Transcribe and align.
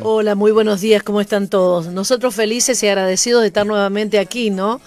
Hola, 0.00 0.34
muy 0.34 0.52
buenos 0.52 0.80
días, 0.80 1.02
¿cómo 1.02 1.20
están 1.20 1.48
todos? 1.48 1.88
Nosotros 1.88 2.34
felices 2.34 2.82
y 2.82 2.88
agradecidos 2.88 3.42
de 3.42 3.48
estar 3.48 3.66
nuevamente 3.66 4.18
aquí, 4.18 4.50
¿no? 4.50 4.80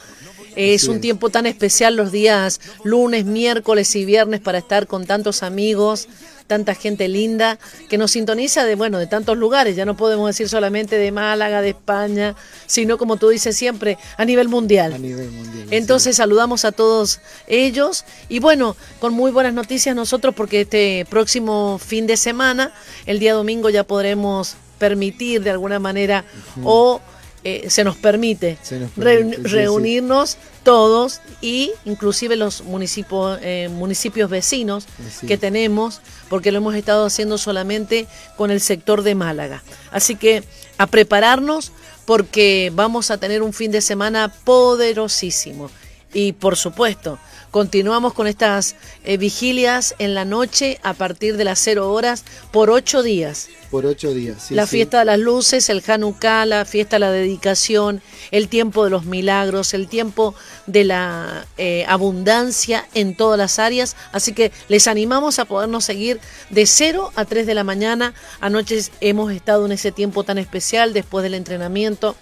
Es 0.56 0.88
un 0.88 1.02
tiempo 1.02 1.30
tan 1.30 1.46
especial 1.46 1.96
los 1.96 2.12
días 2.12 2.62
lunes, 2.84 3.26
miércoles 3.26 3.94
y 3.96 4.06
viernes 4.06 4.40
para 4.40 4.58
estar 4.58 4.88
con 4.88 5.06
tantos 5.06 5.44
amigos, 5.44 6.08
tanta 6.48 6.74
gente 6.76 7.08
linda 7.08 7.60
que 7.90 7.98
nos 7.98 8.12
sintoniza 8.12 8.64
de 8.64 8.76
bueno, 8.76 8.98
de 8.98 9.06
tantos 9.06 9.38
lugares, 9.38 9.76
ya 9.76 9.86
no 9.86 9.98
podemos 9.98 10.28
decir 10.28 10.48
solamente 10.48 10.98
de 10.98 11.12
Málaga, 11.12 11.62
de 11.62 11.70
España, 11.70 12.36
sino 12.66 12.98
como 12.98 13.18
tú 13.18 13.30
dices 13.30 13.56
siempre, 13.56 13.98
a 14.18 14.26
nivel 14.26 14.48
mundial. 14.48 14.94
A 14.94 14.98
nivel 14.98 15.30
mundial. 15.30 15.68
Entonces 15.72 16.16
saludamos 16.16 16.64
a 16.66 16.72
todos 16.72 17.20
ellos 17.48 18.06
y 18.30 18.40
bueno, 18.40 18.78
con 19.00 19.14
muy 19.14 19.32
buenas 19.32 19.54
noticias 19.54 19.96
nosotros 19.96 20.34
porque 20.34 20.62
este 20.62 21.06
próximo 21.10 21.80
fin 21.80 22.08
de 22.08 22.16
semana, 22.18 22.74
el 23.06 23.20
día 23.20 23.34
domingo 23.34 23.70
ya 23.70 23.84
podremos 23.84 24.56
permitir 24.78 25.42
de 25.44 25.50
alguna 25.52 25.80
manera 25.80 26.26
o 26.64 27.02
eh, 27.44 27.70
se 27.70 27.84
nos 27.84 27.96
permite, 27.96 28.58
Se 28.64 28.80
nos 28.80 28.90
re- 28.96 29.18
permite, 29.18 29.38
sí, 29.38 29.44
sí. 29.44 29.50
reunirnos 29.50 30.38
todos 30.64 31.22
y 31.42 31.72
inclusive 31.86 32.36
los 32.36 32.64
municipios, 32.64 33.38
eh, 33.44 33.70
municipios 33.72 34.30
vecinos 34.32 34.88
que 35.28 35.38
tenemos, 35.38 36.02
porque 36.28 36.52
lo 36.52 36.58
hemos 36.58 36.74
estado 36.74 37.06
haciendo 37.06 37.38
solamente 37.38 38.08
con 38.36 38.50
el 38.50 38.62
sector 38.62 39.04
de 39.04 39.14
Málaga. 39.14 39.62
Así 39.92 40.16
que 40.16 40.44
a 40.80 40.88
prepararnos 40.88 41.72
porque 42.06 42.72
vamos 42.74 43.12
a 43.12 43.18
tener 43.20 43.44
un 43.44 43.54
fin 43.54 43.70
de 43.72 43.82
semana 43.82 44.34
poderosísimo. 44.44 45.70
Y 46.16 46.32
por 46.32 46.56
supuesto, 46.56 47.20
continuamos 47.52 48.14
con 48.14 48.26
estas 48.26 48.78
eh, 49.04 49.18
vigilias 49.18 49.96
en 50.00 50.16
la 50.16 50.24
noche 50.24 50.80
a 50.82 50.94
partir 50.94 51.36
de 51.36 51.44
las 51.44 51.60
cero 51.60 51.92
horas 51.92 52.24
por 52.52 52.70
ocho 52.70 53.04
días 53.04 53.50
Por 53.70 53.86
ocho 53.86 54.14
días. 54.14 54.42
sí, 54.48 54.56
la 54.56 54.66
sí. 54.66 54.78
fiesta 54.78 55.00
de 55.00 55.06
las 55.06 55.20
luces, 55.20 55.70
el 55.70 55.84
Hanukkah, 55.86 56.46
la 56.46 56.64
fiesta 56.64 56.96
de 56.96 57.02
la 57.02 57.12
dedicación, 57.12 58.02
el 58.32 58.48
tiempo 58.48 58.86
de 58.86 58.92
los 58.92 59.04
milagros, 59.04 59.74
el 59.74 59.90
tiempo 59.90 60.36
de 60.68 60.86
la 60.86 61.46
eh, 61.58 61.84
abundancia 61.90 62.88
en 62.94 63.14
todas 63.18 63.38
las 63.38 63.60
áreas. 63.60 63.98
Así 64.14 64.32
que 64.32 64.54
les 64.70 64.88
animamos 64.88 65.38
a 65.40 65.44
podernos 65.44 65.84
seguir 65.84 66.22
de 66.50 66.66
0 66.66 67.12
a 67.18 67.26
3 67.26 67.46
de 67.46 67.56
la 67.56 67.66
mañana. 67.66 68.14
Anoche 68.40 68.80
hemos 69.02 69.34
estado 69.34 69.66
en 69.66 69.74
ese 69.74 69.92
tiempo 69.92 70.24
tan 70.24 70.38
especial 70.38 70.94
después 70.94 71.24
del 71.24 71.34
entrenamiento 71.34 72.16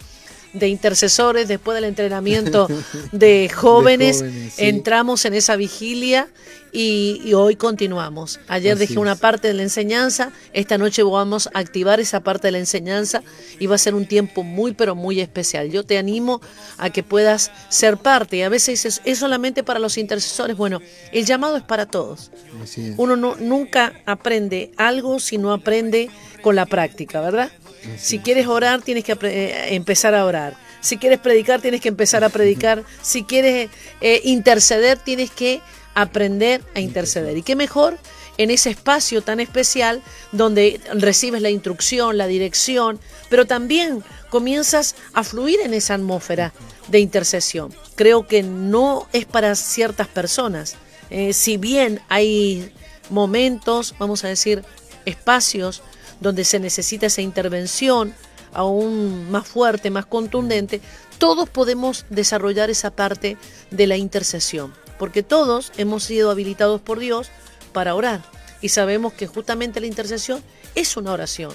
de 0.54 0.68
intercesores, 0.68 1.48
después 1.48 1.76
del 1.76 1.86
entrenamiento 1.86 2.68
de 3.12 3.50
jóvenes, 3.54 4.18
jóvenes, 4.20 4.54
sí. 4.54 4.66
entramos 4.66 5.26
en 5.26 5.34
esa 5.34 5.56
vigilia 5.56 6.28
y, 6.72 7.22
y 7.23 7.34
hoy 7.34 7.56
continuamos. 7.56 8.40
Ayer 8.48 8.73
Así 8.73 8.88
dejé 8.88 9.00
una 9.00 9.16
parte 9.16 9.48
de 9.48 9.54
la 9.54 9.64
enseñanza, 9.64 10.32
esta 10.54 10.78
noche 10.78 11.04
vamos 11.04 11.50
a 11.54 11.60
activar 11.60 12.00
esa 12.00 12.22
parte 12.22 12.48
de 12.48 12.54
la 12.54 12.58
enseñanza 12.60 13.23
y 13.60 13.68
va 13.68 13.76
a 13.76 13.78
ser 13.78 13.95
un 13.95 14.06
tiempo 14.06 14.44
muy 14.44 14.73
pero 14.73 14.95
muy 14.95 15.20
especial. 15.20 15.70
Yo 15.70 15.84
te 15.84 15.98
animo 15.98 16.42
a 16.78 16.90
que 16.90 17.04
puedas 17.04 17.52
ser 17.70 17.98
parte 17.98 18.38
y 18.38 18.42
a 18.42 18.50
veces 18.50 18.86
es, 18.86 19.02
es 19.06 19.20
solamente 19.20 19.64
para 19.64 19.80
los 19.80 19.98
intercesores. 19.98 20.58
Bueno, 20.58 20.82
el 21.12 21.26
llamado 21.26 21.58
es 21.58 21.64
para 21.64 21.86
todos. 21.86 22.32
Así 22.62 22.90
es. 22.90 22.95
Uno 22.98 23.16
no, 23.16 23.36
nunca 23.36 23.94
aprende 24.06 24.72
algo 24.78 25.20
si 25.20 25.38
no 25.38 25.54
aprende 25.54 26.10
con 26.42 26.56
la 26.56 26.66
práctica, 26.66 27.22
¿verdad? 27.22 27.52
Si 27.98 28.20
quieres 28.20 28.48
orar, 28.48 28.81
tienes 28.81 29.03
que 29.03 29.17
eh, 29.22 29.76
empezar 29.76 30.16
a 30.16 30.26
orar. 30.26 30.56
Si 30.81 30.98
quieres 30.98 31.20
predicar, 31.20 31.62
tienes 31.62 31.81
que 31.81 31.89
empezar 31.89 32.23
a 32.23 32.30
predicar. 32.30 32.84
Si 33.02 33.23
quieres 33.23 33.70
eh, 34.02 34.22
interceder, 34.23 34.98
tienes 34.98 35.31
que 35.31 35.62
aprender 35.94 36.61
a 36.76 36.80
interceder. 36.80 37.38
Y 37.38 37.44
qué 37.44 37.56
mejor 37.56 37.98
en 38.38 38.52
ese 38.52 38.72
espacio 38.72 39.22
tan 39.22 39.39
especial 39.39 40.02
donde 40.31 40.81
recibes 40.94 41.42
la 41.42 41.50
instrucción, 41.50 42.17
la 42.17 42.28
dirección, 42.28 43.00
pero 43.30 43.45
también 43.45 44.04
comienzas 44.30 44.95
a 45.14 45.23
fluir 45.23 45.59
en 45.64 45.73
esa 45.73 45.94
atmósfera 45.94 46.54
de 46.88 47.00
intercesión. 47.00 47.73
Creo 47.95 48.28
que 48.28 48.44
no 48.44 49.08
es 49.14 49.26
para 49.26 49.56
ciertas 49.56 50.08
personas. 50.08 50.76
Eh, 51.10 51.33
si 51.33 51.58
bien 51.58 52.02
hay 52.10 52.71
momentos, 53.10 53.94
vamos 54.00 54.23
a 54.23 54.30
decir, 54.30 54.64
espacios 55.05 55.83
donde 56.20 56.44
se 56.46 56.60
necesita 56.60 57.08
esa 57.08 57.22
intervención 57.22 58.14
aún 58.54 59.30
más 59.32 59.48
fuerte, 59.48 59.90
más 59.90 60.06
contundente, 60.06 60.82
todos 61.18 61.50
podemos 61.50 62.06
desarrollar 62.10 62.70
esa 62.70 62.92
parte 62.92 63.38
de 63.72 63.88
la 63.88 63.98
intercesión, 63.98 64.74
porque 65.00 65.24
todos 65.24 65.72
hemos 65.78 66.04
sido 66.04 66.32
habilitados 66.32 66.82
por 66.82 67.00
Dios 67.00 67.30
para 67.72 67.96
orar 67.96 68.22
y 68.62 68.70
sabemos 68.70 69.14
que 69.14 69.28
justamente 69.28 69.82
la 69.82 69.88
intercesión 69.88 70.42
es 70.76 70.96
una 70.96 71.12
oración. 71.12 71.52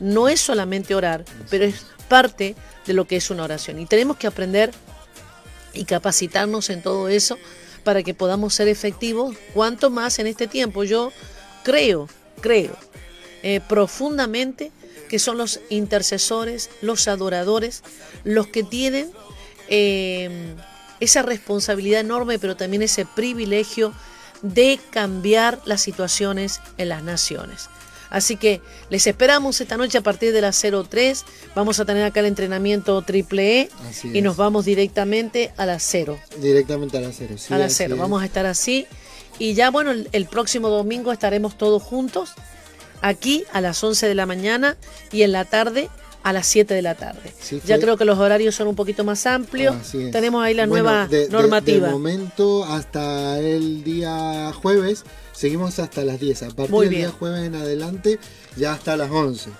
No 0.00 0.28
es 0.28 0.40
solamente 0.40 0.94
orar, 0.94 1.24
pero 1.48 1.64
es 1.64 1.86
parte 2.08 2.56
de 2.86 2.92
lo 2.92 3.06
que 3.06 3.16
es 3.16 3.30
una 3.30 3.44
oración 3.44 3.78
y 3.78 3.86
tenemos 3.86 4.16
que 4.16 4.26
aprender 4.26 4.70
y 5.72 5.84
capacitarnos 5.84 6.68
en 6.70 6.82
todo 6.82 7.08
eso 7.08 7.38
para 7.84 8.02
que 8.02 8.14
podamos 8.14 8.54
ser 8.54 8.68
efectivos, 8.68 9.36
cuanto 9.54 9.90
más 9.90 10.18
en 10.18 10.26
este 10.26 10.46
tiempo. 10.46 10.84
Yo 10.84 11.12
creo, 11.64 12.08
creo 12.40 12.76
eh, 13.42 13.60
profundamente 13.68 14.70
que 15.08 15.18
son 15.18 15.36
los 15.36 15.60
intercesores, 15.68 16.70
los 16.80 17.06
adoradores, 17.06 17.82
los 18.24 18.46
que 18.46 18.62
tienen 18.62 19.10
eh, 19.68 20.54
esa 21.00 21.22
responsabilidad 21.22 22.00
enorme, 22.00 22.38
pero 22.38 22.56
también 22.56 22.82
ese 22.82 23.04
privilegio 23.04 23.92
de 24.42 24.80
cambiar 24.90 25.60
las 25.66 25.82
situaciones 25.82 26.60
en 26.78 26.88
las 26.88 27.02
naciones. 27.02 27.68
Así 28.10 28.36
que 28.36 28.60
les 28.90 29.06
esperamos 29.06 29.60
esta 29.60 29.76
noche 29.78 29.96
a 29.98 30.02
partir 30.02 30.32
de 30.32 30.40
las 30.42 30.60
03. 30.60 31.24
Vamos 31.54 31.80
a 31.80 31.84
tener 31.86 32.04
acá 32.04 32.20
el 32.20 32.26
entrenamiento 32.26 33.00
triple 33.02 33.60
E 33.62 33.70
Así 33.88 34.08
y 34.12 34.18
es. 34.18 34.24
nos 34.24 34.36
vamos 34.36 34.64
directamente 34.66 35.52
a 35.56 35.64
las 35.64 35.82
0 35.84 36.18
Directamente 36.38 36.98
a 36.98 37.00
las 37.00 37.16
cero. 37.16 37.36
sí, 37.38 37.54
a 37.54 37.58
las 37.58 37.66
así 37.68 37.76
cero. 37.78 37.94
es. 37.94 38.00
Vamos 38.00 38.22
a 38.22 38.26
estar 38.26 38.44
así. 38.44 38.86
Y 39.38 39.54
ya, 39.54 39.70
bueno, 39.70 39.92
el, 39.92 40.10
el 40.12 40.26
próximo 40.26 40.68
domingo 40.68 41.10
estaremos 41.10 41.56
todos 41.56 41.82
juntos 41.82 42.32
aquí 43.02 43.44
a 43.52 43.60
las 43.60 43.82
11 43.84 44.06
de 44.08 44.14
la 44.14 44.24
mañana 44.26 44.76
y 45.12 45.22
en 45.22 45.32
la 45.32 45.44
tarde 45.44 45.90
a 46.24 46.32
las 46.32 46.46
7 46.46 46.72
de 46.72 46.82
la 46.82 46.94
tarde. 46.94 47.34
Sí, 47.40 47.60
ya 47.66 47.80
creo 47.80 47.96
que 47.96 48.04
los 48.04 48.16
horarios 48.18 48.54
son 48.54 48.68
un 48.68 48.76
poquito 48.76 49.02
más 49.04 49.26
amplios. 49.26 49.74
Tenemos 50.12 50.44
ahí 50.44 50.54
la 50.54 50.66
Bueno, 50.66 50.84
nueva 50.84 51.08
de- 51.08 51.26
de- 51.26 51.28
normativa. 51.28 51.88
De, 51.88 51.92
momento 51.92 52.64
hasta 52.64 53.40
el 53.40 53.82
día 53.82 54.52
jueves 54.54 55.02
seguimos 55.32 55.80
hasta 55.80 56.04
las 56.04 56.20
10. 56.20 56.44
A 56.44 56.48
partir 56.50 56.74
del 56.78 56.90
día 56.90 57.10
jueves 57.10 57.44
en 57.44 57.56
adelante 57.56 58.20
ya 58.56 58.72
hasta 58.74 58.96
las 58.96 59.10
11. 59.10 59.50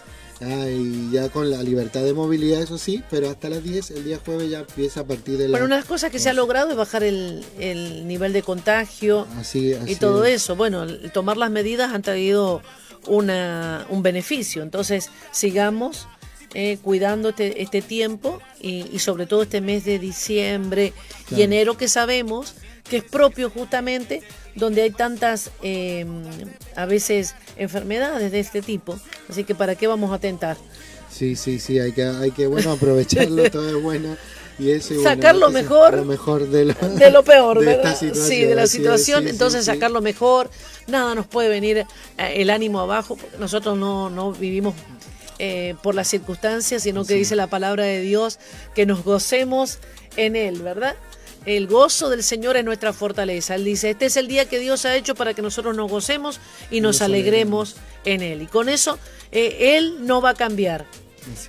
Ya, 0.41 0.69
y 0.71 1.11
ya 1.13 1.29
con 1.29 1.51
la 1.51 1.63
libertad 1.63 2.03
de 2.03 2.15
movilidad, 2.15 2.61
eso 2.63 2.77
sí, 2.77 3.03
pero 3.11 3.31
hasta 3.31 3.49
las 3.49 3.63
10, 3.63 3.93
el 3.93 4.03
día 4.05 4.19
jueves 4.25 4.51
ya 4.51 4.61
empieza 4.61 5.01
a 5.01 5.05
partir 5.05 5.39
de 5.39 5.45
la... 5.47 5.51
Bueno, 5.53 5.67
una 5.67 5.77
de 5.77 5.81
las 5.83 5.89
cosas 5.89 6.11
que 6.11 6.19
se 6.19 6.31
ha 6.31 6.33
logrado 6.33 6.71
es 6.71 6.77
bajar 6.77 7.05
el, 7.05 7.45
el 7.61 8.09
nivel 8.09 8.33
de 8.33 8.43
contagio 8.43 9.27
Así, 9.39 9.73
así 9.73 9.93
y 9.93 9.95
todo 9.97 10.25
es. 10.25 10.43
eso. 10.43 10.57
Bueno, 10.57 10.85
tomar 11.13 11.37
las 11.37 11.51
medidas 11.53 11.93
han 11.93 12.03
traído 12.03 12.61
una, 13.07 13.87
un 13.89 14.03
beneficio. 14.03 14.63
Entonces, 14.63 15.11
sigamos 15.31 16.09
eh, 16.55 16.79
cuidando 16.83 17.31
este, 17.31 17.63
este 17.63 17.83
tiempo 17.83 18.41
y, 18.61 18.87
y 18.93 18.99
sobre 18.99 19.27
todo 19.27 19.43
este 19.43 19.61
mes 19.61 19.85
de 19.85 19.99
diciembre 19.99 20.93
y 21.31 21.43
enero 21.43 21.77
que 21.77 21.89
sabemos 21.89 22.55
que 22.89 22.99
es 22.99 23.05
propio 23.05 23.49
justamente 23.49 24.23
donde 24.55 24.83
hay 24.83 24.91
tantas 24.91 25.51
eh, 25.63 26.05
a 26.77 26.87
veces 26.87 27.35
enfermedades 27.57 28.33
de 28.33 28.41
este 28.41 28.63
tipo. 28.63 28.99
Así 29.29 29.45
que 29.45 29.55
¿para 29.55 29.75
qué 29.77 29.87
vamos 29.87 30.13
a 30.13 30.19
tentar? 30.19 30.57
Sí, 31.11 31.37
sí, 31.37 31.59
sí, 31.59 31.79
hay 31.79 31.93
que, 31.93 32.05
hay 32.05 32.31
que 32.31 32.47
bueno, 32.47 32.73
aprovecharlo, 32.73 33.51
todo 33.51 33.69
es 33.69 33.83
bueno. 33.83 34.17
Y 34.63 34.71
eso, 34.71 34.95
y 34.95 34.99
bueno, 34.99 35.11
Sacar 35.11 35.35
lo 35.35 35.51
mejor 35.51 35.95
Lo 35.95 36.05
mejor 36.05 36.49
de 36.49 36.67
lo, 36.67 36.75
de 36.99 37.11
lo 37.11 37.25
peor, 37.25 37.59
de 37.61 37.67
¿verdad? 37.67 37.93
esta 37.93 38.15
sí, 38.15 38.45
de 38.45 38.55
la 38.55 38.67
situación, 38.67 39.25
sí, 39.25 39.31
entonces 39.31 39.65
sí, 39.65 39.71
sacar 39.73 39.91
lo 39.91 40.01
mejor, 40.01 40.51
nada 40.87 41.15
nos 41.15 41.27
puede 41.27 41.49
venir 41.49 41.79
eh, 41.79 41.87
el 42.37 42.51
ánimo 42.51 42.81
abajo, 42.81 43.17
porque 43.17 43.37
nosotros 43.39 43.77
no, 43.77 44.09
no 44.09 44.33
vivimos 44.33 44.75
eh, 45.39 45.75
por 45.83 45.97
las 45.97 46.07
circunstancias, 46.07 46.85
sino 46.85 47.05
que 47.05 47.15
dice 47.15 47.35
la 47.35 47.49
palabra 47.49 47.85
de 47.85 48.01
Dios 48.01 48.39
que 48.75 48.87
nos 48.87 49.03
gocemos 49.03 49.81
en 50.17 50.37
Él, 50.37 50.63
¿verdad? 50.63 50.95
El 51.45 51.67
gozo 51.67 52.09
del 52.11 52.23
Señor 52.23 52.57
es 52.57 52.65
nuestra 52.65 52.93
fortaleza. 52.93 53.57
Él 53.57 53.65
dice, 53.65 53.91
este 53.91 54.07
es 54.07 54.17
el 54.17 54.29
día 54.29 54.49
que 54.49 54.61
Dios 54.61 54.85
ha 54.85 54.95
hecho 54.95 55.17
para 55.17 55.35
que 55.35 55.43
nosotros 55.43 55.77
nos 55.77 55.91
gocemos 55.91 56.39
y 56.71 56.81
nos, 56.81 57.01
Nos 57.01 57.03
alegremos 57.03 57.77
en 58.05 58.23
Él. 58.23 58.43
Y 58.43 58.47
con 58.47 58.69
eso, 58.69 58.99
eh, 59.33 59.77
Él 59.77 60.07
no 60.07 60.21
va 60.21 60.31
a 60.31 60.35
cambiar. 60.35 60.87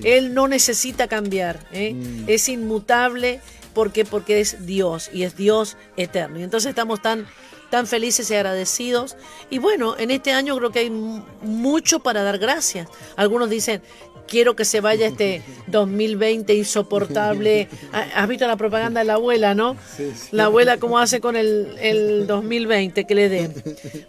Él 0.04 0.34
no 0.34 0.48
necesita 0.48 1.08
cambiar, 1.08 1.66
¿eh? 1.72 1.94
Mm. 1.94 2.24
es 2.28 2.50
inmutable 2.50 3.40
porque 3.74 4.06
porque 4.06 4.40
es 4.40 4.66
Dios 4.66 5.10
y 5.12 5.24
es 5.24 5.36
Dios 5.36 5.78
eterno. 5.98 6.40
Y 6.40 6.44
entonces 6.44 6.70
estamos 6.70 7.02
tan 7.02 7.26
tan 7.70 7.88
felices 7.88 8.30
y 8.30 8.36
agradecidos. 8.36 9.16
Y 9.50 9.58
bueno, 9.58 9.96
en 9.98 10.12
este 10.12 10.32
año 10.32 10.56
creo 10.58 10.72
que 10.72 10.80
hay 10.80 10.90
mu- 10.92 11.24
mucho 11.42 12.02
para 12.02 12.22
dar 12.22 12.38
gracias. 12.38 12.88
Algunos 13.16 13.50
dicen, 13.50 13.82
quiero 14.28 14.56
que 14.56 14.66
se 14.66 14.82
vaya 14.82 15.08
este 15.08 15.42
2020 15.68 16.54
insoportable. 16.54 17.68
Ah, 17.94 18.08
¿Has 18.16 18.28
visto 18.28 18.48
la 18.48 18.56
propaganda 18.56 19.02
de 19.02 19.06
la 19.06 19.14
abuela, 19.16 19.54
no? 19.54 19.76
Sí, 19.96 20.12
sí. 20.16 20.30
La 20.32 20.46
abuela 20.46 20.78
cómo 20.78 20.98
hace 20.98 21.20
con 21.20 21.36
el, 21.36 21.76
el 21.80 22.26
2020 22.26 23.06
que 23.06 23.16
le 23.16 23.30
den. 23.30 23.54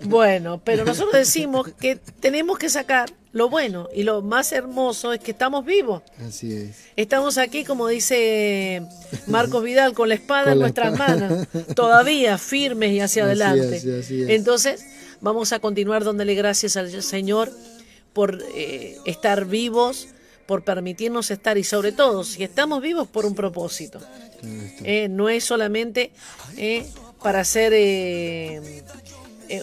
Bueno, 0.05 0.61
pero 0.65 0.85
nosotros 0.85 1.13
decimos 1.13 1.69
que 1.79 1.97
tenemos 2.21 2.59
que 2.59 2.71
sacar 2.71 3.11
lo 3.35 3.51
bueno 3.51 3.89
y 3.93 4.05
lo 4.05 4.23
más 4.23 4.53
hermoso 4.53 5.13
es 5.13 5.21
que 5.21 5.33
estamos 5.33 5.67
vivos. 5.67 6.03
Así 6.27 6.53
es. 6.55 6.85
Estamos 6.97 7.37
aquí, 7.37 7.65
como 7.65 7.89
dice 7.89 8.83
Marcos 9.27 9.63
Vidal, 9.65 9.93
con 9.93 10.09
la 10.09 10.15
espada 10.15 10.53
en 10.53 10.61
nuestras 10.61 10.97
manos, 10.97 11.49
todavía 11.75 12.39
firmes 12.39 12.93
y 12.93 13.01
hacia 13.01 13.25
adelante. 13.25 13.83
Entonces, 14.33 14.87
vamos 15.21 15.53
a 15.53 15.59
continuar 15.59 16.05
dándole 16.05 16.35
gracias 16.35 16.77
al 16.77 17.03
Señor 17.03 17.51
por 18.15 18.43
eh, 18.55 18.97
estar 19.05 19.45
vivos, 19.45 20.09
por 20.47 20.65
permitirnos 20.65 21.31
estar 21.31 21.59
y 21.59 21.65
sobre 21.65 21.93
todo, 21.93 22.25
si 22.25 22.43
estamos 22.43 22.81
vivos, 22.81 23.09
por 23.09 23.27
un 23.27 23.35
propósito. 23.35 24.01
Eh, 24.85 25.09
no 25.09 25.29
es 25.29 25.45
solamente 25.45 26.13
eh, 26.57 26.87
para 27.23 27.41
hacer 27.41 27.73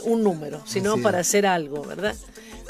un 0.03 0.23
número, 0.23 0.63
sino 0.65 0.97
para 1.01 1.19
hacer 1.19 1.45
algo, 1.45 1.83
¿verdad? 1.83 2.15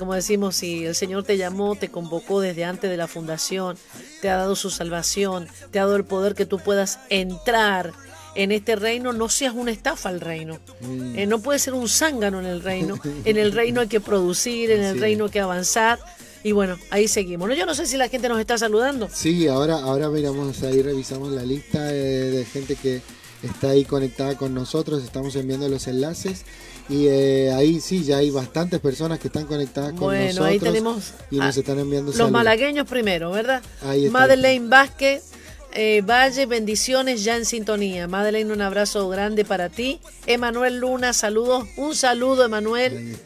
como 0.02 0.16
decimos, 0.16 0.56
si 0.56 0.84
el 0.84 0.96
Señor 0.96 1.26
te 1.26 1.38
llamó, 1.38 1.76
te 1.76 1.90
convocó 1.90 2.42
desde 2.42 2.66
antes 2.66 2.90
de 2.90 2.98
la 2.98 3.08
fundación, 3.08 3.78
te 4.20 4.32
ha 4.32 4.36
dado 4.36 4.56
su 4.56 4.72
salvación, 4.72 5.48
te 5.70 5.78
ha 5.78 5.84
dado 5.84 5.96
el 5.96 6.06
poder 6.06 6.34
que 6.34 6.48
tú 6.48 6.58
puedas 6.58 6.98
entrar 7.10 7.94
en 8.36 8.52
este 8.52 8.76
reino, 8.76 9.14
no 9.14 9.30
seas 9.30 9.54
una 9.56 9.72
estafa 9.72 10.10
al 10.10 10.22
reino. 10.22 10.60
Mm. 10.82 11.20
Eh, 11.20 11.26
no 11.26 11.40
puedes 11.40 11.62
ser 11.62 11.74
un 11.74 11.88
zángano 11.90 12.40
en 12.40 12.46
el 12.46 12.62
reino. 12.62 13.00
En 13.26 13.38
el 13.38 13.52
reino 13.52 13.82
hay 13.82 13.88
que 13.88 14.00
producir, 14.00 14.72
en 14.72 14.84
el 14.84 15.00
reino 15.00 15.26
hay 15.26 15.32
que 15.32 15.40
avanzar. 15.40 16.00
Y 16.44 16.54
bueno, 16.54 16.78
ahí 16.90 17.08
seguimos. 17.08 17.56
Yo 17.56 17.66
no 17.66 17.76
sé 17.76 17.86
si 17.86 17.98
la 17.98 18.10
gente 18.10 18.28
nos 18.28 18.40
está 18.40 18.58
saludando. 18.58 19.08
Sí, 19.14 19.48
ahora, 19.48 19.76
ahora 19.76 20.10
miramos 20.10 20.64
ahí, 20.64 20.82
revisamos 20.82 21.32
la 21.32 21.44
lista 21.44 21.84
de 21.84 22.46
gente 22.46 22.76
que 22.76 23.02
está 23.44 23.70
ahí 23.70 23.86
conectada 23.86 24.36
con 24.36 24.54
nosotros. 24.54 25.04
Estamos 25.04 25.36
enviando 25.36 25.70
los 25.70 25.88
enlaces. 25.88 26.44
Y 26.90 27.08
eh, 27.08 27.54
ahí 27.54 27.80
sí, 27.80 28.04
ya 28.04 28.18
hay 28.18 28.32
bastantes 28.32 28.80
personas 28.80 29.20
que 29.20 29.28
están 29.28 29.46
conectadas 29.46 29.94
con 29.94 30.14
nosotros. 30.14 30.36
Bueno, 30.36 30.44
ahí 30.46 30.60
tenemos. 30.60 31.14
Y 31.30 31.38
nos 31.38 31.56
están 31.56 31.80
enviando 31.80 32.12
Los 32.12 32.32
malagueños 32.32 32.88
primero, 32.88 33.32
¿verdad? 33.32 33.62
Madeleine 34.10 34.68
Vázquez. 34.68 35.32
Eh, 35.74 36.02
Valle, 36.06 36.46
bendiciones 36.46 37.24
ya 37.24 37.38
en 37.38 37.46
sintonía. 37.46 38.08
Madeleine, 38.08 38.52
un 38.52 38.62
abrazo 38.62 39.08
grande 39.10 39.46
para 39.46 39.70
ti. 39.70 40.00
Emanuel 40.28 40.80
Luna, 40.80 41.14
saludos. 41.14 41.66
Un 41.78 41.96
saludo, 41.96 42.46
Emanuel. 42.46 43.18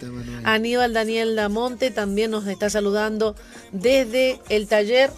Aníbal 0.44 0.94
Daniel 0.94 1.36
Lamonte 1.36 1.92
también 1.92 2.32
nos 2.32 2.46
está 2.48 2.70
saludando 2.70 3.36
desde 3.72 4.40
el 4.50 4.68
taller 4.68 5.12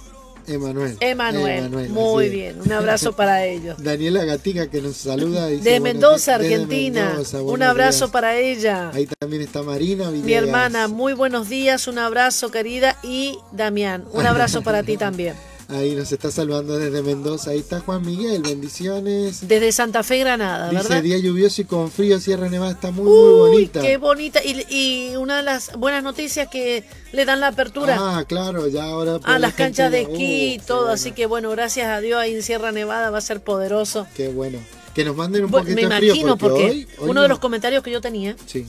Emanuel. 0.47 0.95
Emanuel. 1.01 1.89
Muy 1.89 2.29
bien. 2.29 2.61
Un 2.61 2.71
abrazo 2.71 3.13
para 3.13 3.45
ellos. 3.45 3.77
Daniela 3.83 4.23
Gatica 4.23 4.69
que 4.69 4.81
nos 4.81 4.95
saluda. 4.95 5.47
de 5.47 5.79
Mendoza, 5.79 6.35
Argentina. 6.35 7.19
un 7.43 7.63
abrazo 7.63 8.09
para 8.11 8.37
ella. 8.37 8.91
Ahí 8.93 9.07
también 9.19 9.41
está 9.41 9.61
Marina. 9.61 10.09
Mi 10.09 10.33
hermana, 10.33 10.87
muy 10.87 11.13
buenos 11.13 11.49
días. 11.49 11.87
Un 11.87 11.99
abrazo, 11.99 12.49
querida. 12.49 12.97
Y 13.03 13.37
Damián, 13.51 14.05
un 14.13 14.25
abrazo 14.25 14.61
para 14.61 14.83
ti 14.83 14.95
también. 14.95 15.35
Ahí 15.69 15.95
nos 15.95 16.09
está 16.13 16.31
saludando 16.31 16.77
desde 16.77 17.01
Mendoza. 17.01 17.51
Ahí 17.51 17.59
está 17.59 17.81
Juan 17.81 18.05
Miguel, 18.05 18.41
bendiciones. 18.41 19.45
Desde 19.49 19.73
Santa 19.73 20.01
Fe, 20.01 20.19
Granada, 20.19 20.69
Dice 20.69 21.01
día 21.01 21.17
lluvioso 21.17 21.61
y 21.61 21.65
con 21.65 21.91
frío, 21.91 22.21
Sierra 22.21 22.47
Nevada 22.47 22.71
está 22.71 22.91
muy, 22.91 23.03
muy 23.03 23.33
bonita. 23.33 23.81
Qué 23.81 23.97
bonita. 23.97 24.39
Y, 24.43 25.15
una 25.17 25.37
de 25.37 25.43
las 25.43 25.75
buenas 25.77 26.03
noticias 26.03 26.47
que 26.47 26.85
le 27.11 27.25
dan 27.25 27.41
la 27.41 27.47
apertura. 27.47 27.97
Ah, 27.99 28.23
claro, 28.25 28.67
ya 28.69 28.85
ahora. 28.85 29.19
A 29.23 29.39
las 29.39 29.55
canchas 29.55 29.91
de 29.91 30.03
esquí 30.03 30.53
y 30.53 30.59
uh, 30.59 30.65
todo. 30.65 30.89
Así 30.89 31.11
que 31.11 31.25
bueno, 31.25 31.49
gracias 31.51 31.87
a 31.87 31.99
Dios 31.99 32.17
ahí 32.17 32.33
en 32.33 32.43
Sierra 32.43 32.71
Nevada 32.71 33.09
va 33.09 33.17
a 33.17 33.21
ser 33.21 33.41
poderoso. 33.41 34.07
Qué 34.15 34.29
bueno. 34.29 34.59
Que 34.93 35.03
nos 35.03 35.17
manden 35.17 35.45
un 35.45 35.51
poquito 35.51 35.75
Me 35.75 35.81
imagino, 35.81 36.37
porque, 36.37 36.87
uno 36.99 37.21
de 37.21 37.27
los 37.27 37.39
comentarios 37.39 37.83
que 37.83 37.91
yo 37.91 37.99
tenía 37.99 38.35
sí. 38.45 38.65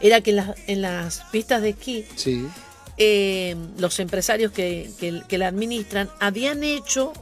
era 0.00 0.20
que 0.20 0.30
en 0.30 0.36
las, 0.36 0.50
en 0.66 0.82
las 0.82 1.22
pistas 1.30 1.62
de 1.62 1.70
esquí. 1.70 2.04
Sí 2.16 2.48
eh, 3.02 3.56
los 3.78 3.98
empresarios 3.98 4.52
que, 4.52 4.90
la 5.30 5.48
administran 5.48 6.10
habían 6.20 6.62
hecho 6.62 7.14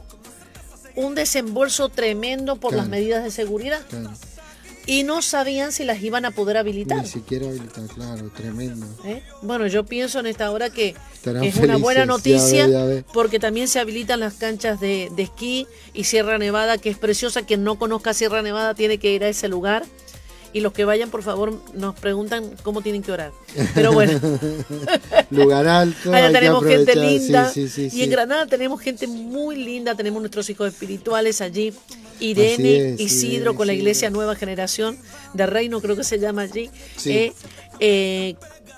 un 0.97 1.15
desembolso 1.15 1.87
tremendo 1.87 2.57
por 2.57 2.75
las 2.75 2.89
medidas 2.89 3.23
de 3.23 3.31
seguridad. 3.31 3.79
Y 4.85 5.03
no 5.03 5.21
sabían 5.21 5.71
si 5.71 5.85
las 5.85 6.01
iban 6.01 6.25
a 6.25 6.31
poder 6.31 6.57
habilitar. 6.57 7.01
Ni 7.01 7.07
siquiera 7.07 7.47
habilitar, 7.47 7.85
claro, 7.95 8.29
tremendo. 8.35 8.87
¿Eh? 9.05 9.23
Bueno, 9.41 9.67
yo 9.67 9.85
pienso 9.85 10.19
en 10.19 10.25
esta 10.25 10.51
hora 10.51 10.69
que 10.69 10.95
es 11.43 11.55
una 11.55 11.77
buena 11.77 12.05
noticia 12.05 12.67
porque 13.13 13.39
también 13.39 13.69
se 13.69 13.79
habilitan 13.79 14.19
las 14.19 14.33
canchas 14.33 14.81
de, 14.81 15.09
de 15.15 15.23
esquí 15.23 15.65
y 15.93 16.03
Sierra 16.03 16.37
Nevada, 16.39 16.77
que 16.77 16.89
es 16.89 16.97
preciosa. 16.97 17.43
Quien 17.43 17.63
no 17.63 17.79
conozca 17.79 18.13
Sierra 18.13 18.41
Nevada 18.41 18.73
tiene 18.73 18.97
que 18.97 19.13
ir 19.13 19.23
a 19.23 19.29
ese 19.29 19.47
lugar 19.47 19.85
y 20.51 20.61
los 20.61 20.73
que 20.73 20.83
vayan, 20.83 21.09
por 21.09 21.21
favor, 21.21 21.53
nos 21.73 21.95
preguntan 21.95 22.51
cómo 22.63 22.81
tienen 22.81 23.03
que 23.03 23.11
orar. 23.11 23.31
Pero 23.75 23.93
bueno. 23.93 24.19
Lugar 25.29 25.67
alto. 25.67 26.11
Allá 26.11 26.31
tenemos 26.31 26.65
gente 26.65 26.95
linda. 26.95 27.51
y 27.55 28.01
en 28.01 28.09
Granada 28.09 28.47
tenemos 28.47 28.81
gente 28.81 29.05
muy 29.05 29.55
linda. 29.57 29.93
Tenemos 29.95 30.21
nuestros 30.21 30.49
hijos 30.49 30.67
espirituales 30.69 31.41
allí. 31.41 31.73
Irene, 32.19 32.95
Isidro, 32.97 33.55
con 33.55 33.67
la 33.67 33.73
Iglesia 33.73 34.09
Nueva 34.09 34.35
Generación 34.35 34.97
de 35.33 35.45
Reino, 35.45 35.79
creo 35.79 35.95
que 35.95 36.03
se 36.03 36.19
llama 36.19 36.41
allí. 36.41 36.69
Eh, 37.05 37.31
eh, 37.79 38.35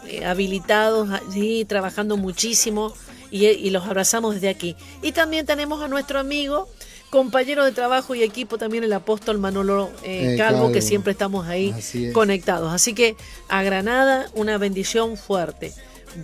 eh, 0.08 0.26
habilitados 0.26 1.10
allí, 1.10 1.66
trabajando 1.66 2.18
muchísimo. 2.18 2.94
Y, 3.32 3.46
y 3.46 3.70
los 3.70 3.86
abrazamos 3.86 4.36
desde 4.36 4.50
aquí. 4.50 4.76
Y 5.02 5.14
también 5.14 5.46
tenemos 5.46 5.82
a 5.82 5.88
nuestro 5.88 6.20
amigo 6.20 6.68
compañero 7.12 7.66
de 7.66 7.74
trabajo 7.74 8.16
y 8.16 8.24
equipo 8.24 8.58
también 8.58 8.84
el 8.84 8.94
apóstol 8.94 9.38
Manolo 9.38 9.92
eh, 10.04 10.34
eh, 10.34 10.38
Calvo, 10.38 10.72
que 10.72 10.82
siempre 10.82 11.12
estamos 11.12 11.46
ahí 11.46 11.76
conectados. 12.14 12.74
Así 12.74 12.96
que 12.96 13.16
a 13.50 13.62
Granada 13.62 14.32
una 14.34 14.58
bendición 14.58 15.18
fuerte, 15.18 15.74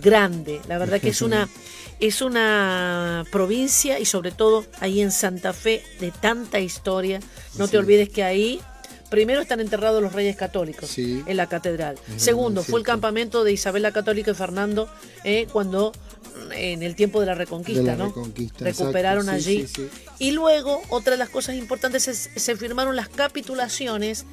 grande. 0.00 0.60
La 0.66 0.78
verdad 0.78 1.00
que 1.00 1.10
es 1.10 1.22
una, 1.22 1.48
es 2.00 2.22
una 2.22 3.24
provincia 3.30 4.00
y 4.00 4.06
sobre 4.06 4.32
todo 4.32 4.64
ahí 4.80 5.00
en 5.02 5.12
Santa 5.12 5.52
Fe 5.52 5.84
de 6.00 6.10
tanta 6.10 6.58
historia. 6.58 7.20
No 7.58 7.68
te 7.68 7.78
olvides 7.78 8.08
que 8.08 8.24
ahí 8.24 8.60
Primero 9.10 9.40
están 9.40 9.60
enterrados 9.60 10.02
los 10.02 10.12
reyes 10.12 10.36
católicos 10.36 10.98
en 10.98 11.36
la 11.36 11.46
catedral. 11.46 11.96
Segundo, 12.16 12.62
fue 12.62 12.80
el 12.80 12.84
campamento 12.84 13.42
de 13.42 13.52
Isabel 13.52 13.82
la 13.82 13.92
Católica 13.92 14.32
y 14.32 14.34
Fernando 14.34 14.88
eh, 15.24 15.46
cuando 15.50 15.92
en 16.52 16.82
el 16.82 16.94
tiempo 16.94 17.20
de 17.20 17.26
la 17.26 17.34
Reconquista, 17.34 17.96
¿no? 17.96 18.12
Recuperaron 18.58 19.28
allí. 19.28 19.66
Y 20.18 20.32
luego, 20.32 20.82
otra 20.88 21.12
de 21.12 21.18
las 21.18 21.28
cosas 21.28 21.56
importantes 21.56 22.08
es 22.08 22.30
se 22.34 22.56
firmaron 22.56 22.96
las 22.96 23.08
capitulaciones 23.08 24.24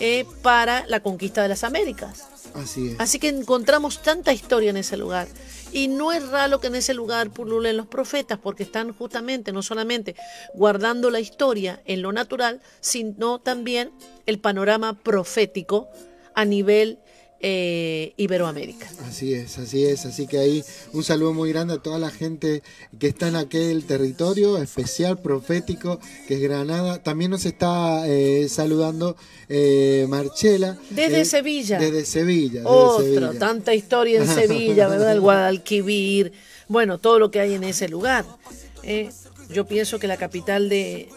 eh, 0.00 0.26
para 0.42 0.86
la 0.86 1.00
conquista 1.00 1.42
de 1.42 1.48
las 1.48 1.64
Américas. 1.64 2.24
Así 2.54 2.88
es. 2.88 3.00
Así 3.00 3.18
que 3.18 3.28
encontramos 3.28 4.02
tanta 4.02 4.32
historia 4.32 4.70
en 4.70 4.76
ese 4.76 4.96
lugar. 4.96 5.28
Y 5.72 5.88
no 5.88 6.12
es 6.12 6.26
raro 6.28 6.60
que 6.60 6.68
en 6.68 6.74
ese 6.76 6.94
lugar 6.94 7.30
pululen 7.30 7.76
los 7.76 7.86
profetas, 7.86 8.38
porque 8.38 8.62
están 8.62 8.92
justamente, 8.92 9.52
no 9.52 9.62
solamente 9.62 10.16
guardando 10.54 11.10
la 11.10 11.20
historia 11.20 11.82
en 11.84 12.02
lo 12.02 12.12
natural, 12.12 12.60
sino 12.80 13.40
también 13.40 13.90
el 14.26 14.38
panorama 14.38 14.94
profético 14.94 15.88
a 16.34 16.44
nivel 16.44 16.98
eh, 17.40 18.14
Iberoamérica. 18.16 18.88
Así 19.06 19.34
es, 19.34 19.58
así 19.58 19.84
es. 19.84 20.06
Así 20.06 20.26
que 20.26 20.38
ahí 20.38 20.64
un 20.92 21.04
saludo 21.04 21.32
muy 21.32 21.50
grande 21.52 21.74
a 21.74 21.78
toda 21.78 21.98
la 21.98 22.10
gente 22.10 22.62
que 22.98 23.08
está 23.08 23.28
en 23.28 23.36
aquel 23.36 23.84
territorio 23.84 24.58
especial, 24.58 25.18
profético, 25.18 26.00
que 26.26 26.34
es 26.34 26.40
Granada. 26.40 27.02
También 27.02 27.30
nos 27.30 27.44
está 27.44 28.06
eh, 28.06 28.48
saludando 28.48 29.16
eh, 29.48 30.06
Marchela. 30.08 30.78
Desde 30.90 31.24
Sevilla. 31.24 31.78
Desde 31.78 32.04
Sevilla. 32.04 32.62
Otro, 32.64 33.34
tanta 33.34 33.74
historia 33.74 34.20
en 34.20 34.28
Sevilla, 34.28 34.88
¿verdad? 34.88 35.12
El 35.12 35.20
Guadalquivir. 35.20 36.32
Bueno, 36.68 36.98
todo 36.98 37.18
lo 37.18 37.30
que 37.30 37.40
hay 37.40 37.54
en 37.54 37.64
ese 37.64 37.88
lugar. 37.88 38.24
yo 39.50 39.66
pienso 39.66 39.98
que 39.98 40.06
la 40.06 40.16
capital 40.16 40.68
de 40.68 41.08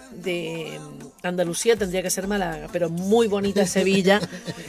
Andalucía 1.22 1.76
tendría 1.76 2.02
que 2.02 2.10
ser 2.10 2.28
Málaga, 2.28 2.68
pero 2.72 2.90
muy 2.90 3.28
bonita 3.28 3.66
Sevilla, 3.68 4.22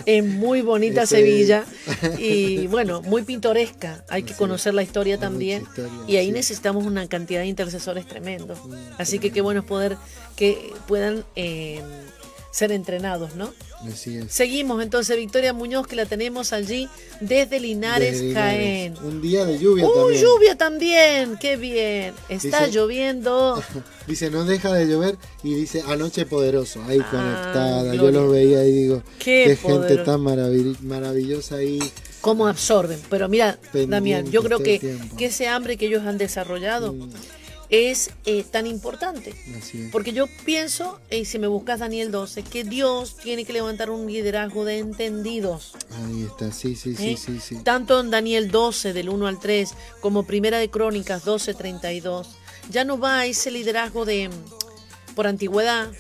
es 0.07 0.25
muy 0.25 0.63
bonita 0.63 1.07
Sevilla. 1.07 1.65
Y 2.19 2.67
bueno, 2.67 3.03
muy 3.03 3.23
pintoresca. 3.23 4.05
Hay 4.09 4.23
que 4.25 4.35
conocer 4.35 4.75
la 4.75 4.83
historia 4.83 5.19
también. 5.19 5.65
y 6.07 6.17
ahí 6.17 6.33
necesitamos 6.33 6.85
una 6.85 7.07
cantidad 7.09 7.41
de 7.41 7.47
intercesores 7.47 8.07
tremendos. 8.07 8.59
Así 8.99 9.19
que 9.19 9.31
qué 9.31 9.41
bueno 9.41 9.61
es 9.61 9.67
poder 9.67 9.97
que 10.37 10.73
puedan 10.87 11.25
eh, 11.37 11.83
ser 12.51 12.73
entrenados, 12.73 13.35
¿no? 13.37 13.53
Seguimos 14.29 14.83
entonces, 14.83 15.17
Victoria 15.17 15.53
Muñoz, 15.53 15.87
que 15.87 15.97
la 15.97 16.05
tenemos 16.05 16.53
allí 16.53 16.89
desde 17.21 17.61
Linares, 17.61 18.23
Jaén. 18.35 18.95
Un 19.03 19.23
día 19.23 19.45
de 19.47 19.59
lluvia 19.59 19.87
¡Uh, 19.87 19.95
también. 19.95 20.23
lluvia 20.23 20.59
también! 20.59 21.39
¡Qué 21.39 21.57
bien! 21.57 22.15
Está 22.29 22.67
lloviendo. 22.67 23.63
dice, 24.07 24.31
no 24.31 24.45
deja 24.45 24.73
de 24.75 24.87
llover 24.87 25.17
y 25.43 25.55
dice, 25.55 25.83
anoche 25.87 26.27
poderoso, 26.27 26.83
ahí 26.85 26.99
ah, 27.01 27.11
conectada. 27.11 27.95
Yo 27.95 28.11
lo 28.11 28.29
veía 28.29 28.65
y 28.67 28.73
digo, 28.73 29.03
qué, 29.19 29.57
gente 29.57 29.97
tan 29.99 30.21
maravillosa 30.21 31.57
ahí. 31.57 31.81
Cómo 32.21 32.49
absorben. 32.49 33.01
Pero 33.09 33.29
mira, 33.31 33.59
Damián, 33.73 34.31
yo 34.31 34.43
creo 34.43 34.59
que, 34.59 34.99
que, 35.17 35.27
ese 35.27 35.49
hambre 35.49 35.79
que 35.79 35.87
ellos 35.87 36.03
han 36.05 36.19
desarrollado... 36.19 36.93
Mm 36.93 37.11
es 37.71 38.11
eh, 38.27 38.45
tan 38.51 38.67
importante. 38.67 39.35
Porque 39.93 40.13
yo 40.13 40.27
pienso, 40.45 40.99
y 41.11 41.25
si 41.25 41.39
me 41.39 41.47
buscas 41.47 41.79
Daniel 41.79 42.11
12, 42.11 42.43
que 42.43 42.65
Dios 42.65 43.17
tiene 43.17 43.45
que 43.45 43.53
levantar 43.53 43.91
un 43.91 44.07
liderazgo 44.11 44.65
de 44.65 44.79
entendidos. 44.79 45.73
Ahí 46.05 46.25
está, 46.25 46.53
sí, 46.53 46.75
sí, 46.75 46.97
sí, 46.97 47.11
¿eh? 47.11 47.17
sí, 47.17 47.39
sí. 47.41 47.63
Tanto 47.63 48.01
en 48.01 48.11
Daniel 48.11 48.51
12, 48.51 48.93
del 48.93 49.09
1 49.09 49.27
al 49.27 49.39
3, 49.39 49.75
como 50.01 50.25
Primera 50.25 50.59
de 50.59 50.69
Crónicas 50.69 51.25
12, 51.25 51.55
32. 51.55 52.29
Ya 52.71 52.85
no 52.85 52.99
va 52.99 53.25
ese 53.27 53.51
liderazgo 53.51 54.05
de 54.05 54.31
por 55.15 55.27
antigüedad, 55.27 55.91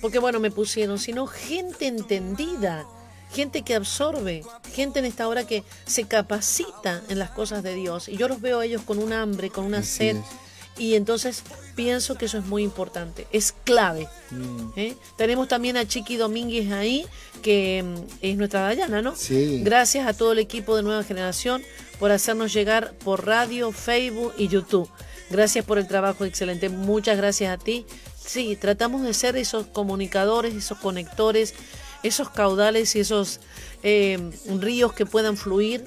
porque 0.00 0.18
bueno, 0.18 0.40
me 0.40 0.50
pusieron, 0.50 0.98
sino 0.98 1.26
gente 1.26 1.86
entendida, 1.86 2.86
gente 3.32 3.62
que 3.62 3.74
absorbe, 3.74 4.42
gente 4.72 4.98
en 4.98 5.04
esta 5.04 5.28
hora 5.28 5.46
que 5.46 5.62
se 5.86 6.04
capacita 6.04 7.02
en 7.08 7.18
las 7.20 7.30
cosas 7.30 7.62
de 7.62 7.74
Dios. 7.74 8.08
Y 8.08 8.16
yo 8.16 8.28
los 8.28 8.40
veo 8.40 8.60
a 8.60 8.64
ellos 8.64 8.82
con 8.82 8.98
un 8.98 9.12
hambre, 9.12 9.50
con 9.50 9.64
una 9.64 9.78
Así 9.78 9.98
sed. 9.98 10.16
es. 10.16 10.43
Y 10.76 10.94
entonces 10.94 11.42
pienso 11.76 12.16
que 12.16 12.26
eso 12.26 12.38
es 12.38 12.46
muy 12.46 12.62
importante, 12.62 13.26
es 13.32 13.54
clave. 13.64 14.08
Mm. 14.30 14.68
¿eh? 14.76 14.96
Tenemos 15.16 15.48
también 15.48 15.76
a 15.76 15.86
Chiqui 15.86 16.16
Domínguez 16.16 16.72
ahí, 16.72 17.06
que 17.42 17.82
mm, 17.82 17.94
es 18.22 18.36
nuestra 18.36 18.60
Dayana, 18.60 19.02
¿no? 19.02 19.14
Sí. 19.14 19.60
Gracias 19.62 20.06
a 20.06 20.14
todo 20.14 20.32
el 20.32 20.38
equipo 20.38 20.76
de 20.76 20.82
Nueva 20.82 21.04
Generación 21.04 21.62
por 21.98 22.10
hacernos 22.10 22.52
llegar 22.52 22.94
por 23.04 23.26
radio, 23.26 23.70
Facebook 23.72 24.34
y 24.36 24.48
YouTube. 24.48 24.88
Gracias 25.30 25.64
por 25.64 25.78
el 25.78 25.86
trabajo 25.86 26.24
excelente. 26.24 26.68
Muchas 26.68 27.16
gracias 27.16 27.52
a 27.52 27.62
ti. 27.62 27.86
Sí, 28.16 28.56
tratamos 28.60 29.02
de 29.02 29.14
ser 29.14 29.36
esos 29.36 29.66
comunicadores, 29.66 30.54
esos 30.54 30.78
conectores, 30.78 31.54
esos 32.02 32.30
caudales 32.30 32.94
y 32.96 33.00
esos 33.00 33.40
eh, 33.82 34.18
ríos 34.60 34.92
que 34.92 35.06
puedan 35.06 35.36
fluir 35.36 35.84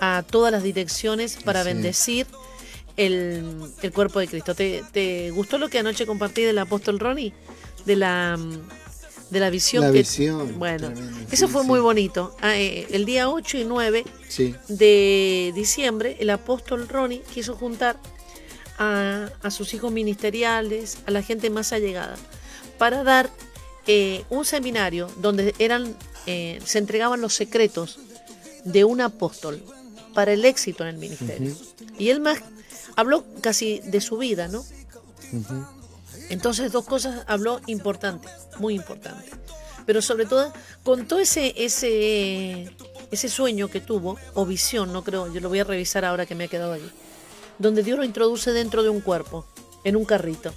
a 0.00 0.24
todas 0.28 0.50
las 0.50 0.62
direcciones 0.62 1.36
para 1.44 1.62
bendecir 1.62 2.26
el, 3.06 3.44
el 3.82 3.92
cuerpo 3.92 4.20
de 4.20 4.28
Cristo. 4.28 4.54
¿Te, 4.54 4.82
te 4.92 5.30
gustó 5.30 5.58
lo 5.58 5.68
que 5.68 5.78
anoche 5.78 6.06
compartí 6.06 6.42
del 6.42 6.58
apóstol 6.58 6.98
Ronnie? 6.98 7.32
De 7.86 7.96
la, 7.96 8.38
de 9.30 9.40
la 9.40 9.50
visión. 9.50 9.82
La 9.84 9.92
que- 9.92 9.98
visión, 10.00 10.58
Bueno, 10.58 10.88
tremendo, 10.92 11.18
eso 11.32 11.46
sí, 11.46 11.52
fue 11.52 11.62
sí. 11.62 11.68
muy 11.68 11.80
bonito. 11.80 12.36
Ah, 12.40 12.56
eh, 12.56 12.86
el 12.90 13.04
día 13.06 13.28
8 13.30 13.58
y 13.58 13.64
9 13.64 14.04
Sí, 14.28 14.54
de 14.68 15.52
diciembre, 15.54 16.16
el 16.20 16.30
apóstol 16.30 16.88
Ronnie 16.88 17.22
quiso 17.32 17.54
juntar 17.56 17.96
a, 18.78 19.28
a 19.42 19.50
sus 19.50 19.72
hijos 19.74 19.90
ministeriales, 19.92 20.98
a 21.06 21.10
la 21.10 21.22
gente 21.22 21.48
más 21.50 21.72
allegada, 21.72 22.16
para 22.78 23.02
dar 23.02 23.30
eh, 23.86 24.24
un 24.30 24.44
seminario 24.44 25.08
donde 25.18 25.54
eran, 25.58 25.96
eh, 26.26 26.60
se 26.64 26.78
entregaban 26.78 27.20
los 27.20 27.34
secretos 27.34 27.98
de 28.64 28.84
un 28.84 29.00
apóstol 29.00 29.62
para 30.14 30.32
el 30.32 30.44
éxito 30.44 30.82
en 30.84 30.90
el 30.94 30.98
ministerio. 30.98 31.54
Y 31.98 32.10
él 32.10 32.20
más 32.20 32.40
habló 33.00 33.24
casi 33.40 33.80
de 33.80 34.00
su 34.00 34.18
vida, 34.18 34.48
¿no? 34.48 34.64
Entonces 36.28 36.70
dos 36.70 36.84
cosas 36.84 37.24
habló 37.26 37.60
importantes, 37.66 38.30
muy 38.58 38.74
importantes. 38.74 39.32
Pero 39.86 40.02
sobre 40.02 40.26
todo 40.26 40.52
contó 40.84 41.18
ese, 41.18 41.54
ese, 41.56 42.70
ese 43.10 43.28
sueño 43.28 43.68
que 43.68 43.80
tuvo, 43.80 44.18
o 44.34 44.46
visión, 44.46 44.92
no 44.92 45.02
creo, 45.02 45.32
yo 45.32 45.40
lo 45.40 45.48
voy 45.48 45.60
a 45.60 45.64
revisar 45.64 46.04
ahora 46.04 46.26
que 46.26 46.34
me 46.34 46.44
ha 46.44 46.48
quedado 46.48 46.72
allí, 46.72 46.90
donde 47.58 47.82
Dios 47.82 47.98
lo 47.98 48.04
introduce 48.04 48.52
dentro 48.52 48.82
de 48.82 48.90
un 48.90 49.00
cuerpo, 49.00 49.46
en 49.82 49.96
un 49.96 50.04
carrito, 50.04 50.52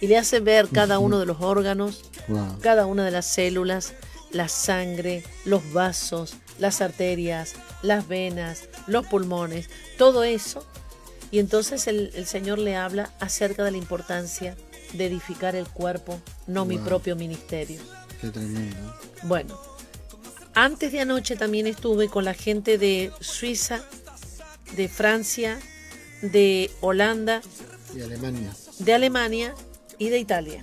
y 0.00 0.06
le 0.06 0.18
hace 0.18 0.40
ver 0.40 0.68
cada 0.68 0.98
uno 0.98 1.18
de 1.18 1.26
los 1.26 1.40
órganos, 1.40 2.04
wow. 2.28 2.58
cada 2.60 2.86
una 2.86 3.04
de 3.04 3.10
las 3.10 3.26
células, 3.26 3.94
la 4.30 4.48
sangre, 4.48 5.24
los 5.44 5.72
vasos, 5.72 6.34
las 6.58 6.80
arterias, 6.80 7.54
las 7.82 8.06
venas, 8.06 8.68
los 8.86 9.06
pulmones, 9.06 9.68
todo 9.96 10.24
eso. 10.24 10.64
Y 11.30 11.38
entonces 11.38 11.86
el, 11.86 12.10
el 12.14 12.26
Señor 12.26 12.58
le 12.58 12.76
habla 12.76 13.10
acerca 13.20 13.64
de 13.64 13.70
la 13.72 13.76
importancia 13.76 14.56
de 14.92 15.06
edificar 15.06 15.56
el 15.56 15.66
cuerpo, 15.68 16.20
no 16.46 16.64
mi 16.64 16.78
propio 16.78 17.16
ministerio. 17.16 17.80
Qué 18.20 18.30
tremendo. 18.30 18.76
Bueno, 19.24 19.58
antes 20.54 20.92
de 20.92 21.00
anoche 21.00 21.34
también 21.36 21.66
estuve 21.66 22.08
con 22.08 22.24
la 22.24 22.34
gente 22.34 22.78
de 22.78 23.10
Suiza, 23.20 23.82
de 24.76 24.88
Francia, 24.88 25.58
de 26.22 26.70
Holanda, 26.80 27.42
Y 27.96 28.02
Alemania. 28.02 28.54
de 28.78 28.92
Alemania 28.94 29.54
y 29.98 30.08
de 30.10 30.18
Italia. 30.18 30.60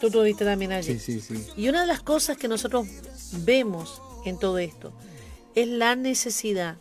Tú 0.00 0.06
estuviste 0.08 0.44
también 0.44 0.72
allí. 0.72 0.98
Sí, 0.98 1.20
sí, 1.20 1.36
sí. 1.36 1.46
Y 1.56 1.68
una 1.68 1.80
de 1.82 1.86
las 1.86 2.00
cosas 2.02 2.36
que 2.36 2.48
nosotros 2.48 2.86
vemos 3.32 4.02
en 4.26 4.38
todo 4.38 4.58
esto 4.58 4.92
es 5.54 5.66
la 5.68 5.96
necesidad 5.96 6.76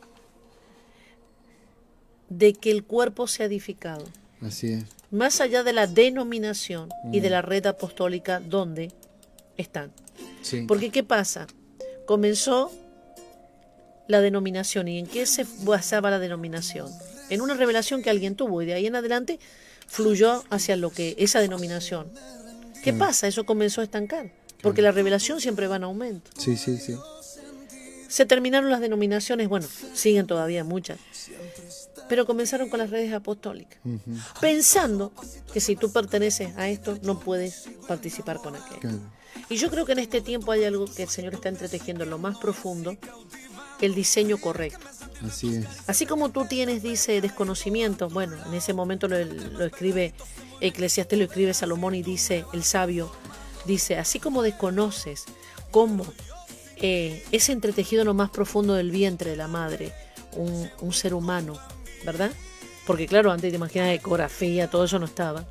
de 2.30 2.54
que 2.54 2.72
el 2.72 2.84
cuerpo 2.84 3.28
sea 3.28 3.46
edificado, 3.48 4.06
Así 4.42 4.74
es. 4.74 4.84
más 5.12 5.42
allá 5.42 5.64
de 5.64 5.74
la 5.74 5.88
denominación 5.88 6.90
y 7.12 7.20
Mm. 7.20 7.22
de 7.24 7.30
la 7.30 7.42
red 7.42 7.66
apostólica 7.66 8.40
donde 8.40 8.92
están. 9.58 9.92
Sí. 10.42 10.62
Porque 10.68 10.90
¿qué 10.92 11.04
pasa? 11.04 11.48
Comenzó 12.06 12.72
la 14.08 14.22
denominación 14.22 14.88
y 14.88 14.98
en 15.00 15.06
qué 15.08 15.26
se 15.26 15.46
basaba 15.64 16.10
la 16.10 16.20
denominación? 16.20 16.92
En 17.30 17.42
una 17.42 17.54
revelación 17.54 18.02
que 18.02 18.10
alguien 18.10 18.36
tuvo 18.36 18.62
y 18.62 18.66
de 18.66 18.74
ahí 18.74 18.88
en 18.88 18.96
adelante 18.96 19.40
fluyó 19.88 20.44
hacia 20.50 20.76
lo 20.76 20.90
que 20.92 21.16
esa 21.20 21.40
denominación. 21.42 22.12
¿Qué 22.84 22.94
pasa? 22.94 23.28
Eso 23.28 23.46
comenzó 23.46 23.82
a 23.82 23.84
estancar, 23.84 24.32
porque 24.62 24.82
la 24.82 24.92
revelación 24.92 25.42
siempre 25.42 25.68
va 25.68 25.76
en 25.76 25.84
aumento. 25.84 26.32
Sí, 26.38 26.56
sí, 26.58 26.78
sí. 26.78 26.96
Se 28.08 28.26
terminaron 28.26 28.72
las 28.72 28.82
denominaciones, 28.82 29.48
bueno, 29.50 29.68
siguen 29.94 30.26
todavía 30.26 30.64
muchas, 30.64 30.98
pero 32.08 32.26
comenzaron 32.26 32.70
con 32.70 32.80
las 32.80 32.90
redes 32.90 33.14
apostólicas, 33.14 33.80
pensando 34.40 35.12
que 35.54 35.60
si 35.60 35.76
tú 35.76 35.92
perteneces 35.92 36.56
a 36.58 36.70
esto 36.70 36.98
no 37.04 37.20
puedes 37.20 37.70
participar 37.88 38.38
con 38.38 38.56
aquello. 38.56 38.80
Claro. 38.80 39.00
Y 39.50 39.58
yo 39.58 39.70
creo 39.70 39.86
que 39.86 39.94
en 39.94 40.00
este 40.00 40.22
tiempo 40.22 40.52
hay 40.52 40.64
algo 40.64 40.86
que 40.86 41.04
el 41.04 41.10
Señor 41.10 41.34
está 41.34 41.50
entretejiendo 41.50 42.04
en 42.04 42.10
lo 42.10 42.18
más 42.18 42.38
profundo, 42.38 42.98
el 43.82 43.96
diseño 43.96 44.38
correcto. 44.38 44.86
Así 45.26 45.56
es. 45.56 45.66
Así 45.88 46.06
como 46.06 46.30
tú 46.30 46.46
tienes, 46.46 46.82
dice, 46.84 47.22
desconocimiento, 47.22 48.10
bueno, 48.10 48.38
en 48.46 48.54
ese 48.54 48.74
momento 48.74 49.08
lo, 49.08 49.24
lo 49.24 49.66
escribe 49.66 50.14
Eclesiastés, 50.62 51.18
lo 51.18 51.26
escribe 51.26 51.54
Salomón 51.54 51.96
y 51.96 52.04
dice, 52.04 52.46
el 52.54 52.64
sabio, 52.64 53.12
dice, 53.66 53.98
así 53.98 54.20
como 54.20 54.42
desconoces 54.42 55.26
cómo 55.72 56.06
eh, 56.78 57.24
es 57.32 57.50
entretejido 57.50 58.02
en 58.02 58.08
lo 58.08 58.14
más 58.14 58.30
profundo 58.30 58.74
del 58.74 58.92
vientre 58.92 59.32
de 59.32 59.38
la 59.38 59.48
madre, 59.48 59.94
un, 60.34 60.70
un 60.82 60.94
ser 60.94 61.14
humano, 61.14 61.60
¿verdad? 62.06 62.32
Porque 62.86 63.08
claro, 63.08 63.32
antes 63.32 63.52
te 63.52 63.56
imaginas 63.56 63.90
ecografía, 63.94 64.70
todo 64.70 64.86
eso 64.86 65.00
no 65.00 65.06
estaba. 65.06 65.46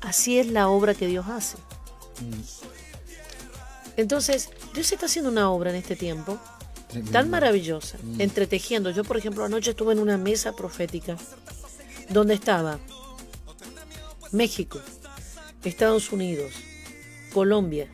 Así 0.00 0.38
es 0.38 0.46
la 0.48 0.68
obra 0.68 0.94
que 0.94 1.06
Dios 1.06 1.26
hace. 1.28 1.56
Entonces, 3.96 4.50
Dios 4.74 4.92
está 4.92 5.06
haciendo 5.06 5.30
una 5.30 5.50
obra 5.50 5.70
en 5.70 5.76
este 5.76 5.96
tiempo 5.96 6.38
Tremendo. 6.88 7.12
tan 7.12 7.30
maravillosa, 7.30 7.98
entretejiendo. 8.18 8.90
Yo, 8.90 9.02
por 9.04 9.16
ejemplo, 9.16 9.44
anoche 9.44 9.70
estuve 9.70 9.92
en 9.92 9.98
una 9.98 10.16
mesa 10.16 10.54
profética 10.54 11.16
donde 12.08 12.34
estaba 12.34 12.78
México, 14.30 14.80
Estados 15.64 16.12
Unidos, 16.12 16.52
Colombia, 17.34 17.88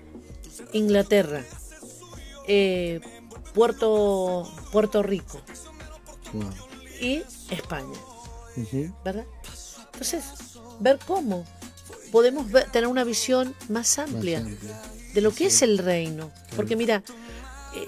Inglaterra, 0.73 1.43
eh, 2.47 3.01
Puerto, 3.55 4.51
Puerto 4.73 5.03
Rico 5.03 5.41
Wow. 6.33 6.51
y 7.01 7.23
España. 7.55 7.99
¿verdad? 9.05 9.25
Entonces, 9.93 10.25
ver 10.81 10.99
cómo 11.07 11.45
podemos 12.13 12.51
ver- 12.51 12.71
tener 12.71 12.89
una 12.89 13.05
visión 13.05 13.55
más 13.69 13.99
Más 13.99 13.99
amplia 13.99 14.45
de 15.15 15.21
lo 15.21 15.33
que 15.33 15.47
es 15.47 15.63
el 15.63 15.79
reino. 15.79 16.31
Porque 16.57 16.77
mira, 16.77 17.03
eh, 17.75 17.87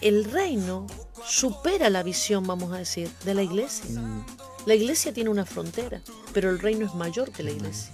el 0.00 0.24
reino 0.30 0.86
supera 1.26 1.90
la 1.90 2.02
visión, 2.02 2.46
vamos 2.46 2.72
a 2.72 2.78
decir, 2.78 3.10
de 3.24 3.34
la 3.34 3.42
iglesia. 3.42 4.00
Mm, 4.00 4.24
La 4.66 4.74
iglesia 4.74 5.14
tiene 5.14 5.30
una 5.30 5.46
frontera, 5.46 6.02
pero 6.34 6.50
el 6.50 6.58
reino 6.58 6.84
es 6.84 6.94
mayor 6.94 7.30
que 7.30 7.42
la 7.42 7.50
iglesia. 7.52 7.90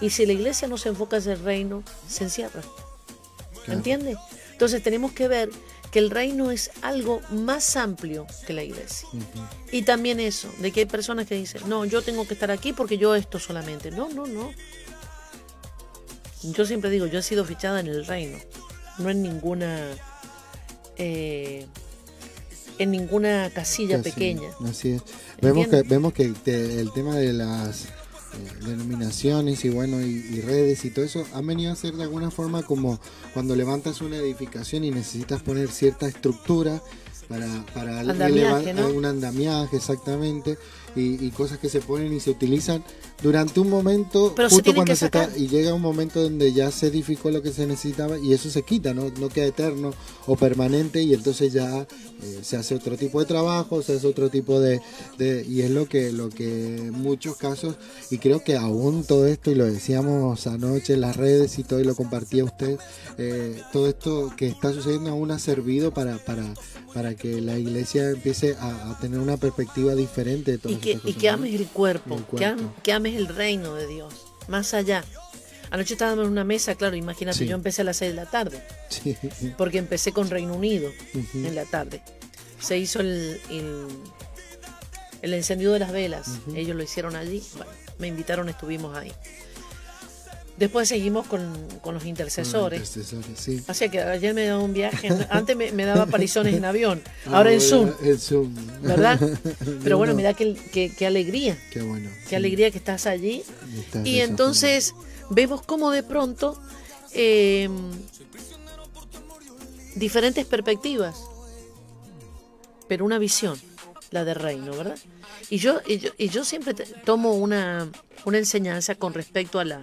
Y 0.00 0.10
si 0.10 0.26
la 0.26 0.32
iglesia 0.32 0.68
no 0.68 0.78
se 0.78 0.90
enfoca 0.90 1.16
en 1.16 1.28
el 1.28 1.40
reino, 1.40 1.82
se 2.08 2.24
encierra. 2.24 2.60
Claro. 3.64 3.72
¿Entiendes? 3.72 4.16
Entonces 4.52 4.80
tenemos 4.82 5.10
que 5.12 5.26
ver 5.26 5.50
que 5.94 6.00
el 6.00 6.10
reino 6.10 6.50
es 6.50 6.72
algo 6.82 7.20
más 7.30 7.76
amplio 7.76 8.26
que 8.48 8.52
la 8.52 8.64
iglesia. 8.64 9.08
Y 9.70 9.82
también 9.82 10.18
eso, 10.18 10.52
de 10.58 10.72
que 10.72 10.80
hay 10.80 10.86
personas 10.86 11.28
que 11.28 11.36
dicen, 11.36 11.62
no, 11.68 11.84
yo 11.84 12.02
tengo 12.02 12.26
que 12.26 12.34
estar 12.34 12.50
aquí 12.50 12.72
porque 12.72 12.98
yo 12.98 13.14
esto 13.14 13.38
solamente. 13.38 13.92
No, 13.92 14.08
no, 14.08 14.26
no. 14.26 14.50
Yo 16.42 16.66
siempre 16.66 16.90
digo, 16.90 17.06
yo 17.06 17.20
he 17.20 17.22
sido 17.22 17.44
fichada 17.44 17.78
en 17.78 17.86
el 17.86 18.04
reino, 18.06 18.38
no 18.98 19.08
en 19.08 19.22
ninguna, 19.22 19.86
eh, 20.96 21.64
en 22.78 22.90
ninguna 22.90 23.52
casilla 23.54 23.98
Casi, 23.98 24.10
pequeña. 24.10 24.48
Así 24.68 24.94
es. 24.94 25.02
Vemos 25.40 25.68
que, 25.68 25.82
vemos 25.84 26.12
que 26.12 26.24
el 26.24 26.92
tema 26.92 27.14
de 27.14 27.32
las 27.34 27.86
denominaciones 28.64 29.64
y 29.64 29.68
bueno 29.68 30.00
y, 30.00 30.10
y 30.10 30.40
redes 30.40 30.84
y 30.84 30.90
todo 30.90 31.04
eso 31.04 31.26
han 31.32 31.46
venido 31.46 31.72
a 31.72 31.76
ser 31.76 31.94
de 31.94 32.02
alguna 32.02 32.30
forma 32.30 32.62
como 32.62 33.00
cuando 33.32 33.56
levantas 33.56 34.00
una 34.00 34.16
edificación 34.16 34.84
y 34.84 34.90
necesitas 34.90 35.42
poner 35.42 35.68
cierta 35.68 36.06
estructura 36.06 36.82
para, 37.28 37.46
para 37.72 38.00
Andamiaje, 38.00 38.74
un 38.84 39.04
andamiaje 39.04 39.76
exactamente 39.76 40.58
y, 40.96 41.30
cosas 41.30 41.58
que 41.58 41.68
se 41.68 41.80
ponen 41.80 42.12
y 42.12 42.20
se 42.20 42.30
utilizan 42.30 42.84
durante 43.22 43.60
un 43.60 43.70
momento, 43.70 44.32
Pero 44.36 44.48
justo 44.48 44.70
se 44.70 44.74
cuando 44.74 44.94
se 44.94 45.06
está, 45.06 45.28
y 45.36 45.48
llega 45.48 45.74
un 45.74 45.82
momento 45.82 46.22
donde 46.22 46.52
ya 46.52 46.70
se 46.70 46.88
edificó 46.88 47.30
lo 47.30 47.42
que 47.42 47.52
se 47.52 47.66
necesitaba 47.66 48.18
y 48.18 48.32
eso 48.32 48.50
se 48.50 48.62
quita, 48.62 48.94
no, 48.94 49.10
no 49.18 49.28
queda 49.28 49.46
eterno 49.46 49.92
o 50.26 50.36
permanente 50.36 51.02
y 51.02 51.14
entonces 51.14 51.52
ya 51.52 51.80
eh, 51.80 52.38
se 52.42 52.56
hace 52.56 52.74
otro 52.74 52.96
tipo 52.96 53.20
de 53.20 53.26
trabajo, 53.26 53.82
se 53.82 53.94
hace 53.94 54.06
otro 54.06 54.30
tipo 54.30 54.60
de, 54.60 54.80
de, 55.18 55.44
y 55.48 55.62
es 55.62 55.70
lo 55.70 55.88
que 55.88 56.12
lo 56.12 56.28
que 56.28 56.76
en 56.76 56.92
muchos 56.92 57.36
casos 57.36 57.76
y 58.10 58.18
creo 58.18 58.42
que 58.42 58.56
aún 58.56 59.04
todo 59.04 59.26
esto 59.26 59.50
y 59.50 59.54
lo 59.54 59.64
decíamos 59.64 60.46
anoche 60.46 60.94
en 60.94 61.00
las 61.00 61.16
redes 61.16 61.58
y 61.58 61.64
todo 61.64 61.80
y 61.80 61.84
lo 61.84 61.94
compartía 61.94 62.44
usted, 62.44 62.78
eh, 63.18 63.60
todo 63.72 63.88
esto 63.88 64.32
que 64.36 64.48
está 64.48 64.72
sucediendo 64.72 65.10
aún 65.10 65.30
ha 65.30 65.38
servido 65.38 65.92
para, 65.92 66.18
para, 66.18 66.54
para 66.92 67.14
que 67.14 67.40
la 67.40 67.58
iglesia 67.58 68.10
empiece 68.10 68.56
a, 68.58 68.96
tener 69.00 69.18
una 69.18 69.36
perspectiva 69.36 69.94
diferente 69.94 70.56
de 70.56 70.72
y 70.72 70.76
que, 70.84 71.00
y 71.04 71.14
que 71.14 71.28
ames 71.28 71.54
el 71.54 71.66
cuerpo, 71.66 72.20
Que, 72.82 72.92
ames 72.92 73.14
el 73.14 73.28
reino 73.28 73.74
de 73.74 73.86
Dios, 73.86 74.14
más 74.48 74.74
allá. 74.74 75.04
Anoche 75.70 75.94
estábamos 75.94 76.26
en 76.26 76.32
una 76.32 76.44
mesa, 76.44 76.74
claro, 76.74 76.94
imagínate, 76.94 77.46
yo 77.46 77.54
empecé 77.54 77.82
a 77.82 77.84
las 77.86 77.96
6 77.96 78.12
de 78.12 78.16
la 78.16 78.26
tarde, 78.26 78.62
porque 79.58 79.78
empecé 79.78 80.12
con 80.12 80.30
Reino 80.30 80.54
Unido 80.54 80.90
en 81.34 81.54
la 81.54 81.64
tarde. 81.64 82.02
Se 82.60 82.78
hizo 82.78 83.00
el, 83.00 83.40
el, 85.22 85.34
encendido 85.34 85.72
de 85.72 85.80
las 85.80 85.90
velas, 85.90 86.38
ellos 86.54 86.76
lo 86.76 86.82
hicieron 86.82 87.16
allí, 87.16 87.42
me 87.98 88.06
invitaron, 88.06 88.48
estuvimos 88.48 88.96
ahí. 88.96 89.12
Después 90.56 90.88
seguimos 90.88 91.26
con, 91.26 91.52
los 91.84 92.04
intercesores. 92.04 92.96
Así 93.66 93.88
que 93.88 94.00
ayer 94.00 94.34
me 94.34 94.46
daba 94.46 94.62
un 94.62 94.72
viaje. 94.72 95.08
Antes 95.30 95.56
me, 95.56 95.84
daba 95.84 96.06
parizones 96.06 96.54
en 96.54 96.64
avión, 96.64 97.02
ah, 97.26 97.30
ahora 97.38 97.52
en 97.52 97.60
Zoom. 97.60 98.54
¿Verdad? 98.82 99.20
Pero 99.82 99.98
bueno, 99.98 100.14
mira 100.14 100.34
qué, 100.34 100.56
qué, 100.96 101.06
alegría. 101.06 101.58
Qué 101.70 101.82
bueno. 101.82 102.08
Qué 102.28 102.36
alegría 102.36 102.70
que 102.70 102.78
estás 102.78 103.06
allí. 103.06 103.42
y 104.04 104.20
entonces 104.20 104.94
vemos 105.30 105.62
cómo 105.62 105.90
de 105.90 106.02
pronto 106.02 106.60
eh, 107.14 107.68
diferentes 109.96 110.46
perspectivas, 110.46 111.16
pero 112.88 113.04
una 113.04 113.18
visión, 113.18 113.58
la 114.10 114.24
de 114.24 114.34
reino, 114.34 114.72
¿verdad? 114.76 114.98
Y 115.50 115.58
yo, 115.58 115.80
y 115.86 116.28
yo, 116.28 116.44
siempre 116.44 116.74
tomo 117.04 117.34
una, 117.34 117.88
una 118.24 118.38
enseñanza 118.38 118.94
con 118.94 119.14
respecto 119.14 119.58
a 119.58 119.64
la 119.64 119.80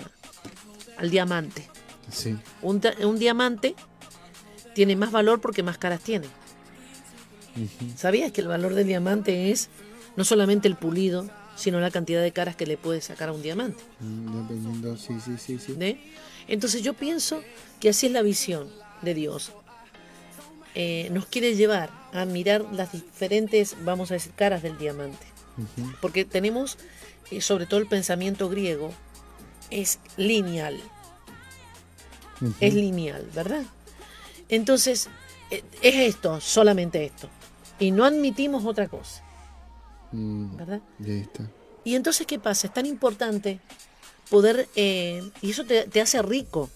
al 0.97 1.09
diamante. 1.09 1.67
Sí. 2.11 2.37
Un, 2.61 2.81
diamante 3.19 3.75
tiene 4.75 4.95
más 4.95 5.11
valor 5.11 5.41
porque 5.41 5.63
más 5.63 5.77
caras 5.77 6.01
tiene. 6.01 6.27
¿Sabías 7.95 8.31
que 8.31 8.41
el 8.41 8.47
valor 8.47 8.73
del 8.73 8.87
diamante 8.87 9.51
es 9.51 9.69
no 10.15 10.23
solamente 10.23 10.67
el 10.67 10.75
pulido, 10.75 11.29
sino 11.55 11.79
la 11.79 11.91
cantidad 11.91 12.21
de 12.21 12.31
caras 12.31 12.55
que 12.55 12.65
le 12.65 12.77
puede 12.77 13.01
sacar 13.01 13.29
a 13.29 13.33
un 13.33 13.41
diamante? 13.41 13.83
Mm, 13.99 14.95
sí, 14.97 15.13
sí, 15.23 15.37
sí, 15.37 15.59
sí. 15.59 15.99
Entonces 16.47 16.81
yo 16.81 16.93
pienso 16.93 17.43
que 17.79 17.89
así 17.89 18.07
es 18.07 18.11
la 18.11 18.21
visión 18.21 18.69
de 19.01 19.13
Dios. 19.13 19.51
Eh, 20.73 21.09
nos 21.11 21.25
quiere 21.25 21.55
llevar 21.55 21.89
a 22.13 22.25
mirar 22.25 22.65
las 22.71 22.93
diferentes, 22.93 23.75
vamos 23.83 24.11
a 24.11 24.15
decir, 24.15 24.31
caras 24.33 24.63
del 24.63 24.77
diamante. 24.77 25.25
Porque 25.99 26.25
tenemos, 26.25 26.77
eh, 27.29 27.41
sobre 27.41 27.65
todo 27.65 27.79
el 27.79 27.87
pensamiento 27.87 28.49
griego, 28.49 28.93
es 29.71 29.99
lineal. 30.17 30.79
Es 32.59 32.73
lineal, 32.73 33.27
¿verdad? 33.33 33.63
Entonces, 34.49 35.09
eh, 35.49 35.63
es 35.81 35.95
esto, 35.95 36.39
solamente 36.41 37.03
esto. 37.05 37.29
Y 37.79 37.91
no 37.91 38.03
admitimos 38.03 38.65
otra 38.65 38.87
cosa. 38.87 39.23
Mm, 40.11 40.57
¿Verdad? 40.57 40.81
Y 41.83 41.95
entonces, 41.95 42.27
¿qué 42.27 42.37
pasa? 42.37 42.67
Es 42.67 42.73
tan 42.73 42.85
importante 42.85 43.59
poder, 44.29 44.67
eh, 44.75 45.23
y 45.41 45.51
eso 45.51 45.65
te, 45.65 45.87
te, 45.87 46.01
hace 46.01 46.21
rico, 46.21 46.69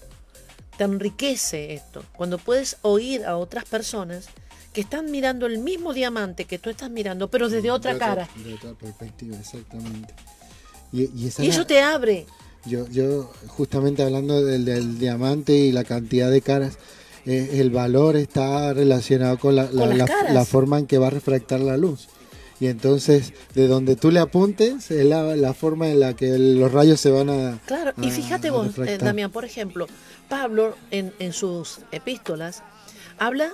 te 0.76 0.84
enriquece 0.84 1.74
esto, 1.74 2.04
cuando 2.16 2.38
puedes 2.38 2.76
oír 2.82 3.24
a 3.24 3.36
otras 3.36 3.64
personas 3.64 4.28
que 4.76 4.82
están 4.82 5.10
mirando 5.10 5.46
el 5.46 5.58
mismo 5.58 5.94
diamante 5.94 6.44
que 6.44 6.58
tú 6.58 6.68
estás 6.68 6.90
mirando, 6.90 7.30
pero 7.30 7.48
desde 7.48 7.70
otra, 7.70 7.96
cara. 7.96 8.28
De 8.44 8.52
otra 8.52 8.74
perspectiva, 8.74 9.34
exactamente. 9.38 10.12
Y, 10.92 11.26
eso 11.26 11.66
te 11.66 11.80
abre 11.80 12.26
yo, 12.66 12.88
yo 12.88 13.30
justamente 13.48 14.02
hablando 14.02 14.44
del, 14.44 14.98
diamante 14.98 15.56
y 15.56 15.72
la 15.72 15.84
cantidad 15.84 16.30
de 16.30 16.40
caras, 16.40 16.78
eh, 17.24 17.60
el 17.60 17.70
valor 17.70 18.16
está 18.16 18.72
relacionado 18.72 19.38
con, 19.38 19.56
la, 19.56 19.68
la, 19.72 20.44
forma 20.44 20.78
en 20.78 20.86
que 20.86 20.98
va 20.98 21.08
a 21.08 21.10
refractar 21.10 21.60
la 21.60 21.76
luz. 21.76 22.08
Y 22.58 22.68
entonces, 22.68 23.34
de 23.54 23.66
donde 23.66 23.96
tú 23.96 24.10
le 24.10 24.18
apuntes, 24.18 24.90
es 24.90 25.04
la, 25.04 25.52
forma 25.52 25.88
en 25.88 26.00
la 26.00 26.14
que 26.14 26.38
los 26.38 26.72
rayos 26.72 27.00
se 27.00 27.10
van 27.10 27.28
a. 27.28 27.58
Claro, 27.66 27.92
y 28.00 28.10
fíjate 28.10 28.50
vos, 28.50 28.78
eh, 28.78 28.96
Damián, 28.98 29.30
por 29.30 29.44
ejemplo, 29.44 29.86
Pablo 30.28 30.74
en, 30.90 31.12
en, 31.18 31.32
sus 31.32 31.80
epístolas 31.92 32.62
habla 33.18 33.50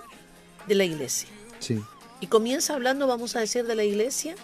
de 0.68 0.74
la 0.76 0.84
iglesia. 0.84 1.28
Sí. 1.58 1.80
Y 2.20 2.28
comienza 2.28 2.74
hablando, 2.74 3.08
vamos 3.08 3.34
a 3.34 3.40
decir, 3.40 3.66
de 3.66 3.74
la 3.74 3.82
iglesia 3.82 4.36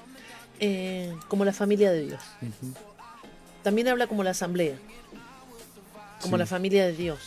eh, 0.61 1.14
como 1.28 1.44
la 1.44 1.52
familia 1.52 1.92
de 1.92 2.07
Dios. 2.07 2.20
También 3.62 3.88
habla 3.88 4.07
como 4.07 4.23
la 4.23 4.31
asamblea, 4.31 4.77
como 6.21 6.37
la 6.37 6.47
familia 6.47 6.87
de 6.87 6.92
Dios, 6.92 7.18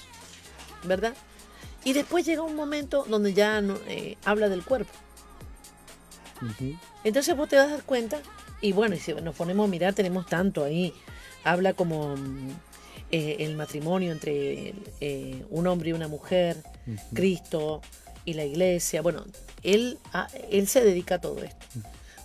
¿verdad? 0.84 1.14
Y 1.84 1.94
después 1.94 2.26
llega 2.26 2.42
un 2.44 2.56
momento 2.56 3.06
donde 3.08 3.34
ya 3.34 3.62
eh, 3.88 4.18
habla 4.24 4.50
del 4.50 4.64
cuerpo. 4.64 4.92
Entonces 7.04 7.36
vos 7.36 7.50
te 7.50 7.56
vas 7.56 7.68
a 7.68 7.72
dar 7.72 7.84
cuenta, 7.84 8.20
y 8.62 8.72
bueno, 8.74 8.96
si 8.96 9.14
nos 9.14 9.36
ponemos 9.36 9.68
a 9.68 9.70
mirar, 9.70 9.94
tenemos 9.94 10.26
tanto 10.28 10.64
ahí. 10.64 10.94
Habla 11.44 11.74
como 11.74 12.16
mm, 12.16 12.50
eh, 13.12 13.38
el 13.40 13.56
matrimonio 13.56 14.12
entre 14.12 14.74
eh, 15.00 15.46
un 15.50 15.68
hombre 15.68 15.90
y 15.90 15.94
una 15.94 16.08
mujer, 16.08 16.58
Cristo 17.14 17.82
y 18.26 18.34
la 18.34 18.46
iglesia. 18.46 19.02
Bueno, 19.02 19.26
él, 19.64 19.98
ah, 20.14 20.28
él 20.52 20.68
se 20.68 20.84
dedica 20.84 21.16
a 21.16 21.22
todo 21.22 21.44
esto. 21.44 21.66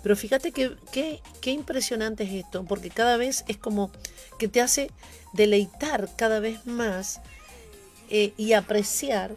Pero 0.06 0.14
fíjate 0.14 0.52
que, 0.52 0.70
qué 0.92 1.50
impresionante 1.50 2.22
es 2.22 2.44
esto, 2.44 2.62
porque 2.62 2.90
cada 2.90 3.16
vez 3.16 3.44
es 3.48 3.56
como 3.56 3.90
que 4.38 4.46
te 4.46 4.60
hace 4.60 4.88
deleitar 5.32 6.08
cada 6.14 6.38
vez 6.38 6.64
más 6.64 7.20
eh, 8.08 8.32
y 8.36 8.52
apreciar 8.52 9.34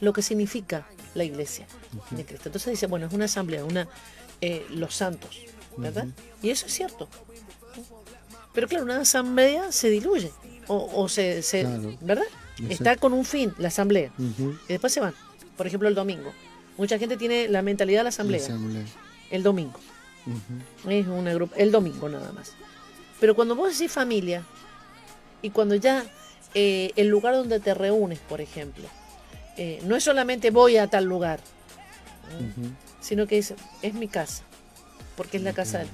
lo 0.00 0.12
que 0.12 0.22
significa 0.22 0.88
la 1.14 1.22
iglesia 1.22 1.68
de 2.10 2.24
Cristo. 2.24 2.48
Entonces 2.48 2.72
dice, 2.72 2.88
bueno, 2.88 3.06
es 3.06 3.12
una 3.12 3.26
asamblea, 3.26 3.64
una 3.64 3.86
eh, 4.40 4.66
los 4.70 4.96
santos, 4.96 5.38
¿verdad? 5.76 6.08
Y 6.42 6.50
eso 6.50 6.66
es 6.66 6.74
cierto. 6.74 7.08
Pero 8.54 8.66
claro, 8.66 8.84
una 8.84 9.02
asamblea 9.02 9.70
se 9.70 9.88
diluye 9.88 10.32
o, 10.66 11.08
se, 11.08 11.44
¿verdad? 12.00 12.26
Está 12.70 12.96
con 12.96 13.12
un 13.12 13.24
fin, 13.24 13.54
la 13.58 13.68
asamblea. 13.68 14.10
Y 14.18 14.72
después 14.72 14.92
se 14.92 14.98
van. 14.98 15.14
Por 15.56 15.68
ejemplo, 15.68 15.88
el 15.88 15.94
domingo. 15.94 16.32
Mucha 16.76 16.98
gente 16.98 17.16
tiene 17.16 17.46
la 17.46 17.62
mentalidad 17.62 18.00
de 18.00 18.02
la 18.02 18.08
asamblea 18.08 18.48
el 19.34 19.42
domingo. 19.42 19.78
Es 20.88 21.06
una 21.06 21.34
grupo, 21.34 21.54
el 21.56 21.70
domingo 21.70 22.08
nada 22.08 22.32
más. 22.32 22.52
Pero 23.20 23.34
cuando 23.34 23.54
vos 23.54 23.76
decís 23.76 23.92
familia 23.92 24.44
y 25.42 25.50
cuando 25.50 25.74
ya 25.74 26.04
eh, 26.54 26.92
el 26.96 27.08
lugar 27.08 27.34
donde 27.34 27.60
te 27.60 27.74
reúnes, 27.74 28.20
por 28.20 28.40
ejemplo, 28.40 28.84
eh, 29.56 29.80
no 29.84 29.96
es 29.96 30.04
solamente 30.04 30.50
voy 30.50 30.76
a 30.76 30.86
tal 30.86 31.04
lugar, 31.04 31.40
sino 33.00 33.26
que 33.26 33.38
es, 33.38 33.54
es 33.82 33.94
mi 33.94 34.08
casa, 34.08 34.44
porque 35.16 35.36
es 35.36 35.42
la 35.42 35.52
casa, 35.52 35.80
de, 35.80 35.86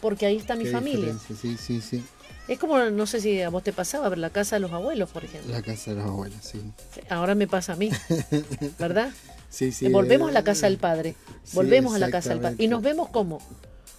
porque 0.00 0.26
ahí 0.26 0.36
está 0.36 0.54
mi 0.54 0.66
familia. 0.66 1.14
Sí, 1.40 1.56
sí, 1.56 1.80
sí. 1.80 2.04
Es 2.48 2.60
como, 2.60 2.78
no 2.78 3.06
sé 3.06 3.20
si 3.20 3.42
a 3.42 3.48
vos 3.48 3.64
te 3.64 3.72
pasaba, 3.72 4.08
ver 4.08 4.18
la 4.18 4.30
casa 4.30 4.56
de 4.56 4.60
los 4.60 4.72
abuelos, 4.72 5.10
por 5.10 5.24
ejemplo. 5.24 5.52
La 5.52 5.62
casa 5.62 5.90
de 5.90 5.96
los 5.96 6.06
abuelos, 6.06 6.38
sí. 6.40 6.62
Ahora 7.10 7.34
me 7.34 7.48
pasa 7.48 7.72
a 7.72 7.76
mí, 7.76 7.90
¿verdad? 8.78 9.10
Sí, 9.48 9.72
sí. 9.72 9.88
Volvemos 9.88 10.30
a 10.30 10.32
la 10.32 10.44
casa 10.44 10.66
del 10.66 10.78
Padre. 10.78 11.14
Volvemos 11.52 11.94
a 11.94 11.98
la 11.98 12.10
casa 12.10 12.30
del 12.30 12.40
Padre. 12.40 12.56
Y 12.58 12.68
nos 12.68 12.82
vemos 12.82 13.08
como, 13.08 13.40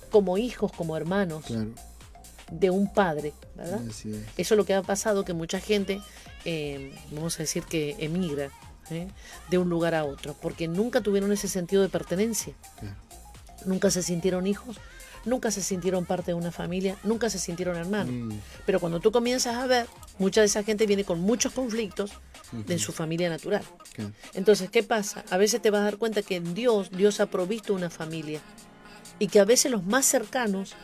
como 0.09 0.37
hijos, 0.37 0.71
como 0.71 0.97
hermanos 0.97 1.45
de 2.51 2.69
un 2.69 2.91
padre, 2.91 3.33
¿verdad? 3.55 3.81
Eso 4.37 4.53
es 4.53 4.57
lo 4.57 4.65
que 4.65 4.73
ha 4.73 4.81
pasado, 4.81 5.25
que 5.25 5.33
mucha 5.33 5.59
gente, 5.59 6.01
eh, 6.45 6.93
vamos 7.11 7.35
a 7.39 7.43
decir 7.43 7.63
que 7.63 7.95
emigra 7.99 8.49
¿eh? 8.89 9.07
de 9.49 9.57
un 9.57 9.69
lugar 9.69 9.95
a 9.95 10.05
otro, 10.05 10.35
porque 10.41 10.67
nunca 10.67 11.01
tuvieron 11.01 11.31
ese 11.31 11.47
sentido 11.47 11.81
de 11.81 11.89
pertenencia. 11.89 12.53
Nunca 13.65 13.91
se 13.91 14.01
sintieron 14.01 14.47
hijos, 14.47 14.77
nunca 15.25 15.51
se 15.51 15.61
sintieron 15.61 16.05
parte 16.05 16.31
de 16.31 16.35
una 16.35 16.51
familia, 16.51 16.95
nunca 17.03 17.29
se 17.29 17.39
sintieron 17.39 17.75
hermanos. 17.75 18.13
Mm. 18.13 18.39
Pero 18.65 18.79
cuando 18.79 18.99
tú 18.99 19.11
comienzas 19.11 19.55
a 19.55 19.67
ver, 19.67 19.87
mucha 20.19 20.41
de 20.41 20.47
esa 20.47 20.63
gente 20.63 20.85
viene 20.85 21.03
con 21.03 21.19
muchos 21.19 21.51
conflictos 21.53 22.11
en 22.67 22.79
su 22.79 22.91
familia 22.91 23.29
natural. 23.29 23.63
Entonces, 24.33 24.69
¿qué 24.69 24.83
pasa? 24.83 25.23
A 25.29 25.37
veces 25.37 25.61
te 25.61 25.71
vas 25.71 25.81
a 25.81 25.85
dar 25.85 25.97
cuenta 25.97 26.21
que 26.21 26.35
en 26.35 26.53
Dios, 26.53 26.89
Dios 26.91 27.19
ha 27.19 27.25
provisto 27.25 27.73
una 27.73 27.89
familia 27.89 28.41
y 29.19 29.27
que 29.27 29.39
a 29.39 29.45
veces 29.45 29.71
los 29.71 29.83
más 29.85 30.05
cercanos, 30.05 30.75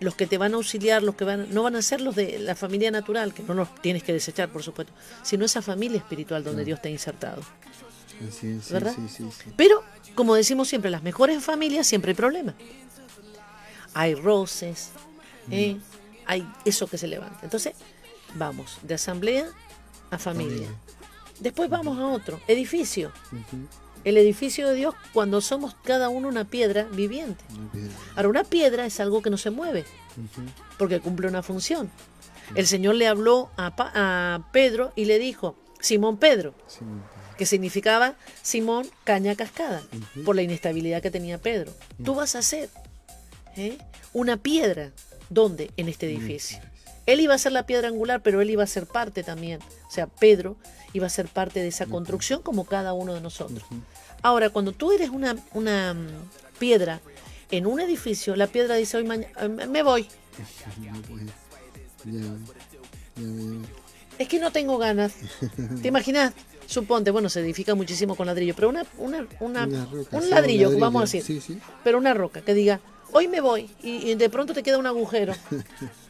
los 0.00 0.14
que 0.14 0.26
te 0.26 0.38
van 0.38 0.52
a 0.52 0.56
auxiliar, 0.56 1.02
los 1.02 1.14
que 1.14 1.24
van, 1.24 1.52
no 1.54 1.62
van 1.62 1.76
a 1.76 1.82
ser 1.82 2.00
los 2.00 2.14
de 2.14 2.38
la 2.38 2.54
familia 2.54 2.90
natural, 2.90 3.32
que 3.32 3.42
no 3.42 3.54
los 3.54 3.74
tienes 3.80 4.02
que 4.02 4.12
desechar, 4.12 4.50
por 4.50 4.62
supuesto, 4.62 4.92
sino 5.22 5.44
esa 5.44 5.62
familia 5.62 5.98
espiritual 5.98 6.44
donde 6.44 6.64
Dios 6.64 6.82
te 6.82 6.88
ha 6.88 6.92
insertado. 6.92 7.42
¿Verdad? 8.70 8.94
Pero, 9.56 9.82
como 10.14 10.34
decimos 10.34 10.68
siempre, 10.68 10.90
las 10.90 11.02
mejores 11.02 11.42
familias 11.42 11.86
siempre 11.86 12.10
hay 12.10 12.14
problemas. 12.14 12.54
hay 13.94 14.14
roces, 14.14 14.90
¿eh? 15.50 15.78
hay 16.26 16.46
eso 16.64 16.86
que 16.86 16.98
se 16.98 17.06
levanta. 17.06 17.40
Entonces, 17.42 17.74
vamos 18.34 18.78
de 18.82 18.94
asamblea 18.94 19.46
a 20.10 20.18
familia. 20.18 20.68
Después 21.40 21.68
vamos 21.68 21.98
a 21.98 22.06
otro, 22.06 22.40
edificio. 22.48 23.12
El 24.04 24.16
edificio 24.16 24.68
de 24.68 24.74
Dios 24.74 24.94
cuando 25.12 25.40
somos 25.40 25.74
cada 25.82 26.08
uno 26.08 26.28
una 26.28 26.44
piedra 26.44 26.84
viviente. 26.84 27.44
Ahora, 28.14 28.28
una 28.28 28.44
piedra 28.44 28.86
es 28.86 29.00
algo 29.00 29.22
que 29.22 29.30
no 29.30 29.36
se 29.36 29.50
mueve, 29.50 29.84
porque 30.78 31.00
cumple 31.00 31.28
una 31.28 31.42
función. 31.42 31.90
El 32.54 32.66
Señor 32.66 32.94
le 32.94 33.08
habló 33.08 33.50
a, 33.56 34.48
Pedro 34.52 34.92
y 34.94 35.06
le 35.06 35.18
dijo, 35.18 35.56
Simón 35.80 36.18
Pedro, 36.18 36.54
que 37.36 37.46
significaba 37.46 38.14
Simón 38.42 38.86
caña 39.04 39.34
cascada, 39.34 39.82
por 40.24 40.36
la 40.36 40.42
inestabilidad 40.42 41.02
que 41.02 41.10
tenía 41.10 41.38
Pedro. 41.38 41.72
Tú 42.04 42.14
vas 42.14 42.36
a 42.36 42.42
ser 42.42 42.70
¿eh? 43.56 43.78
una 44.12 44.36
piedra. 44.36 44.92
¿Dónde? 45.28 45.72
En 45.76 45.88
este 45.88 46.06
edificio. 46.06 46.60
Él 47.06 47.20
iba 47.20 47.34
a 47.34 47.38
ser 47.38 47.52
la 47.52 47.66
piedra 47.66 47.88
angular, 47.88 48.22
pero 48.22 48.40
él 48.40 48.50
iba 48.50 48.62
a 48.62 48.68
ser 48.68 48.86
parte 48.86 49.22
también. 49.22 49.60
O 49.88 49.90
sea, 49.90 50.06
Pedro 50.06 50.56
iba 50.96 51.06
a 51.06 51.10
ser 51.10 51.28
parte 51.28 51.60
de 51.60 51.68
esa 51.68 51.86
construcción 51.86 52.42
como 52.42 52.64
cada 52.64 52.92
uno 52.92 53.14
de 53.14 53.20
nosotros. 53.20 53.62
Ahora, 54.22 54.50
cuando 54.50 54.72
tú 54.72 54.92
eres 54.92 55.10
una, 55.10 55.36
una 55.52 55.94
mm, 55.94 56.06
piedra 56.58 57.00
en 57.50 57.66
un 57.66 57.80
edificio, 57.80 58.34
la 58.34 58.46
piedra 58.46 58.76
dice 58.76 58.96
hoy 58.96 59.04
mañana, 59.04 59.32
eh, 59.40 59.48
me 59.48 59.82
voy. 59.82 60.08
Es 64.18 64.28
que 64.28 64.38
no 64.38 64.50
tengo 64.50 64.78
ganas. 64.78 65.14
¿Te 65.82 65.88
imaginas? 65.88 66.32
Suponte, 66.66 67.12
bueno, 67.12 67.28
se 67.28 67.40
edifica 67.40 67.74
muchísimo 67.76 68.16
con 68.16 68.26
ladrillo, 68.26 68.54
pero 68.54 68.68
una, 68.68 68.84
una, 68.98 69.26
una, 69.38 69.66
un 70.10 70.30
ladrillo, 70.30 70.76
vamos 70.78 71.14
a 71.14 71.16
decir, 71.16 71.60
pero 71.84 71.96
una 71.98 72.12
roca 72.12 72.40
que 72.40 72.54
diga, 72.54 72.80
hoy 73.12 73.28
me 73.28 73.40
voy 73.40 73.70
y 73.82 74.12
de 74.16 74.28
pronto 74.30 74.52
te 74.52 74.64
queda 74.64 74.78
un 74.78 74.86
agujero. 74.86 75.32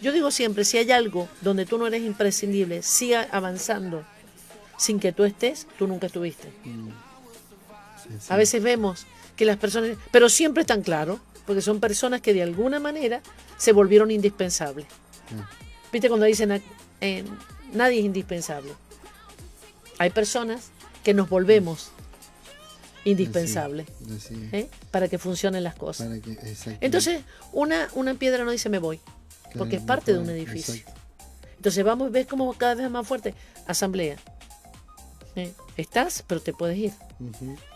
Yo 0.00 0.12
digo 0.12 0.30
siempre, 0.30 0.64
si 0.64 0.78
hay 0.78 0.90
algo 0.90 1.28
donde 1.40 1.66
tú 1.66 1.78
no 1.78 1.86
eres 1.86 2.02
imprescindible, 2.02 2.82
siga 2.82 3.28
avanzando. 3.30 4.04
Sin 4.78 4.98
que 4.98 5.12
tú 5.12 5.24
estés, 5.24 5.66
tú 5.78 5.86
nunca 5.86 6.06
estuviste. 6.06 6.48
Mm. 6.64 6.88
A 8.28 8.36
veces 8.36 8.62
vemos 8.62 9.06
que 9.36 9.44
las 9.44 9.56
personas, 9.56 9.96
pero 10.10 10.28
siempre 10.28 10.62
están 10.62 10.82
claros, 10.82 11.20
porque 11.46 11.62
son 11.62 11.80
personas 11.80 12.20
que 12.20 12.34
de 12.34 12.42
alguna 12.42 12.80
manera 12.80 13.22
se 13.56 13.72
volvieron 13.72 14.10
indispensables. 14.10 14.86
¿Viste 15.92 16.08
cuando 16.08 16.26
dicen 16.26 16.62
eh, 17.00 17.24
nadie 17.72 17.98
es 18.00 18.04
indispensable? 18.04 18.72
Hay 19.98 20.10
personas 20.10 20.70
que 21.02 21.14
nos 21.14 21.28
volvemos 21.28 21.90
indispensable 23.04 23.86
¿eh? 24.52 24.68
para 24.90 25.08
que 25.08 25.18
funcionen 25.18 25.64
las 25.64 25.74
cosas. 25.74 26.08
Entonces, 26.80 27.22
una, 27.52 27.88
una 27.94 28.14
piedra 28.14 28.44
no 28.44 28.50
dice 28.50 28.68
me 28.68 28.78
voy, 28.78 29.00
porque 29.56 29.76
es 29.76 29.82
parte 29.82 30.12
de 30.12 30.18
un 30.18 30.30
edificio. 30.30 30.74
Entonces 31.56 31.84
vamos, 31.84 32.10
ves 32.10 32.26
como 32.26 32.52
cada 32.54 32.74
vez 32.74 32.90
más 32.90 33.06
fuerte. 33.06 33.34
Asamblea. 33.66 34.16
¿eh? 35.36 35.52
Estás, 35.76 36.24
pero 36.26 36.40
te 36.40 36.52
puedes 36.52 36.78
ir. 36.78 36.92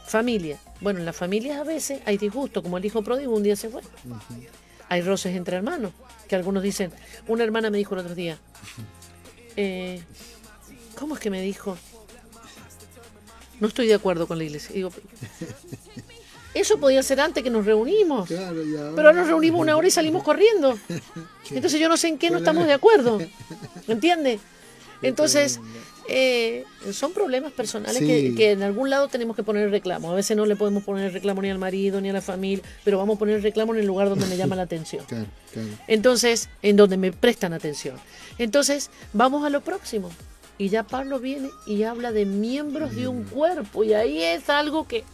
Familia. 0.07 0.59
Bueno, 0.81 1.01
en 1.01 1.05
las 1.05 1.17
familias 1.17 1.59
a 1.59 1.65
veces 1.65 2.01
hay 2.07 2.17
disgusto, 2.17 2.63
como 2.63 2.79
el 2.79 2.85
hijo 2.85 3.03
pródigo 3.03 3.35
un 3.35 3.43
día 3.43 3.57
se 3.57 3.69
fue. 3.69 3.83
Hay 4.89 5.03
roces 5.03 5.37
entre 5.37 5.57
hermanos, 5.57 5.93
que 6.29 6.37
algunos 6.37 6.63
dicen, 6.63 6.93
una 7.29 7.45
hermana 7.45 7.71
me 7.71 7.79
dijo 7.79 7.95
el 7.95 8.01
otro 8.01 8.15
día, 8.15 8.39
eh, 9.57 10.03
¿cómo 10.99 11.15
es 11.15 11.21
que 11.21 11.31
me 11.31 11.41
dijo? 11.41 11.77
No 13.61 13.69
estoy 13.69 13.87
de 13.87 13.95
acuerdo 13.95 14.27
con 14.27 14.39
la 14.39 14.45
iglesia. 14.45 14.75
Digo, 14.75 14.91
eso 16.55 16.79
podía 16.79 17.03
ser 17.03 17.21
antes 17.21 17.43
que 17.43 17.51
nos 17.51 17.65
reunimos. 17.67 18.29
Pero 18.29 19.13
nos 19.13 19.27
reunimos 19.27 19.61
una 19.61 19.77
hora 19.77 19.89
y 19.89 19.91
salimos 19.91 20.23
corriendo. 20.25 20.79
Entonces 21.51 21.81
yo 21.81 21.89
no 21.89 21.97
sé 21.97 22.09
en 22.09 22.19
qué 22.19 22.31
no 22.31 22.39
estamos 22.39 22.67
de 22.67 22.73
acuerdo. 22.73 23.19
¿Entiendes? 23.89 24.41
Entonces, 25.03 25.61
eh, 26.09 26.65
son 26.93 27.13
problemas 27.13 27.53
personales 27.53 27.99
que, 27.99 28.53
en 28.53 28.63
algún 28.63 28.91
lado 28.91 29.09
tenemos 29.09 29.37
que 29.37 29.43
poner 29.43 29.71
reclamo. 29.71 30.13
A 30.13 30.15
veces 30.15 30.37
no 30.37 30.47
le 30.47 30.57
podemos 30.57 30.85
poner 30.85 31.13
reclamo 31.13 31.43
ni 31.43 31.51
al 31.51 31.59
marido 31.59 32.01
ni 32.01 32.11
a 32.11 32.13
la 32.13 32.23
familia, 32.23 32.65
pero 32.85 32.99
vamos 32.99 33.17
a 33.17 33.19
poner 33.19 33.43
reclamo 33.43 33.75
en 33.75 33.81
el 33.81 33.87
lugar 33.87 34.09
donde 34.09 34.27
me 34.27 34.37
llama 34.37 34.57
la 34.57 34.63
atención. 34.63 35.05
Entonces, 35.87 36.49
en 36.63 36.77
donde 36.77 36.97
me 36.97 37.13
prestan 37.13 37.53
atención. 37.53 37.97
Entonces, 38.39 38.91
vamos 39.13 39.45
a 39.45 39.51
lo 39.51 39.61
próximo. 39.63 40.11
Y 40.57 40.69
ya 40.69 40.85
Pablo 40.85 41.19
viene 41.19 41.51
y 41.67 41.83
habla 41.83 42.13
de 42.13 42.27
miembros 42.27 42.95
de 42.95 43.09
un 43.09 43.23
mm. 43.23 43.29
cuerpo. 43.29 43.85
Y 43.85 43.95
ahí 43.95 44.23
es 44.23 44.49
algo 44.49 44.87
que... 44.87 45.05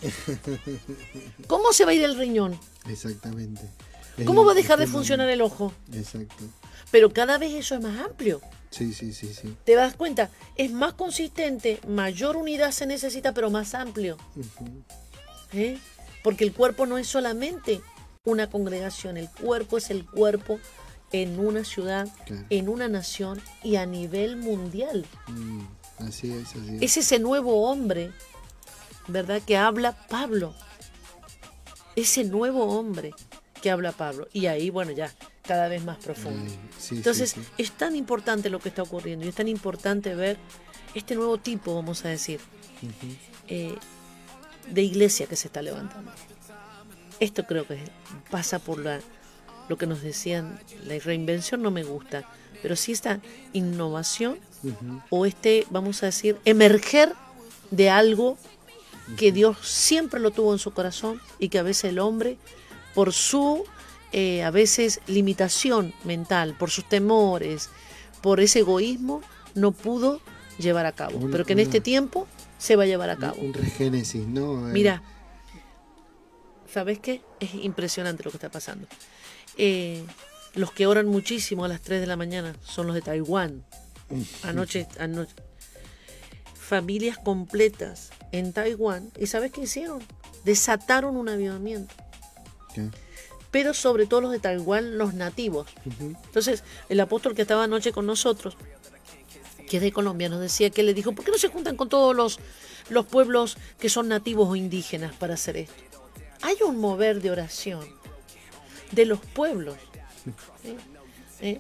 ¿Cómo 1.46 1.72
se 1.72 1.85
va 1.85 1.92
a 1.92 1.94
ir 1.94 2.03
el 2.03 2.16
riñón? 2.18 2.59
Exactamente. 2.88 3.62
¿Cómo 4.26 4.44
va 4.44 4.53
a 4.53 4.55
dejar 4.55 4.79
de 4.79 4.87
funcionar 4.87 5.31
el 5.31 5.40
ojo? 5.40 5.72
Exacto. 5.92 6.44
Pero 6.90 7.12
cada 7.12 7.38
vez 7.38 7.55
eso 7.55 7.74
es 7.74 7.81
más 7.81 7.98
amplio. 8.00 8.40
Sí, 8.70 8.92
sí, 8.92 9.12
sí, 9.12 9.33
sí. 9.35 9.57
¿Te 9.64 9.74
das 9.74 9.94
cuenta? 9.94 10.31
Es 10.57 10.70
más 10.72 10.92
consistente, 10.92 11.81
mayor 11.88 12.37
unidad 12.37 12.70
se 12.70 12.87
necesita, 12.87 13.33
pero 13.33 13.50
más 13.50 13.74
amplio. 13.74 14.16
¿Eh? 15.53 15.79
Porque 16.22 16.44
el 16.44 16.53
cuerpo 16.53 16.87
no 16.87 16.98
es 16.98 17.09
solamente 17.09 17.81
una 18.24 18.50
congregación, 18.50 19.16
el 19.16 19.29
cuerpo 19.31 19.79
es 19.79 19.90
el 19.90 20.05
cuerpo 20.05 20.61
en 21.12 21.38
una 21.38 21.64
ciudad, 21.64 22.09
en 22.51 22.68
una 22.68 22.88
nación 22.88 23.40
y 23.62 23.77
a 23.77 23.87
nivel 23.87 24.37
mundial. 24.37 25.05
Mm, 25.29 25.62
así 25.99 26.33
es, 26.33 26.49
así 26.49 26.77
es. 26.77 26.83
Es 26.83 26.96
ese 26.99 27.18
nuevo 27.18 27.68
hombre, 27.68 28.12
¿verdad? 29.09 29.42
Que 29.42 29.57
habla 29.57 30.07
Pablo. 30.09 30.55
Ese 31.96 32.25
nuevo 32.25 32.64
hombre 32.79 33.12
que 33.61 33.70
habla 33.70 33.92
Pablo. 33.92 34.29
Y 34.33 34.46
ahí, 34.46 34.70
bueno, 34.70 34.92
ya, 34.92 35.12
cada 35.42 35.68
vez 35.68 35.85
más 35.85 35.99
profundo. 35.99 36.51
Entonces, 36.90 37.35
es 37.59 37.73
tan 37.73 37.96
importante 37.96 38.51
lo 38.51 38.61
que 38.61 38.68
está 38.68 38.83
ocurriendo 38.83 39.27
y 39.27 39.29
es 39.29 39.35
tan 39.35 39.49
importante 39.49 40.14
ver 40.14 40.38
este 40.94 41.14
nuevo 41.14 41.38
tipo, 41.38 41.75
vamos 41.75 42.05
a 42.05 42.09
decir, 42.09 42.40
eh, 43.49 43.75
de 44.68 44.83
iglesia 44.83 45.27
que 45.27 45.37
se 45.37 45.49
está 45.49 45.62
levantando. 45.62 46.12
Esto 47.18 47.44
creo 47.46 47.66
que 47.66 47.79
pasa 48.31 48.59
por 48.59 48.79
la 48.79 49.01
lo 49.70 49.78
que 49.78 49.87
nos 49.87 50.02
decían, 50.02 50.59
la 50.85 50.98
reinvención 50.98 51.62
no 51.62 51.70
me 51.70 51.85
gusta, 51.85 52.28
pero 52.61 52.74
sí 52.74 52.90
esta 52.90 53.20
innovación 53.52 54.37
o 55.11 55.26
este, 55.26 55.64
vamos 55.70 56.02
a 56.02 56.06
decir, 56.06 56.37
emerger 56.44 57.14
de 57.70 57.88
algo 57.88 58.37
que 59.16 59.30
Dios 59.30 59.59
siempre 59.62 60.18
lo 60.18 60.33
tuvo 60.33 60.52
en 60.52 60.59
su 60.59 60.72
corazón 60.72 61.20
y 61.38 61.50
que 61.50 61.61
a 61.61 61.62
veces 61.62 61.85
el 61.85 62.00
hombre, 62.00 62.37
por 62.96 63.12
su, 63.12 63.64
eh, 64.11 64.42
a 64.42 64.50
veces, 64.50 65.00
limitación 65.06 65.94
mental, 66.02 66.56
por 66.59 66.70
sus 66.70 66.88
temores, 66.88 67.70
por 68.22 68.40
ese 68.40 68.59
egoísmo, 68.59 69.22
no 69.54 69.70
pudo 69.70 70.20
llevar 70.59 70.85
a 70.85 70.92
cabo, 70.92 71.28
pero 71.30 71.46
que 71.46 71.52
en 71.52 71.61
este 71.61 71.80
tiempo 71.80 72.26
se 72.59 72.74
va 72.74 72.83
a 72.83 72.87
llevar 72.87 73.11
a 73.11 73.16
cabo. 73.16 73.40
Un 73.40 73.54
regénesis, 73.54 74.26
¿no? 74.26 74.68
Eh, 74.68 74.72
Mira, 74.72 75.00
¿sabes 76.72 76.98
qué? 76.98 77.22
Es 77.38 77.54
impresionante 77.54 78.24
lo 78.24 78.30
que 78.30 78.37
está 78.37 78.50
pasando. 78.50 78.87
Eh, 79.62 80.03
los 80.55 80.73
que 80.73 80.87
oran 80.87 81.07
muchísimo 81.07 81.66
a 81.66 81.68
las 81.68 81.83
3 81.83 82.01
de 82.01 82.07
la 82.07 82.16
mañana 82.16 82.57
son 82.64 82.87
los 82.87 82.94
de 82.94 83.03
Taiwán. 83.03 83.62
Anoche, 84.42 84.88
anoche. 84.99 85.35
Familias 86.55 87.18
completas 87.18 88.09
en 88.33 88.55
Taiwán. 88.55 89.11
¿Y 89.18 89.27
sabes 89.27 89.53
qué 89.53 89.61
hicieron? 89.61 90.03
Desataron 90.44 91.14
un 91.18 91.29
avivamiento. 91.29 91.94
Pero 93.51 93.75
sobre 93.75 94.07
todo 94.07 94.23
los 94.23 94.33
de 94.33 94.38
Taiwán, 94.38 94.96
los 94.96 95.12
nativos. 95.12 95.68
Entonces, 96.01 96.64
el 96.88 96.99
apóstol 96.99 97.35
que 97.35 97.42
estaba 97.42 97.64
anoche 97.64 97.92
con 97.92 98.07
nosotros, 98.07 98.57
que 99.68 99.77
es 99.77 99.83
de 99.83 99.92
Colombia, 99.92 100.31
nos 100.31 100.40
decía 100.40 100.70
que 100.70 100.83
le 100.83 100.94
dijo, 100.94 101.12
¿por 101.12 101.23
qué 101.23 101.33
no 101.33 101.38
se 101.38 101.49
juntan 101.49 101.77
con 101.77 101.90
todos 101.90 102.16
los, 102.16 102.38
los 102.88 103.05
pueblos 103.05 103.59
que 103.79 103.90
son 103.90 104.09
nativos 104.09 104.49
o 104.49 104.57
indígenas 104.57 105.14
para 105.16 105.35
hacer 105.35 105.59
esto? 105.59 105.75
Hay 106.40 106.57
un 106.64 106.79
mover 106.79 107.20
de 107.20 107.31
oración 107.31 107.99
de 108.90 109.07
los 109.07 109.20
pueblos, 109.20 109.76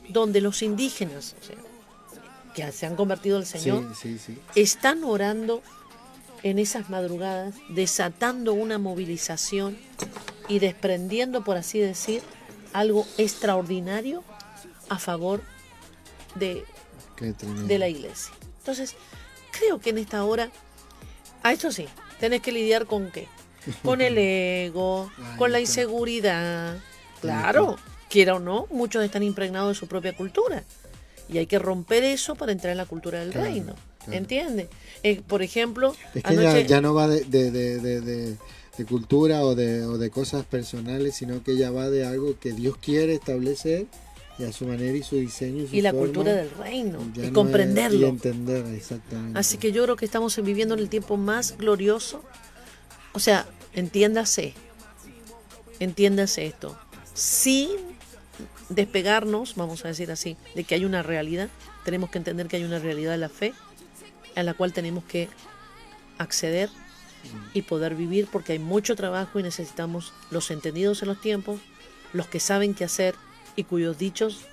donde 0.08 0.40
los 0.40 0.62
indígenas, 0.62 1.34
que 2.54 2.70
se 2.72 2.86
han 2.86 2.96
convertido 2.96 3.36
al 3.36 3.46
Señor, 3.46 3.92
están 4.54 5.04
orando 5.04 5.62
en 6.42 6.58
esas 6.58 6.90
madrugadas, 6.90 7.54
desatando 7.68 8.52
una 8.52 8.78
movilización 8.78 9.78
y 10.48 10.58
desprendiendo, 10.58 11.44
por 11.44 11.56
así 11.56 11.78
decir, 11.78 12.22
algo 12.72 13.06
extraordinario 13.18 14.24
a 14.88 14.98
favor 14.98 15.42
de, 16.34 16.64
de 17.66 17.78
la 17.78 17.88
iglesia. 17.88 18.32
Entonces, 18.58 18.94
creo 19.52 19.80
que 19.80 19.90
en 19.90 19.98
esta 19.98 20.24
hora, 20.24 20.50
a 21.42 21.52
esto 21.52 21.70
sí, 21.72 21.86
tenés 22.18 22.40
que 22.42 22.52
lidiar 22.52 22.86
con 22.86 23.10
qué? 23.10 23.28
Con 23.82 24.00
el 24.00 24.16
ego, 24.18 25.10
con 25.38 25.52
la 25.52 25.60
inseguridad, 25.60 26.78
Claro, 27.20 27.76
quiera 28.08 28.34
o 28.34 28.38
no, 28.38 28.66
muchos 28.70 29.04
están 29.04 29.22
impregnados 29.22 29.70
de 29.70 29.74
su 29.74 29.86
propia 29.86 30.16
cultura. 30.16 30.64
Y 31.28 31.38
hay 31.38 31.46
que 31.46 31.58
romper 31.58 32.02
eso 32.02 32.34
para 32.34 32.52
entrar 32.52 32.72
en 32.72 32.78
la 32.78 32.86
cultura 32.86 33.20
del 33.20 33.32
reino. 33.32 33.74
¿Entiendes? 34.10 34.68
Eh, 35.02 35.22
por 35.26 35.42
ejemplo... 35.42 35.94
Es 36.14 36.24
que 36.24 36.66
ya, 36.66 36.80
no 36.80 36.94
va 36.94 37.06
de, 37.06 38.36
cultura 38.88 39.42
o 39.44 39.54
de, 39.54 39.84
o 39.84 39.98
de 39.98 40.10
cosas 40.10 40.44
personales, 40.44 41.14
sino 41.14 41.42
que 41.44 41.56
ya 41.56 41.70
va 41.70 41.90
de 41.90 42.06
algo 42.06 42.38
que 42.38 42.52
Dios 42.52 42.76
quiere 42.78 43.14
establecer 43.14 43.86
y 44.40 44.44
a 44.44 44.52
su 44.52 44.66
manera 44.66 44.96
y 44.96 45.02
su 45.02 45.16
diseño. 45.16 45.66
Y, 45.70 45.78
y 45.78 45.80
la 45.82 45.92
cultura 45.92 46.32
del 46.32 46.50
reino, 46.50 46.98
y 47.14 47.30
comprenderlo. 47.30 48.06
y 48.06 48.08
entender, 48.08 48.64
exactamente. 48.74 49.38
Así 49.38 49.58
que 49.58 49.70
yo 49.70 49.84
creo 49.84 49.96
que 49.96 50.06
estamos 50.06 50.34
viviendo 50.42 50.74
en 50.74 50.80
el 50.80 50.88
tiempo 50.88 51.16
más 51.16 51.58
glorioso. 51.58 52.22
O 53.12 53.18
sea, 53.18 53.46
entiéndase, 53.74 54.54
entiéndase 55.78 56.46
esto. 56.46 56.78
Sin 57.20 57.68
despegarnos, 58.70 59.54
vamos 59.54 59.84
a 59.84 59.88
decir 59.88 60.10
así, 60.10 60.38
de 60.54 60.64
que 60.64 60.74
hay 60.74 60.86
una 60.86 61.02
realidad, 61.02 61.50
tenemos 61.84 62.08
que 62.08 62.16
entender 62.16 62.46
que 62.46 62.56
hay 62.56 62.64
una 62.64 62.78
realidad 62.78 63.10
de 63.10 63.18
la 63.18 63.28
fe 63.28 63.52
a 64.36 64.42
la 64.42 64.54
cual 64.54 64.72
tenemos 64.72 65.04
que 65.04 65.28
acceder 66.16 66.70
y 67.52 67.60
poder 67.60 67.94
vivir 67.94 68.26
porque 68.32 68.54
hay 68.54 68.58
mucho 68.58 68.96
trabajo 68.96 69.38
y 69.38 69.42
necesitamos 69.42 70.14
los 70.30 70.50
entendidos 70.50 71.02
en 71.02 71.08
los 71.08 71.20
tiempos, 71.20 71.60
los 72.14 72.26
que 72.26 72.40
saben 72.40 72.72
qué 72.72 72.84
hacer 72.84 73.14
y 73.54 73.64
cuyos 73.64 73.98
dichos 73.98 74.46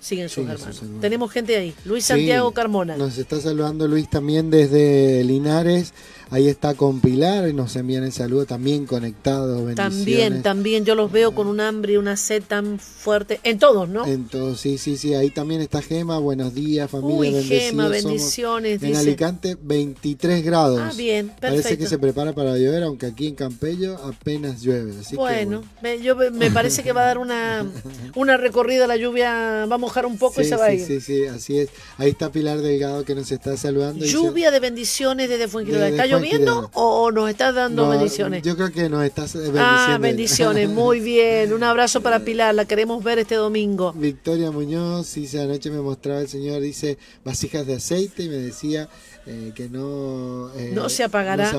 siguen 0.00 0.28
sus 0.28 0.48
hermanos. 0.48 0.80
Tenemos 1.00 1.32
gente 1.32 1.56
ahí, 1.56 1.74
Luis 1.84 2.04
Santiago 2.04 2.52
Carmona. 2.52 2.96
Nos 2.96 3.18
está 3.18 3.40
saludando 3.40 3.88
Luis 3.88 4.08
también 4.08 4.50
desde 4.50 5.24
Linares. 5.24 5.92
Ahí 6.30 6.48
está 6.48 6.74
con 6.74 7.00
Pilar 7.00 7.48
y 7.48 7.54
nos 7.54 7.74
envían 7.76 8.04
el 8.04 8.12
saludo 8.12 8.44
también 8.44 8.84
conectados. 8.84 9.74
También, 9.74 10.42
también 10.42 10.84
yo 10.84 10.94
los 10.94 11.10
veo 11.10 11.34
con 11.34 11.46
un 11.46 11.60
hambre 11.60 11.94
y 11.94 11.96
una 11.96 12.16
sed 12.16 12.42
tan 12.46 12.78
fuerte. 12.78 13.40
En 13.44 13.58
todos, 13.58 13.88
¿no? 13.88 14.06
En 14.06 14.26
todos, 14.26 14.60
sí, 14.60 14.76
sí, 14.76 14.98
sí. 14.98 15.14
Ahí 15.14 15.30
también 15.30 15.62
está 15.62 15.80
Gema. 15.80 16.18
Buenos 16.18 16.54
días, 16.54 16.90
familia. 16.90 17.38
Uy, 17.38 17.44
Gema, 17.44 17.88
bendiciones. 17.88 18.82
en 18.82 18.96
Alicante, 18.96 19.56
23 19.60 20.44
grados. 20.44 20.80
Ah, 20.82 20.92
bien, 20.94 21.28
perfecto. 21.28 21.62
Parece 21.62 21.78
que 21.78 21.86
se 21.86 21.98
prepara 21.98 22.34
para 22.34 22.58
llover, 22.58 22.82
aunque 22.82 23.06
aquí 23.06 23.26
en 23.26 23.34
Campello 23.34 23.96
apenas 24.04 24.60
llueve. 24.60 24.92
bueno, 25.14 25.62
yo 26.02 26.14
me 26.14 26.50
parece 26.50 26.82
que 26.82 26.92
va 26.92 27.02
a 27.02 27.06
dar 27.06 27.18
una, 27.18 27.66
una 28.16 28.36
recorrida 28.36 28.86
la 28.86 28.96
lluvia. 28.96 29.64
Va 29.64 29.76
a 29.76 29.78
mojar 29.78 30.04
un 30.04 30.18
poco 30.18 30.42
y 30.42 30.44
se 30.44 30.56
va 30.56 30.66
a 30.66 30.74
ir. 30.74 30.84
Sí, 30.84 31.00
sí, 31.00 31.24
así 31.24 31.58
es. 31.58 31.70
Ahí 31.96 32.10
está 32.10 32.30
Pilar 32.30 32.58
Delgado 32.58 33.04
que 33.04 33.14
nos 33.14 33.32
está 33.32 33.56
saludando. 33.56 34.04
Lluvia 34.04 34.50
de 34.50 34.60
bendiciones 34.60 35.30
desde 35.30 35.48
Fuengirola. 35.48 35.88
¿Está 35.88 36.17
lloviendo 36.18 36.70
o 36.74 37.10
nos 37.10 37.30
estás 37.30 37.54
dando 37.54 37.88
bendiciones? 37.88 38.42
Yo 38.42 38.56
creo 38.56 38.72
que 38.72 38.88
nos 38.88 39.04
estás 39.04 39.34
bendiciendo. 39.34 39.60
Ah, 39.64 39.98
bendiciones, 40.00 40.68
muy 40.70 41.00
bien. 41.00 41.52
Un 41.52 41.62
abrazo 41.62 42.00
para 42.00 42.20
Pilar, 42.20 42.54
la 42.54 42.64
queremos 42.64 43.02
ver 43.02 43.18
este 43.18 43.36
domingo. 43.36 43.92
Victoria 43.92 44.50
Muñoz 44.50 45.14
dice, 45.14 45.40
anoche 45.40 45.70
me 45.70 45.80
mostraba 45.80 46.20
el 46.20 46.28
Señor, 46.28 46.60
dice, 46.60 46.98
vasijas 47.24 47.66
de 47.66 47.74
aceite 47.76 48.24
y 48.24 48.28
me 48.28 48.36
decía 48.36 48.88
eh, 49.26 49.52
que 49.54 49.68
no, 49.68 50.50
eh, 50.56 50.72
no, 50.74 50.88
se 50.88 51.04
apagará 51.04 51.52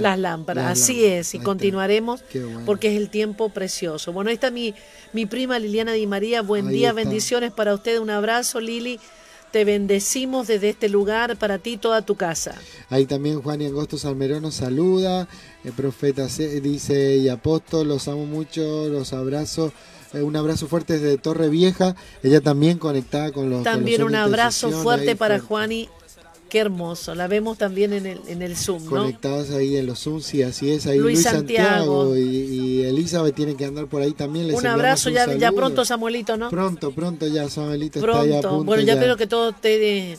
las 0.00 0.18
lámparas. 0.18 0.70
Así 0.70 1.04
es, 1.04 1.34
y 1.34 1.38
continuaremos 1.38 2.24
porque 2.64 2.88
es 2.88 2.96
el 2.96 3.10
tiempo 3.10 3.50
precioso. 3.50 4.12
Bueno, 4.12 4.30
ahí 4.30 4.34
está 4.34 4.50
mi, 4.50 4.74
mi 5.12 5.26
prima 5.26 5.58
Liliana 5.58 5.92
Di 5.92 6.06
María. 6.06 6.40
Buen 6.40 6.68
día, 6.68 6.92
bendiciones 6.92 7.52
para 7.52 7.74
usted. 7.74 7.98
Un 7.98 8.08
abrazo, 8.08 8.58
Lili. 8.60 8.98
Te 9.50 9.64
bendecimos 9.64 10.46
desde 10.46 10.70
este 10.70 10.88
lugar 10.88 11.36
para 11.36 11.58
ti 11.58 11.76
toda 11.76 12.02
tu 12.02 12.14
casa. 12.14 12.54
Ahí 12.88 13.06
también 13.06 13.42
Juan 13.42 13.60
y 13.60 13.66
Angosto 13.66 13.98
Salmerón 13.98 14.42
nos 14.42 14.54
saluda. 14.54 15.28
El 15.64 15.72
profeta 15.72 16.26
dice 16.62 17.16
y 17.16 17.28
apóstol, 17.28 17.88
los 17.88 18.06
amo 18.08 18.26
mucho, 18.26 18.88
los 18.88 19.12
abrazo. 19.12 19.72
Eh, 20.12 20.22
un 20.22 20.36
abrazo 20.36 20.66
fuerte 20.66 20.98
desde 20.98 21.18
Torre 21.18 21.48
Vieja. 21.48 21.94
Ella 22.22 22.40
también 22.40 22.78
conectada 22.78 23.32
con 23.32 23.50
los. 23.50 23.62
También 23.62 24.02
un 24.02 24.14
abrazo 24.14 24.70
fuerte 24.70 25.16
para 25.16 25.40
Juan 25.40 25.72
y 25.72 25.88
Qué 26.50 26.58
hermoso, 26.58 27.14
la 27.14 27.28
vemos 27.28 27.56
también 27.58 27.92
en 27.92 28.06
el, 28.06 28.20
en 28.26 28.42
el 28.42 28.56
Zoom, 28.56 28.84
¿no? 28.84 28.90
Conectadas 28.90 29.50
ahí 29.52 29.76
en 29.76 29.86
los 29.86 30.00
Zoom, 30.00 30.20
sí, 30.20 30.42
así 30.42 30.70
es. 30.70 30.84
Ahí 30.86 30.98
Luis, 30.98 31.22
Santiago, 31.22 32.16
y, 32.16 32.82
Elizabeth 32.82 33.36
tienen 33.36 33.56
que 33.56 33.64
andar 33.64 33.86
por 33.86 34.02
ahí 34.02 34.12
también. 34.12 34.52
un 34.52 34.66
abrazo, 34.66 35.10
ya, 35.10 35.32
ya 35.36 35.52
pronto 35.52 35.84
Samuelito, 35.84 36.36
¿no? 36.36 36.50
Pronto, 36.50 36.90
pronto 36.90 37.28
ya 37.28 37.48
Samuelito 37.48 38.00
está 38.00 38.26
ya 38.26 38.38
a 38.40 38.42
punto. 38.42 38.64
Bueno, 38.64 38.82
ya, 38.82 38.94
espero 38.94 39.16
que 39.16 39.28
todo 39.28 39.50
esté 39.50 40.18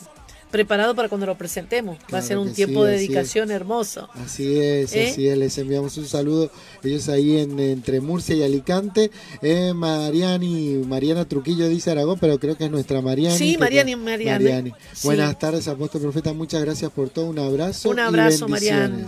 preparado 0.52 0.94
para 0.94 1.08
cuando 1.08 1.26
lo 1.26 1.36
presentemos. 1.36 1.98
Va 2.12 2.18
a 2.18 2.22
ser 2.22 2.38
un 2.38 2.52
tiempo 2.52 2.84
de 2.84 2.92
dedicación 2.92 3.50
hermoso. 3.50 4.08
Así 4.14 4.56
es, 4.56 4.94
¿Eh? 4.94 5.08
así 5.10 5.26
es. 5.26 5.36
Les 5.36 5.58
enviamos 5.58 5.96
un 5.96 6.06
saludo. 6.06 6.50
Ellos 6.84 7.08
ahí 7.08 7.38
en, 7.38 7.58
entre 7.58 8.00
Murcia 8.00 8.36
y 8.36 8.44
Alicante. 8.44 9.10
Eh, 9.40 9.72
Mariani, 9.74 10.82
Mariana 10.86 11.24
Truquillo 11.24 11.68
dice 11.68 11.90
Aragón, 11.90 12.18
pero 12.20 12.38
creo 12.38 12.56
que 12.56 12.66
es 12.66 12.70
nuestra 12.70 13.00
Mariani. 13.00 13.36
Sí, 13.36 13.56
Mariani, 13.58 13.96
Mariani. 13.96 14.44
Mariani. 14.44 14.72
Buenas 15.02 15.36
tardes, 15.38 15.66
apóstol 15.66 16.02
profeta. 16.02 16.32
Muchas 16.32 16.62
gracias 16.62 16.92
por 16.92 17.08
todo. 17.08 17.26
Un 17.26 17.38
abrazo. 17.38 17.88
Un 17.88 17.98
abrazo, 17.98 18.46
Mariani. 18.46 19.04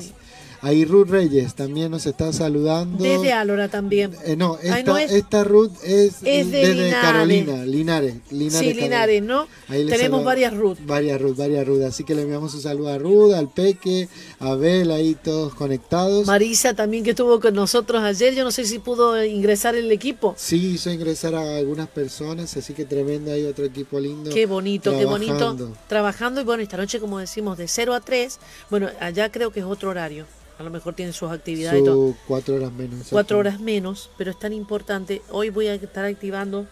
Ahí 0.64 0.87
Ruth 0.87 1.11
Reyes 1.11 1.55
también 1.55 1.90
nos 1.90 2.07
está 2.07 2.33
saludando. 2.33 3.05
Desde 3.05 3.35
Álora 3.35 3.68
también. 3.68 4.12
Eh, 4.24 4.35
no, 4.35 4.57
esta, 4.62 5.44
Ruth 5.44 5.72
es, 5.85 6.22
de 6.22 6.90
Carolina, 7.03 7.66
Linares. 7.66 8.14
sí, 8.31 8.72
Linares, 8.72 9.22
¿no? 9.22 9.46
Tenemos 9.68 10.24
varias 10.24 10.55
Ruth. 10.55 10.79
Varias 10.87 11.20
Ruth, 11.20 11.37
varias 11.37 11.66
Ruth. 11.66 11.83
Así 11.83 12.03
que 12.05 12.14
le 12.14 12.22
enviamos 12.22 12.55
un 12.55 12.62
saludo 12.62 12.88
a 12.88 12.96
Ruth, 12.96 13.35
al 13.35 13.50
Peque, 13.50 14.09
a 14.38 14.55
Bel, 14.55 14.90
ahí 14.90 15.14
todos 15.22 15.55
conectados. 15.55 16.27
Marisa 16.27 16.72
también 16.72 17.05
que 17.05 17.11
estuvo 17.11 17.40
con 17.40 17.55
nosotros 17.55 18.03
ayer. 18.03 18.35
Yo 18.35 18.42
no 18.42 18.50
sé 18.50 18.64
si 18.64 18.79
pudo 18.79 19.22
ingresar 19.22 19.74
el 19.74 19.92
equipo. 19.92 20.35
Sí, 20.38 20.77
hizo 20.77 20.90
ingresar 20.90 21.35
a 21.35 21.59
algunas 21.59 21.88
personas, 21.88 22.57
así 22.57 22.72
que 22.72 22.87
tremendo, 22.87 23.33
hay 23.33 23.44
otro 23.44 23.66
equipo 23.66 24.00
lindo. 24.00 24.31
Qué 24.31 24.46
bonito, 24.46 24.96
qué 24.96 25.05
bonito. 25.05 25.74
Trabajando 25.88 26.40
y 26.40 26.44
bueno, 26.44 26.62
esta 26.62 26.79
noche 26.79 27.00
como 27.00 27.18
decimos 27.18 27.59
de 27.59 27.68
0 27.68 27.92
a 27.92 28.00
3, 28.00 28.38
bueno, 28.70 28.88
allá 28.98 29.31
creo 29.31 29.50
que 29.50 29.61
es 29.61 29.66
otro 29.66 29.90
horario 29.90 30.24
a 30.58 30.62
lo 30.62 30.70
mejor 30.70 30.94
tiene 30.94 31.12
sus 31.12 31.30
actividades. 31.30 31.82
cuatro 32.26 32.54
horas 32.56 32.72
menos. 32.72 33.08
Cuatro 33.10 33.38
horas 33.38 33.60
menos, 33.60 34.10
pero 34.16 34.30
es 34.30 34.38
tan 34.38 34.52
importante. 34.52 35.22
Hoy 35.30 35.50
voy 35.50 35.66
a 35.66 35.74
estar 35.74 36.04
activando 36.04 36.66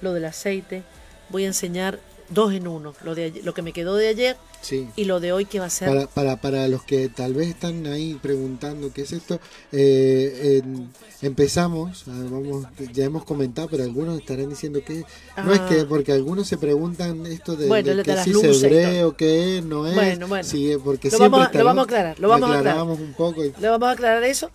lo 0.00 0.12
del 0.12 0.24
aceite. 0.24 0.82
Voy 1.30 1.44
a 1.44 1.48
enseñar 1.48 1.98
dos 2.30 2.52
en 2.52 2.66
uno. 2.66 2.94
Lo, 3.02 3.14
de, 3.14 3.40
lo 3.44 3.54
que 3.54 3.62
me 3.62 3.72
quedó 3.72 3.96
de 3.96 4.08
ayer 4.08 4.36
y 4.96 5.04
lo 5.04 5.20
de 5.20 5.32
hoy 5.32 5.44
que 5.44 5.60
va 5.60 5.66
a 5.66 5.70
ser. 5.70 5.88
Para, 5.88 6.06
para, 6.06 6.40
para 6.40 6.68
los 6.68 6.82
que 6.82 7.08
tal 7.08 7.34
vez 7.34 7.48
están 7.48 7.86
ahí 7.86 8.18
preguntando 8.20 8.92
qué 8.92 9.02
es 9.02 9.12
esto, 9.12 9.40
eh, 9.72 10.62
empezamos, 11.22 12.04
vamos, 12.06 12.66
ya 12.92 13.04
hemos 13.04 13.24
comentado, 13.24 13.68
pero 13.70 13.84
algunos 13.84 14.18
estarán 14.18 14.50
diciendo 14.50 14.80
que 14.84 15.04
no 15.42 15.52
es 15.52 15.60
que, 15.60 15.80
ah. 15.80 15.86
porque 15.88 16.12
algunos 16.12 16.46
se 16.48 16.58
preguntan 16.58 17.24
esto 17.26 17.56
de, 17.56 17.68
que 18.02 18.16
si 18.18 18.30
es 18.30 18.62
hebreo, 18.62 19.16
que 19.16 19.62
no 19.64 19.86
es. 19.86 19.94
Bueno, 19.94 20.28
bueno. 20.28 20.44
Sí, 20.44 20.76
porque 20.84 21.10
lo, 21.10 21.18
vamos, 21.18 21.48
lo 21.54 21.64
vamos 21.64 21.82
a 21.82 21.84
aclarar, 21.84 22.20
lo 22.20 22.28
vamos 22.28 22.50
a 22.50 22.58
aclarar. 22.58 22.82
un 22.82 23.14
poco. 23.16 23.42
Le 23.42 23.68
vamos 23.68 23.88
a 23.88 23.92
aclarar 23.92 24.24
eso, 24.24 24.50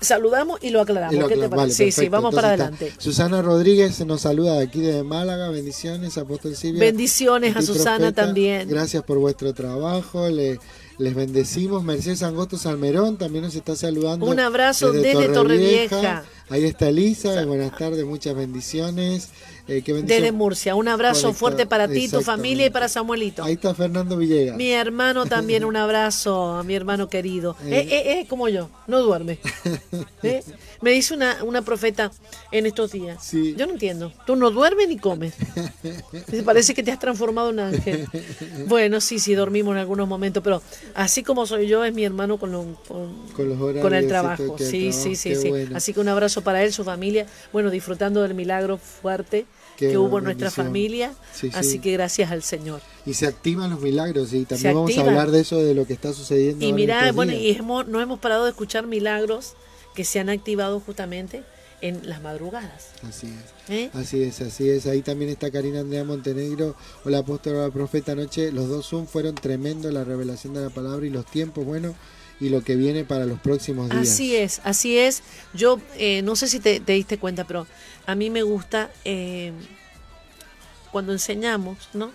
saludamos 0.00 0.62
y 0.62 0.70
lo 0.70 0.80
aclaramos. 0.80 1.28
¿Qué 1.28 1.36
te 1.36 1.70
sí, 1.70 1.92
sí, 1.92 2.08
vamos 2.08 2.34
para 2.34 2.48
adelante. 2.48 2.92
Susana 2.96 3.42
Rodríguez 3.42 4.04
nos 4.06 4.22
saluda 4.22 4.54
de 4.54 4.64
aquí 4.64 4.80
de 4.80 5.02
Málaga, 5.02 5.50
bendiciones, 5.50 6.16
Apóstol 6.16 6.56
Silvia. 6.56 6.80
Bendiciones 6.80 7.17
a 7.56 7.62
Susana 7.62 8.12
también. 8.12 8.68
Gracias 8.68 9.02
por 9.02 9.18
vuestro 9.18 9.52
trabajo. 9.52 10.28
Le, 10.28 10.58
les 10.98 11.14
bendecimos. 11.14 11.82
Mercedes 11.84 12.22
Angosto 12.22 12.58
Salmerón 12.58 13.16
también 13.16 13.44
nos 13.44 13.54
está 13.54 13.76
saludando. 13.76 14.26
Un 14.26 14.40
abrazo 14.40 14.92
desde, 14.92 15.28
Torrevieja. 15.28 16.24
Ahí 16.50 16.64
está 16.64 16.88
Elisa, 16.88 17.44
buenas 17.44 17.76
tardes, 17.76 18.04
muchas 18.04 18.34
bendiciones. 18.34 19.28
Eh, 19.68 19.82
desde 20.02 20.32
Murcia, 20.32 20.74
un 20.74 20.88
abrazo 20.88 21.34
fuerte 21.34 21.66
para 21.66 21.88
ti, 21.88 22.08
tu 22.08 22.22
familia 22.22 22.64
y 22.64 22.70
para 22.70 22.88
Samuelito. 22.88 23.44
Ahí 23.44 23.52
está 23.52 23.74
Fernando 23.74 24.16
Villegas. 24.16 24.56
Mi 24.56 24.72
hermano 24.72 25.26
también, 25.26 25.62
un 25.62 25.76
abrazo 25.88 26.54
a 26.56 26.62
mi 26.62 26.74
hermano 26.74 27.10
querido. 27.10 27.54
Eh, 27.66 27.86
eh, 27.90 28.20
eh, 28.20 28.26
como 28.28 28.48
yo, 28.48 28.70
no 28.86 29.00
duerme. 29.00 29.38
Me 30.80 30.90
dice 30.92 31.12
una, 31.12 31.44
una 31.44 31.60
profeta 31.60 32.10
en 32.50 32.64
estos 32.64 32.92
días. 32.92 33.30
Yo 33.32 33.66
no 33.66 33.72
entiendo. 33.74 34.10
Tú 34.26 34.36
no 34.36 34.50
duermes 34.50 34.88
ni 34.88 34.96
comes. 34.96 35.34
Parece 36.46 36.72
que 36.72 36.82
te 36.82 36.90
has 36.90 36.98
transformado 36.98 37.50
en 37.50 37.60
ángel. 37.60 38.06
Bueno, 38.68 39.02
sí, 39.02 39.18
sí, 39.18 39.34
dormimos 39.34 39.72
en 39.72 39.78
algunos 39.78 40.08
momentos, 40.08 40.42
pero 40.42 40.62
así 40.94 41.22
como 41.22 41.44
soy 41.46 41.66
yo, 41.66 41.84
es 41.84 41.92
mi 41.92 42.04
hermano 42.04 42.38
con, 42.38 42.76
con, 43.36 43.94
el 43.94 44.08
trabajo. 44.08 44.56
Sí, 44.58 44.92
sí, 44.92 45.14
sí, 45.14 45.34
sí. 45.34 45.52
Así 45.74 45.92
que 45.92 46.00
un 46.00 46.08
abrazo 46.08 46.42
para 46.42 46.62
él, 46.62 46.72
su 46.72 46.84
familia. 46.84 47.26
Bueno, 47.52 47.70
disfrutando 47.70 48.22
del 48.22 48.32
milagro 48.32 48.78
fuerte 48.78 49.44
que 49.78 49.96
hubo 49.96 50.18
en 50.18 50.24
nuestra 50.24 50.50
familia. 50.50 51.12
así 51.52 51.78
que 51.78 51.92
gracias 51.92 52.30
al 52.30 52.42
Señor. 52.42 52.80
Y 53.06 53.14
se 53.14 53.26
activan 53.26 53.70
los 53.70 53.80
milagros 53.80 54.32
y 54.32 54.44
también 54.44 54.74
vamos 54.74 54.96
a 54.98 55.00
hablar 55.02 55.30
de 55.30 55.40
eso, 55.40 55.58
de 55.58 55.74
lo 55.74 55.86
que 55.86 55.92
está 55.92 56.12
sucediendo. 56.12 56.64
Y 56.64 56.72
mira, 56.72 57.12
bueno, 57.12 57.32
y 57.32 57.58
no 57.60 58.00
hemos 58.00 58.18
parado 58.18 58.44
de 58.44 58.50
escuchar 58.50 58.86
milagros 58.86 59.54
que 59.94 60.04
se 60.04 60.20
han 60.20 60.28
activado 60.28 60.80
justamente 60.80 61.42
en 61.80 62.08
las 62.08 62.20
madrugadas. 62.20 62.88
Así 63.08 63.28
es. 63.28 63.72
¿Eh? 63.72 63.90
Así 63.94 64.22
es, 64.22 64.40
así 64.40 64.68
es. 64.68 64.86
Ahí 64.86 65.02
también 65.02 65.30
está 65.30 65.50
Karina 65.50 65.80
Andrea 65.80 66.04
Montenegro. 66.04 66.74
Hola, 67.04 67.18
apóstol, 67.18 67.70
profeta. 67.72 68.12
Anoche 68.12 68.50
los 68.50 68.68
dos 68.68 68.86
Zoom 68.88 69.06
fueron 69.06 69.34
tremendos, 69.34 69.92
la 69.92 70.04
revelación 70.04 70.54
de 70.54 70.62
la 70.62 70.70
palabra 70.70 71.06
y 71.06 71.10
los 71.10 71.24
tiempos, 71.26 71.64
bueno, 71.64 71.94
y 72.40 72.48
lo 72.50 72.62
que 72.62 72.76
viene 72.76 73.04
para 73.04 73.26
los 73.26 73.38
próximos 73.40 73.88
días. 73.90 74.02
Así 74.02 74.36
es, 74.36 74.60
así 74.64 74.98
es. 74.98 75.22
Yo 75.54 75.80
eh, 75.96 76.22
no 76.22 76.36
sé 76.36 76.48
si 76.48 76.60
te, 76.60 76.80
diste 76.80 77.18
cuenta, 77.18 77.44
pero 77.44 77.66
a 78.06 78.14
mí 78.14 78.30
me 78.30 78.42
gusta 78.42 78.90
eh, 79.04 79.52
cuando 80.92 81.12
enseñamos, 81.12 81.88
¿no? 81.94 82.10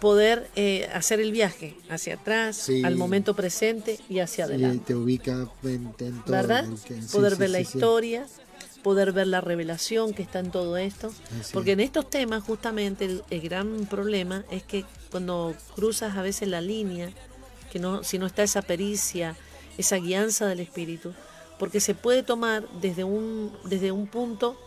poder 0.00 0.50
eh, 0.56 0.88
hacer 0.92 1.20
el 1.20 1.32
viaje 1.32 1.74
hacia 1.88 2.14
atrás, 2.16 2.56
Sí. 2.56 2.84
al 2.84 2.96
momento 2.96 3.34
presente 3.34 3.98
y 4.10 4.18
hacia 4.18 4.44
adelante. 4.44 4.84
te 4.88 4.94
ubica 4.94 5.48
en, 5.64 5.94
en 5.98 6.22
todo. 6.22 6.22
¿Verdad? 6.32 6.66
sí, 6.86 6.94
poder 7.10 7.32
sí, 7.32 7.38
ver 7.38 7.50
la 7.50 7.60
historia, 7.60 8.26
poder 8.82 9.12
ver 9.12 9.26
la 9.26 9.40
revelación 9.40 10.12
que 10.12 10.22
está 10.22 10.40
en 10.40 10.50
todo 10.50 10.76
esto. 10.76 11.12
Así 11.40 11.54
Porque 11.54 11.70
es. 11.70 11.74
en 11.74 11.80
estos 11.80 12.10
temas, 12.10 12.44
justamente, 12.44 13.06
el, 13.06 13.22
el 13.30 13.40
gran 13.40 13.86
problema 13.86 14.44
es 14.50 14.62
que 14.62 14.84
cuando 15.10 15.54
cruzas 15.74 16.14
a 16.14 16.20
veces 16.22 16.48
la 16.48 16.60
línea, 16.60 17.10
que 17.72 17.78
no, 17.78 18.04
si 18.04 18.18
no 18.18 18.26
está 18.26 18.42
esa 18.42 18.60
pericia, 18.60 19.34
esa 19.78 19.96
guianza 19.96 20.46
del 20.46 20.60
espíritu, 20.60 21.12
porque 21.58 21.80
se 21.80 21.94
puede 21.94 22.22
tomar 22.22 22.66
desde 22.80 23.04
un, 23.04 23.52
desde 23.64 23.92
un 23.92 24.06
punto 24.06 24.58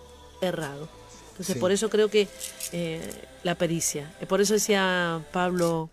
errado. 0.41 0.87
Entonces, 1.31 1.53
Sí. 1.55 1.59
por 1.59 1.71
eso 1.71 1.89
creo 1.89 2.09
que 2.09 2.27
eh, 2.73 3.01
la 3.43 3.55
pericia. 3.55 4.13
Eh, 4.19 4.25
Por 4.25 4.41
eso 4.41 4.53
decía 4.53 5.23
Pablo, 5.31 5.89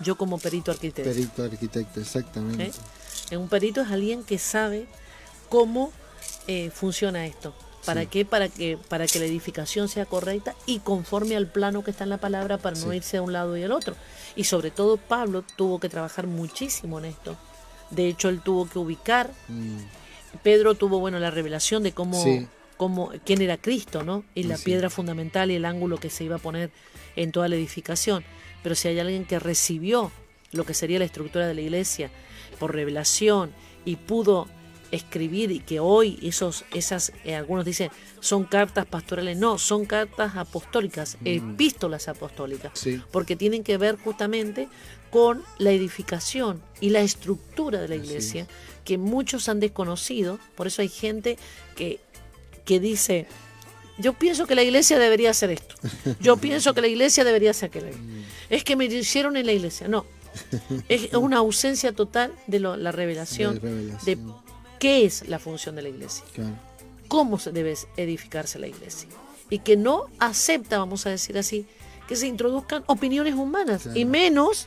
yo 0.00 0.16
como 0.16 0.38
perito 0.38 0.70
arquitecto. 0.70 1.10
Perito 1.10 1.42
arquitecto, 1.42 2.00
exactamente. 2.00 2.64
¿eh? 2.68 2.72
Eh, 3.32 3.36
Un 3.36 3.48
perito 3.48 3.82
es 3.82 3.90
alguien 3.90 4.24
que 4.24 4.38
sabe 4.38 4.86
cómo 5.48 5.92
eh, 6.46 6.70
funciona 6.74 7.26
esto. 7.26 7.54
¿Para 7.84 8.02
Sí. 8.02 8.06
qué? 8.08 8.24
Para 8.24 8.48
que, 8.48 8.78
para 8.88 9.06
que 9.06 9.18
la 9.18 9.26
edificación 9.26 9.88
sea 9.88 10.06
correcta 10.06 10.54
y 10.66 10.78
conforme 10.80 11.36
al 11.36 11.46
plano 11.46 11.84
que 11.84 11.90
está 11.90 12.04
en 12.04 12.10
la 12.10 12.18
palabra 12.18 12.56
para 12.58 12.76
no 12.78 12.90
Sí. 12.90 12.96
irse 12.96 13.16
a 13.18 13.22
un 13.22 13.32
lado 13.34 13.56
y 13.56 13.62
al 13.62 13.72
otro. 13.72 13.94
Y 14.36 14.44
sobre 14.44 14.70
todo 14.70 14.96
Pablo 14.96 15.42
tuvo 15.56 15.78
que 15.80 15.88
trabajar 15.90 16.26
muchísimo 16.26 16.98
en 16.98 17.06
esto. 17.06 17.36
De 17.90 18.08
hecho, 18.08 18.28
él 18.28 18.40
tuvo 18.40 18.68
que 18.68 18.78
ubicar. 18.78 19.30
Mm, 19.48 19.78
Pedro 20.42 20.74
tuvo, 20.74 20.98
bueno, 21.00 21.18
la 21.18 21.30
revelación 21.30 21.82
de 21.82 21.92
cómo, 21.92 22.22
Sí. 22.22 22.46
cómo 22.76 23.10
quién 23.24 23.40
era 23.42 23.56
Cristo, 23.56 24.02
¿no? 24.02 24.24
Y 24.34 24.44
la 24.44 24.56
Sí. 24.56 24.64
piedra 24.66 24.90
fundamental 24.90 25.50
y 25.50 25.54
el 25.56 25.64
ángulo 25.64 25.98
que 25.98 26.10
se 26.10 26.24
iba 26.24 26.36
a 26.36 26.40
poner 26.40 26.70
en 27.16 27.32
toda 27.32 27.48
la 27.48 27.56
edificación. 27.56 28.24
Pero 28.62 28.74
si 28.74 28.88
hay 28.88 28.98
alguien 29.00 29.24
que 29.24 29.38
recibió 29.38 30.10
lo 30.52 30.64
que 30.64 30.74
sería 30.74 30.98
la 30.98 31.04
estructura 31.04 31.46
de 31.46 31.54
la 31.54 31.60
iglesia 31.60 32.10
por 32.58 32.74
revelación 32.74 33.52
y 33.84 33.96
pudo 33.96 34.48
escribir 34.90 35.50
y 35.50 35.60
que 35.60 35.80
hoy 35.80 36.18
esos 36.22 36.64
esas 36.72 37.12
eh, 37.24 37.34
algunos 37.34 37.64
dicen 37.64 37.90
son 38.20 38.44
cartas 38.44 38.86
pastorales. 38.86 39.36
No 39.36 39.58
son 39.58 39.84
cartas 39.86 40.36
apostólicas 40.36 41.16
epístolas 41.24 42.08
apostólicas 42.08 42.72
Sí. 42.74 43.00
porque 43.10 43.36
tienen 43.36 43.62
que 43.64 43.76
ver 43.78 43.96
justamente 43.98 44.68
con 45.10 45.42
la 45.58 45.70
edificación 45.72 46.60
y 46.80 46.90
la 46.90 47.00
estructura 47.00 47.80
de 47.80 47.88
la 47.88 47.96
iglesia 47.96 48.46
que 48.84 48.98
muchos 48.98 49.48
han 49.48 49.60
desconocido. 49.60 50.38
Por 50.54 50.66
eso 50.66 50.82
hay 50.82 50.88
gente 50.88 51.36
que 51.76 52.00
que 52.64 52.80
dice 52.80 53.26
yo 53.98 54.12
pienso 54.12 54.46
que 54.46 54.54
la 54.54 54.62
iglesia 54.62 54.98
debería 54.98 55.30
hacer 55.30 55.50
esto. 55.50 55.74
Yo 56.20 56.36
pienso 56.46 56.72
que 56.72 56.80
la 56.80 56.86
iglesia 56.86 57.24
debería 57.24 57.50
hacer 57.50 57.70
aquello. 57.70 57.96
Es 58.48 58.62
que 58.64 58.76
me 58.76 58.84
hicieron 58.84 59.36
en 59.36 59.44
la 59.46 59.52
iglesia. 59.52 59.88
No. 59.88 60.06
Es 60.88 61.12
una 61.14 61.38
ausencia 61.38 61.92
total 61.92 62.32
de 62.46 62.60
lo- 62.60 62.76
la 62.76 62.92
revelación. 62.92 63.58
De. 64.04 64.16
Qué 64.78 65.04
es 65.04 65.28
la 65.28 65.38
función 65.38 65.74
de 65.76 65.82
la 65.82 65.88
iglesia, 65.88 66.24
Claro. 66.34 66.50
cómo 67.08 67.38
se 67.38 67.52
debe 67.52 67.74
edificarse 67.96 68.58
la 68.58 68.66
iglesia. 68.66 69.08
Y 69.50 69.60
que 69.60 69.76
no 69.76 70.06
acepta, 70.18 70.78
vamos 70.78 71.06
a 71.06 71.10
decir 71.10 71.38
así, 71.38 71.66
que 72.06 72.16
se 72.16 72.26
introduzcan 72.26 72.84
opiniones 72.86 73.34
humanas. 73.34 73.82
Claro. 73.84 73.98
Y 73.98 74.04
menos, 74.04 74.66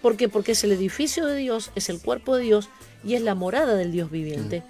¿por 0.00 0.16
qué? 0.16 0.28
Porque 0.28 0.52
es 0.52 0.64
el 0.64 0.72
edificio 0.72 1.26
de 1.26 1.36
Dios, 1.36 1.70
es 1.74 1.88
el 1.88 2.00
cuerpo 2.00 2.36
de 2.36 2.44
Dios 2.44 2.68
y 3.04 3.14
es 3.14 3.22
la 3.22 3.34
morada 3.34 3.74
del 3.74 3.92
Dios 3.92 4.10
viviente. 4.10 4.62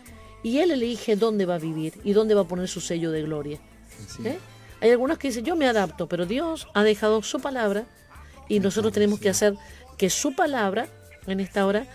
Y 0.42 0.58
Él 0.58 0.72
elige 0.72 1.14
dónde 1.16 1.46
va 1.46 1.54
a 1.56 1.58
vivir 1.58 1.94
y 2.02 2.12
dónde 2.12 2.34
va 2.34 2.40
a 2.42 2.48
poner 2.48 2.68
su 2.68 2.80
sello 2.80 3.10
de 3.12 3.22
gloria. 3.22 3.58
¿eh? 4.24 4.38
Hay 4.80 4.90
algunos 4.90 5.18
que 5.18 5.28
dicen, 5.28 5.44
yo 5.44 5.54
me 5.54 5.68
adapto, 5.68 6.08
pero 6.08 6.26
Dios 6.26 6.66
ha 6.74 6.82
dejado 6.82 7.22
su 7.22 7.38
palabra 7.40 7.84
y 8.48 8.58
nosotros 8.58 8.92
tenemos 8.92 9.20
que 9.20 9.28
hacer 9.28 9.56
que 9.96 10.10
su 10.10 10.34
palabra, 10.34 10.88
en 11.28 11.38
esta 11.38 11.64
hora, 11.64 11.86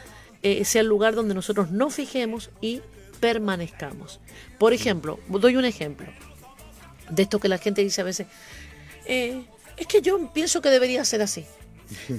eh, 0.43 0.63
sea 0.65 0.81
el 0.81 0.87
lugar 0.87 1.15
donde 1.15 1.33
nosotros 1.33 1.71
nos 1.71 1.95
fijemos 1.95 2.49
y 2.61 2.81
permanezcamos. 3.19 4.19
Por 4.57 4.73
ejemplo, 4.73 5.19
doy 5.27 5.55
un 5.55 5.65
ejemplo 5.65 6.07
de 7.09 7.23
esto 7.23 7.39
que 7.39 7.47
la 7.47 7.57
gente 7.57 7.83
dice 7.83 8.01
a 8.01 8.03
veces, 8.03 8.27
eh, 9.05 9.45
es 9.77 9.87
que 9.87 10.01
yo 10.01 10.33
pienso 10.33 10.61
que 10.61 10.69
debería 10.69 11.03
ser 11.05 11.21
así. 11.21 11.45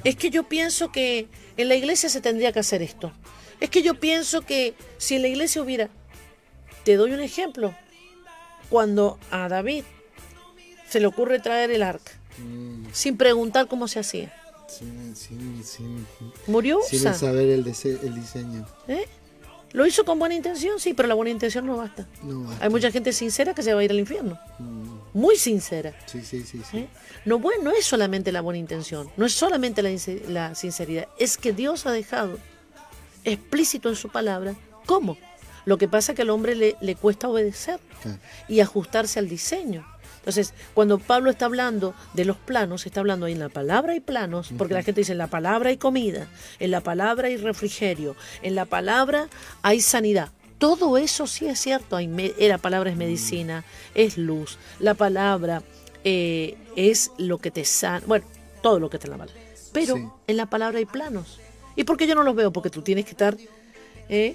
Es 0.02 0.16
que 0.16 0.30
yo 0.30 0.48
pienso 0.48 0.90
que 0.90 1.28
en 1.58 1.68
la 1.68 1.74
iglesia 1.74 2.08
se 2.08 2.22
tendría 2.22 2.52
que 2.52 2.60
hacer 2.60 2.80
esto. 2.80 3.12
Es 3.60 3.68
que 3.68 3.82
yo 3.82 4.00
pienso 4.00 4.42
que 4.42 4.74
si 4.96 5.16
en 5.16 5.22
la 5.22 5.28
iglesia 5.28 5.60
hubiera... 5.60 5.90
Te 6.84 6.96
doy 6.96 7.12
un 7.12 7.20
ejemplo. 7.20 7.74
Cuando 8.70 9.18
a 9.30 9.48
David 9.48 9.84
se 10.88 11.00
le 11.00 11.06
ocurre 11.06 11.38
traer 11.38 11.70
el 11.70 11.82
arca, 11.82 12.18
Mm, 12.38 12.86
sin 12.92 13.16
preguntar 13.16 13.66
cómo 13.68 13.88
se 13.88 14.00
hacía. 14.00 14.32
Sin, 14.78 15.16
sin, 15.16 15.64
sin, 15.64 16.06
Murió 16.46 16.80
sin 16.88 17.00
Usa. 17.00 17.14
saber 17.14 17.48
el, 17.48 17.64
dise- 17.64 17.98
el 18.02 18.14
diseño. 18.14 18.66
¿eh? 18.86 19.06
Lo 19.72 19.86
hizo 19.86 20.04
con 20.04 20.18
buena 20.18 20.34
intención, 20.34 20.80
sí, 20.80 20.94
pero 20.94 21.08
la 21.08 21.14
buena 21.14 21.30
intención 21.30 21.66
no 21.66 21.76
basta. 21.76 22.08
No 22.22 22.44
basta. 22.44 22.64
Hay 22.64 22.70
mucha 22.70 22.90
gente 22.90 23.12
sincera 23.12 23.54
que 23.54 23.62
se 23.62 23.74
va 23.74 23.80
a 23.80 23.84
ir 23.84 23.90
al 23.90 23.98
infierno. 23.98 24.38
Mm, 24.58 24.98
Muy 25.12 25.36
sincera. 25.36 25.94
sí, 26.06 26.22
sí, 26.22 26.42
sí. 26.44 26.62
sí. 26.70 26.78
¿eh? 26.78 26.88
No, 27.26 27.38
bueno, 27.38 27.64
no 27.64 27.70
es 27.72 27.84
solamente 27.84 28.32
la 28.32 28.40
buena 28.40 28.58
intención, 28.58 29.10
no 29.18 29.26
es 29.26 29.34
solamente 29.34 29.82
la, 29.82 30.54
sinceridad, 30.54 31.08
es 31.18 31.36
que 31.36 31.52
Dios 31.52 31.84
ha 31.86 31.92
dejado 31.92 32.38
explícito 33.24 33.88
en 33.88 33.96
su 33.96 34.08
palabra 34.08 34.54
cómo. 34.86 35.18
Lo 35.66 35.76
que 35.76 35.86
pasa 35.88 36.12
es 36.12 36.16
que 36.16 36.22
al 36.22 36.30
hombre 36.30 36.54
le, 36.54 36.76
le 36.80 36.94
cuesta 36.94 37.28
obedecer 37.28 37.78
y 38.48 38.60
ajustarse 38.60 39.18
al 39.18 39.28
diseño. 39.28 39.86
Entonces, 40.18 40.52
cuando 40.74 40.98
Pablo 40.98 41.30
está 41.30 41.46
hablando 41.46 41.94
de 42.14 42.24
los 42.24 42.36
planos, 42.36 42.84
está 42.86 43.00
hablando 43.00 43.26
ahí 43.26 43.32
en 43.32 43.38
la 43.38 43.48
palabra 43.48 43.92
hay 43.92 44.00
planos, 44.00 44.50
porque 44.58 44.74
la 44.74 44.82
gente 44.82 45.00
dice 45.00 45.12
en 45.12 45.18
la 45.18 45.28
palabra 45.28 45.70
hay 45.70 45.76
comida, 45.78 46.26
en 46.58 46.70
la 46.70 46.80
palabra 46.82 47.28
hay 47.28 47.36
refrigerio, 47.36 48.14
en 48.42 48.54
la 48.54 48.64
palabra 48.66 49.28
hay 49.62 49.80
sanidad. 49.80 50.30
Todo 50.58 50.98
eso 50.98 51.26
sí 51.26 51.46
es 51.46 51.60
cierto. 51.60 51.96
Hay 51.96 52.08
me- 52.08 52.32
eh, 52.38 52.48
la 52.48 52.58
palabra 52.58 52.90
es 52.90 52.96
medicina, 52.96 53.64
es 53.94 54.18
luz, 54.18 54.58
la 54.80 54.94
palabra 54.94 55.62
eh, 56.04 56.56
es 56.76 57.10
lo 57.18 57.38
que 57.38 57.50
te 57.50 57.64
sana, 57.64 58.02
bueno, 58.06 58.24
todo 58.62 58.78
lo 58.80 58.90
que 58.90 58.98
te 58.98 59.08
la 59.08 59.16
palabra. 59.16 59.40
Pero 59.72 59.96
Sí. 59.96 60.08
en 60.26 60.36
la 60.36 60.46
palabra 60.46 60.78
hay 60.78 60.84
planos. 60.86 61.38
¿Y 61.76 61.84
por 61.84 61.96
qué 61.96 62.06
yo 62.06 62.14
no 62.14 62.22
los 62.24 62.34
veo? 62.34 62.52
Porque 62.52 62.70
tú 62.70 62.82
tienes 62.82 63.04
que 63.04 63.12
estar 63.12 63.36
eh, 64.08 64.34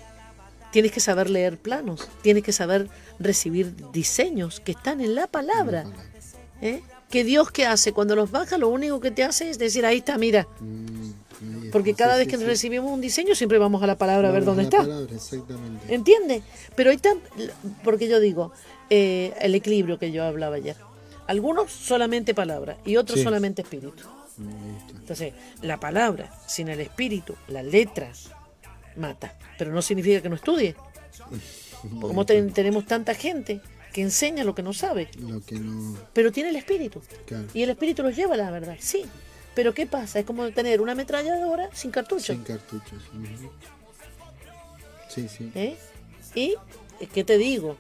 tienes 0.71 0.91
que 0.91 0.99
saber 0.99 1.29
leer 1.29 1.57
planos, 1.57 2.07
tienes 2.21 2.43
que 2.43 2.51
saber 2.51 2.87
recibir 3.19 3.75
diseños 3.91 4.59
que 4.59 4.71
están 4.73 5.01
en 5.01 5.15
la 5.15 5.27
palabra. 5.27 5.85
¿eh? 6.61 6.81
Que 7.09 7.23
Dios 7.23 7.51
que 7.51 7.65
hace 7.65 7.93
cuando 7.93 8.15
los 8.15 8.31
baja, 8.31 8.57
lo 8.57 8.69
único 8.69 8.99
que 8.99 9.11
te 9.11 9.23
hace 9.23 9.49
es 9.49 9.59
decir, 9.59 9.85
ahí 9.85 9.97
está, 9.99 10.17
mira. 10.17 10.47
Mm, 10.59 11.69
Porque 11.71 11.93
cada 11.93 12.15
vez 12.17 12.27
que 12.27 12.37
recibimos 12.37 12.91
un 12.91 13.01
diseño, 13.01 13.35
siempre 13.35 13.57
vamos 13.57 13.83
a 13.83 13.87
la 13.87 13.97
palabra 13.97 14.29
a 14.29 14.31
ver 14.31 14.45
dónde 14.45 14.63
está. 14.63 14.77
palabra, 14.79 15.13
exactamente. 15.15 15.93
¿Entiende? 15.93 16.41
Pero 16.75 16.89
ahí 16.89 16.95
está, 16.95 17.13
porque 17.83 18.07
yo 18.07 18.19
digo, 18.19 18.51
eh, 18.89 19.33
el 19.41 19.53
equilibrio 19.55 19.99
que 19.99 20.11
yo 20.11 20.23
hablaba 20.23 20.55
ayer. 20.55 20.77
Algunos 21.27 21.71
solamente 21.71 22.33
palabra 22.33 22.77
y 22.85 22.95
otros 22.97 23.19
Sí. 23.19 23.23
solamente 23.23 23.61
espíritu. 23.61 23.91
Está. 23.97 24.97
Entonces, 24.99 25.33
la 25.61 25.79
palabra 25.79 26.31
sin 26.47 26.67
el 26.69 26.79
espíritu, 26.79 27.35
la 27.47 27.61
letra, 27.63 28.11
mata. 28.95 29.37
Pero 29.57 29.71
no 29.71 29.81
significa 29.81 30.21
que 30.21 30.29
no 30.29 30.35
estudie. 30.35 30.75
Como 31.89 32.25
ten- 32.25 32.51
tenemos 32.53 32.85
tanta 32.85 33.13
gente 33.13 33.61
que 33.93 34.01
enseña 34.01 34.43
lo 34.43 34.55
que 34.55 34.63
no 34.63 34.73
sabe, 34.73 35.09
Lo 35.19 35.39
que 35.45 35.55
no. 35.59 35.97
pero 36.13 36.31
tiene 36.31 36.49
el 36.49 36.55
espíritu. 36.55 37.01
Claro. 37.25 37.45
Y 37.53 37.61
el 37.63 37.69
espíritu 37.69 38.01
los 38.03 38.15
lleva 38.15 38.33
a 38.35 38.37
la 38.37 38.49
verdad, 38.51 38.75
sí. 38.79 39.05
Pero 39.55 39.73
¿qué 39.75 39.85
pasa? 39.85 40.17
Es 40.19 40.25
como 40.25 40.49
tener 40.51 40.81
una 40.81 40.93
ametralladora 40.93 41.69
sin 41.73 41.91
cartucho. 41.91 42.33
Sin 42.33 42.43
cartuchos. 42.43 43.03
Sí, 45.09 45.27
sí. 45.29 45.51
¿eh? 45.55 45.77
Y, 46.33 46.55
eh, 46.99 47.07
¿qué 47.13 47.23
te 47.23 47.37
digo? 47.37 47.77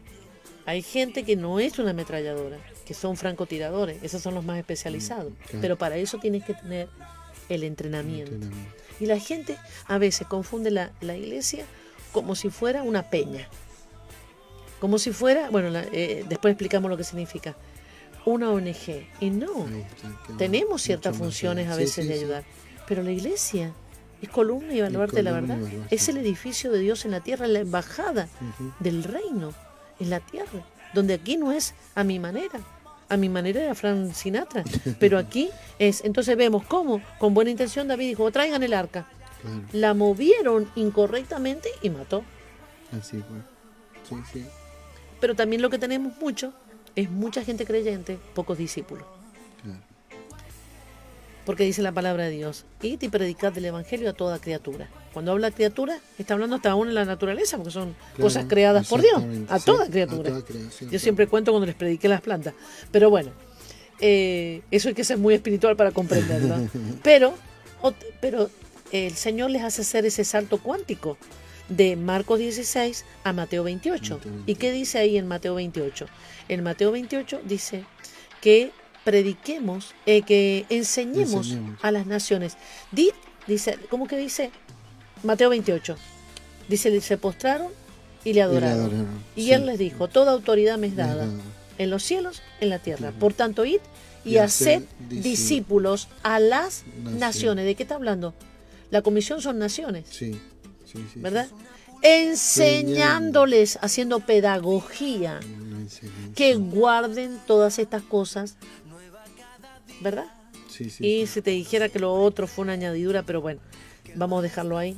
Hay 0.65 0.81
gente 0.81 1.23
que 1.23 1.35
no 1.35 1.59
es 1.59 1.79
una 1.79 1.91
ametralladora, 1.91 2.57
que 2.85 2.93
son 2.93 3.17
francotiradores, 3.17 3.97
esos 4.03 4.21
son 4.21 4.35
los 4.35 4.45
más 4.45 4.59
especializados. 4.59 5.31
Mm, 5.31 5.35
claro. 5.45 5.61
Pero 5.61 5.77
para 5.77 5.97
eso 5.97 6.19
tienes 6.19 6.43
que 6.45 6.53
tener 6.53 6.87
el 7.49 7.63
entrenamiento. 7.63 8.31
Entrenamiento. 8.33 8.75
Y 8.99 9.07
la 9.07 9.19
gente 9.19 9.57
a 9.87 9.97
veces 9.97 10.27
confunde 10.27 10.69
la, 10.71 10.91
la 11.01 11.17
iglesia 11.17 11.65
como 12.11 12.35
si 12.35 12.49
fuera 12.49 12.83
una 12.83 13.09
peña. 13.09 13.47
Como 14.83 14.99
si 14.99 15.13
fuera, 15.13 15.49
bueno, 15.49 15.69
la- 15.69 15.85
eh, 15.93 16.25
después 16.27 16.51
explicamos 16.51 16.91
lo 16.91 16.97
que 16.97 17.05
significa, 17.05 17.55
una 18.25 18.51
ONG. 18.51 19.07
Y 19.21 19.29
no, 19.29 19.65
está, 19.65 20.09
tenemos 20.37 20.81
ciertas 20.81 21.15
funciones 21.15 21.69
a. 21.69 21.75
Sí, 21.75 21.79
veces 21.83 22.03
sí, 22.03 22.09
de 22.11 22.15
ayudar. 22.19 22.43
Pero 22.85 23.01
la 23.01 23.11
iglesia 23.11 23.71
es 24.21 24.27
columna 24.27 24.73
y 24.73 24.81
baluarte 24.81 25.15
de 25.15 25.23
la 25.23 25.31
verdad. 25.31 25.57
Es 25.89 26.09
el 26.09 26.17
edificio 26.17 26.69
de 26.69 26.79
Dios 26.79 27.05
en 27.05 27.11
la 27.11 27.21
tierra, 27.21 27.47
la 27.47 27.59
embajada 27.59 28.27
del 28.81 29.05
reino 29.05 29.53
en 30.01 30.09
la 30.09 30.19
tierra. 30.19 30.65
Donde 30.93 31.13
aquí 31.13 31.37
no 31.37 31.53
es 31.53 31.75
a 31.95 32.03
mi 32.03 32.19
manera. 32.19 32.59
A 33.07 33.15
mi 33.15 33.29
manera 33.29 33.63
era 33.63 33.75
Frank 33.75 34.11
Sinatra. 34.13 34.65
Pero 34.99 35.17
aquí 35.17 35.49
es. 35.79 36.03
Entonces 36.03 36.35
vemos 36.35 36.65
cómo, 36.65 37.01
con 37.19 37.33
buena 37.33 37.51
intención, 37.51 37.87
David 37.87 38.07
dijo: 38.09 38.29
traigan 38.33 38.61
el 38.63 38.73
arca. 38.73 39.07
Claro, 39.41 39.61
La 39.71 39.93
movieron 39.93 40.69
incorrectamente 40.75 41.69
y 41.81 41.89
mató. 41.89 42.25
así 42.91 43.21
fue. 43.21 43.37
Sí, 44.09 44.23
sí. 44.33 44.45
Pero 45.23 45.35
también 45.35 45.61
lo 45.61 45.69
que 45.69 45.79
tenemos 45.79 46.17
mucho 46.19 46.51
es 46.97 47.09
mucha 47.09 47.45
gente 47.45 47.65
creyente, 47.65 48.19
pocos 48.35 48.57
discípulos. 48.57 49.05
Claro. 49.63 49.79
Porque 51.45 51.63
dice 51.63 51.81
la 51.81 51.93
palabra 51.93 52.25
de 52.25 52.31
Dios, 52.31 52.65
id 52.81 53.01
y 53.01 53.07
predicad 53.07 53.57
el 53.57 53.63
Evangelio 53.63 54.09
a 54.09 54.13
toda 54.13 54.39
criatura. 54.39 54.89
Cuando 55.13 55.31
habla 55.31 55.51
criatura, 55.51 55.97
está 56.19 56.33
hablando 56.33 56.57
hasta 56.57 56.71
aún 56.71 56.89
en 56.89 56.95
la 56.95 57.05
naturaleza, 57.05 57.55
porque 57.55 57.71
son 57.71 57.95
cosas 58.19 58.47
creadas 58.49 58.89
por 58.89 58.99
Dios, 58.99 59.23
a 59.47 59.59
toda 59.61 59.87
criatura. 59.87 60.43
Yo 60.91 60.99
siempre 60.99 61.25
cuento 61.27 61.53
cuando 61.53 61.67
les 61.67 61.75
prediqué 61.75 62.09
las 62.09 62.19
plantas. 62.19 62.53
Pero 62.91 63.09
bueno, 63.09 63.31
eh, 64.01 64.61
eso 64.71 64.89
hay 64.89 64.93
que 64.93 65.05
ser 65.05 65.19
muy 65.19 65.35
espiritual 65.35 65.77
para 65.77 65.91
comprenderlo. 65.91 66.67
pero, 67.01 67.33
pero 68.19 68.49
el 68.91 69.13
Señor 69.13 69.51
les 69.51 69.61
hace 69.61 69.83
hacer 69.83 70.05
ese 70.05 70.25
salto 70.25 70.57
cuántico 70.57 71.17
de 71.69 71.95
Marcos 71.95 72.39
16 72.39 73.05
a 73.23 73.33
Mateo 73.33 73.63
28. 73.63 74.19
¿Y 74.45 74.55
qué 74.55 74.71
dice 74.71 74.99
ahí 74.99 75.17
en 75.17 75.27
Mateo 75.27 75.55
28? 75.55 76.05
En 76.49 76.63
Mateo 76.63 76.91
28 76.91 77.41
dice 77.45 77.85
que 78.41 78.71
prediquemos, 79.03 79.93
eh, 80.05 80.21
que 80.21 80.65
enseñemos, 80.69 81.55
a 81.81 81.91
las 81.91 82.05
naciones. 82.05 82.57
dice, 83.47 83.77
¿cómo 83.89 84.07
que 84.07 84.17
dice? 84.17 84.51
Mateo 85.23 85.49
28. 85.49 85.95
Dice, 86.67 87.01
se 87.01 87.17
postraron 87.17 87.71
y 88.23 88.33
le 88.33 88.41
adoraron. 88.41 89.07
Y, 89.35 89.51
él 89.51 89.65
les 89.65 89.79
dijo, 89.79 90.07
toda 90.07 90.31
autoridad 90.31 90.77
me 90.77 90.87
es 90.87 90.95
dada 90.95 91.27
en 91.77 91.89
los 91.89 92.03
cielos, 92.03 92.41
en 92.61 92.69
la 92.69 92.79
tierra. 92.79 93.11
Por 93.11 93.33
tanto, 93.33 93.65
id 93.65 93.79
y, 94.23 94.37
haced 94.37 94.83
discípulos 95.09 96.07
a 96.23 96.39
las 96.39 96.83
naciones. 97.03 97.65
¿De 97.65 97.75
qué 97.75 97.83
está 97.83 97.95
hablando? 97.95 98.33
La 98.91 99.01
comisión 99.01 99.41
son 99.41 99.59
naciones. 99.59 100.05
Sí, 100.09 100.39
sí, 100.93 101.05
sí. 101.13 101.19
¿Verdad? 101.19 101.47
Enseñándoles, 102.01 103.77
haciendo 103.81 104.19
pedagogía, 104.19 105.39
que 106.35 106.55
guarden 106.55 107.39
todas 107.45 107.79
estas 107.79 108.01
cosas 108.01 108.55
¿verdad? 110.03 110.25
Sí, 110.69 110.89
sí. 110.89 111.05
Y 111.05 111.27
si 111.27 111.41
te 111.41 111.51
dijera 111.51 111.89
que 111.89 111.99
lo 111.99 112.13
otro 112.13 112.47
fue 112.47 112.63
una 112.63 112.73
añadidura, 112.73 113.23
pero 113.23 113.41
bueno, 113.41 113.61
vamos 114.15 114.39
a 114.39 114.41
dejarlo 114.41 114.77
ahí. 114.77 114.97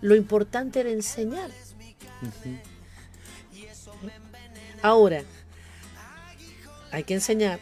Lo 0.00 0.16
importante 0.16 0.80
era 0.80 0.90
enseñar. 0.90 1.50
Ahora, 4.82 5.22
hay 6.90 7.04
que 7.04 7.14
enseñar, 7.14 7.60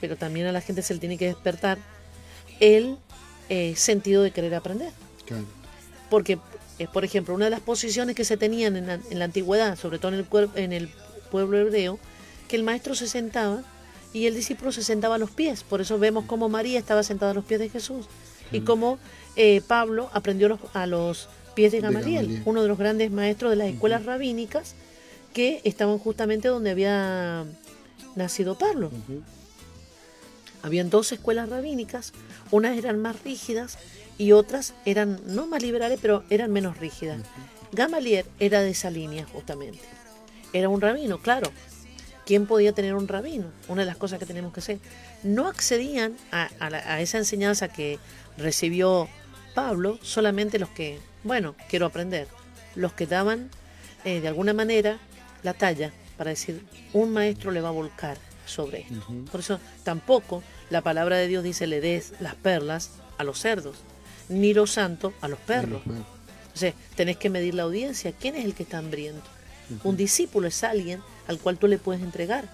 pero 0.00 0.16
también 0.16 0.46
a 0.46 0.52
la 0.52 0.60
gente 0.60 0.82
se 0.82 0.94
le 0.94 1.00
tiene 1.00 1.18
que 1.18 1.26
despertar 1.26 1.78
el 2.60 2.96
eh, 3.48 3.74
sentido 3.76 4.22
de 4.22 4.30
querer 4.30 4.54
aprender. 4.54 4.92
Claro. 5.26 5.44
Porque, 6.08 6.38
eh, 6.78 6.88
por 6.92 7.04
ejemplo, 7.04 7.34
una 7.34 7.46
de 7.46 7.50
las 7.50 7.60
posiciones 7.60 8.16
que 8.16 8.24
se 8.24 8.36
tenían 8.36 8.76
en 8.76 9.18
la, 9.18 9.24
antigüedad, 9.24 9.78
sobre 9.78 9.98
todo 9.98 10.12
en 10.12 10.18
el, 10.18 10.26
en 10.56 10.72
el 10.72 10.90
pueblo 11.30 11.58
hebreo, 11.58 11.98
que 12.48 12.56
el 12.56 12.62
maestro 12.62 12.94
se 12.94 13.06
sentaba 13.06 13.62
y 14.12 14.26
el 14.26 14.34
discípulo 14.34 14.72
se 14.72 14.82
sentaba 14.82 15.16
a 15.16 15.18
los 15.18 15.30
pies. 15.30 15.64
Por 15.64 15.80
eso 15.80 15.98
vemos 15.98 16.24
cómo 16.26 16.48
María 16.48 16.78
estaba 16.78 17.02
sentada 17.02 17.32
a 17.32 17.34
los 17.34 17.44
pies 17.44 17.60
de 17.60 17.68
Jesús 17.68 18.06
y 18.50 18.60
cómo 18.60 18.98
eh, 19.36 19.62
Pablo 19.66 20.10
aprendió 20.12 20.58
a 20.74 20.86
los 20.86 21.28
pies 21.54 21.72
de 21.72 21.80
Gamaliel, 21.80 22.42
uno 22.44 22.62
de 22.62 22.68
los 22.68 22.78
grandes 22.78 23.10
maestros 23.10 23.50
de 23.50 23.56
las 23.56 23.68
escuelas 23.68 24.04
rabínicas 24.04 24.74
que 25.32 25.60
estaban 25.64 25.98
justamente 25.98 26.48
donde 26.48 26.70
había 26.70 27.44
nacido 28.16 28.58
Pablo. 28.58 28.90
Habían 30.62 30.90
dos 30.90 31.12
escuelas 31.12 31.48
rabínicas, 31.48 32.12
unas 32.50 32.76
eran 32.76 33.00
más 33.00 33.22
rígidas 33.22 33.78
y 34.18 34.32
otras 34.32 34.74
eran 34.84 35.20
no 35.26 35.46
más 35.46 35.62
liberales, 35.62 35.98
pero 36.00 36.24
eran 36.30 36.52
menos 36.52 36.78
rígidas. 36.78 37.22
Gamaliel 37.72 38.26
era 38.38 38.60
de 38.60 38.70
esa 38.70 38.90
línea 38.90 39.26
justamente. 39.32 39.80
Era 40.52 40.68
un 40.68 40.80
rabino, 40.80 41.18
claro, 41.18 41.50
¿Quién 42.24 42.46
podía 42.46 42.72
tener 42.72 42.94
un 42.94 43.08
rabino? 43.08 43.46
Una 43.68 43.82
de 43.82 43.86
las 43.86 43.96
cosas 43.96 44.18
que 44.18 44.26
tenemos 44.26 44.52
que 44.52 44.60
hacer. 44.60 44.78
No 45.22 45.48
accedían 45.48 46.16
a, 46.30 47.00
esa 47.00 47.18
enseñanza 47.18 47.68
que 47.68 47.98
recibió 48.36 49.08
Pablo 49.54 49.98
solamente 50.02 50.58
los 50.58 50.68
que, 50.70 50.98
bueno, 51.24 51.56
quiero 51.68 51.86
aprender, 51.86 52.28
los 52.74 52.92
que 52.92 53.06
daban 53.06 53.50
eh, 54.04 54.20
de 54.20 54.28
alguna 54.28 54.52
manera 54.52 54.98
la 55.42 55.54
talla 55.54 55.92
para 56.16 56.30
decir, 56.30 56.64
un 56.92 57.12
maestro 57.12 57.50
le 57.50 57.60
va 57.60 57.68
a 57.68 57.72
volcar 57.72 58.16
sobre 58.46 58.82
esto. 58.82 59.02
Por 59.30 59.40
eso 59.40 59.58
tampoco 59.82 60.42
la 60.70 60.80
palabra 60.80 61.16
de 61.16 61.26
Dios 61.26 61.42
dice, 61.42 61.66
le 61.66 61.80
des 61.80 62.12
las 62.20 62.34
perlas 62.36 62.92
a 63.18 63.24
los 63.24 63.40
cerdos, 63.40 63.76
ni 64.28 64.54
lo 64.54 64.66
santo 64.66 65.12
a 65.20 65.28
los 65.28 65.38
perros. 65.38 65.82
Entonces, 65.86 66.74
tenés 66.96 67.16
que 67.16 67.30
medir 67.30 67.54
la 67.54 67.62
audiencia. 67.64 68.12
¿Quién 68.12 68.36
es 68.36 68.44
el 68.44 68.54
que 68.54 68.62
está 68.64 68.78
hambriento? 68.78 69.28
Un 69.84 69.96
discípulo 69.96 70.48
es 70.48 70.64
alguien 70.64 71.00
al 71.26 71.38
cual 71.38 71.58
tú 71.58 71.66
le 71.66 71.78
puedes 71.78 72.02
entregar 72.02 72.48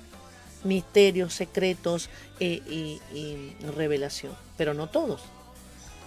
misterios, 0.65 1.35
secretos 1.35 2.09
eh, 2.41 2.63
y, 2.71 3.53
revelación, 3.77 4.33
pero 4.57 4.75
no 4.75 4.89
todos, 4.89 5.23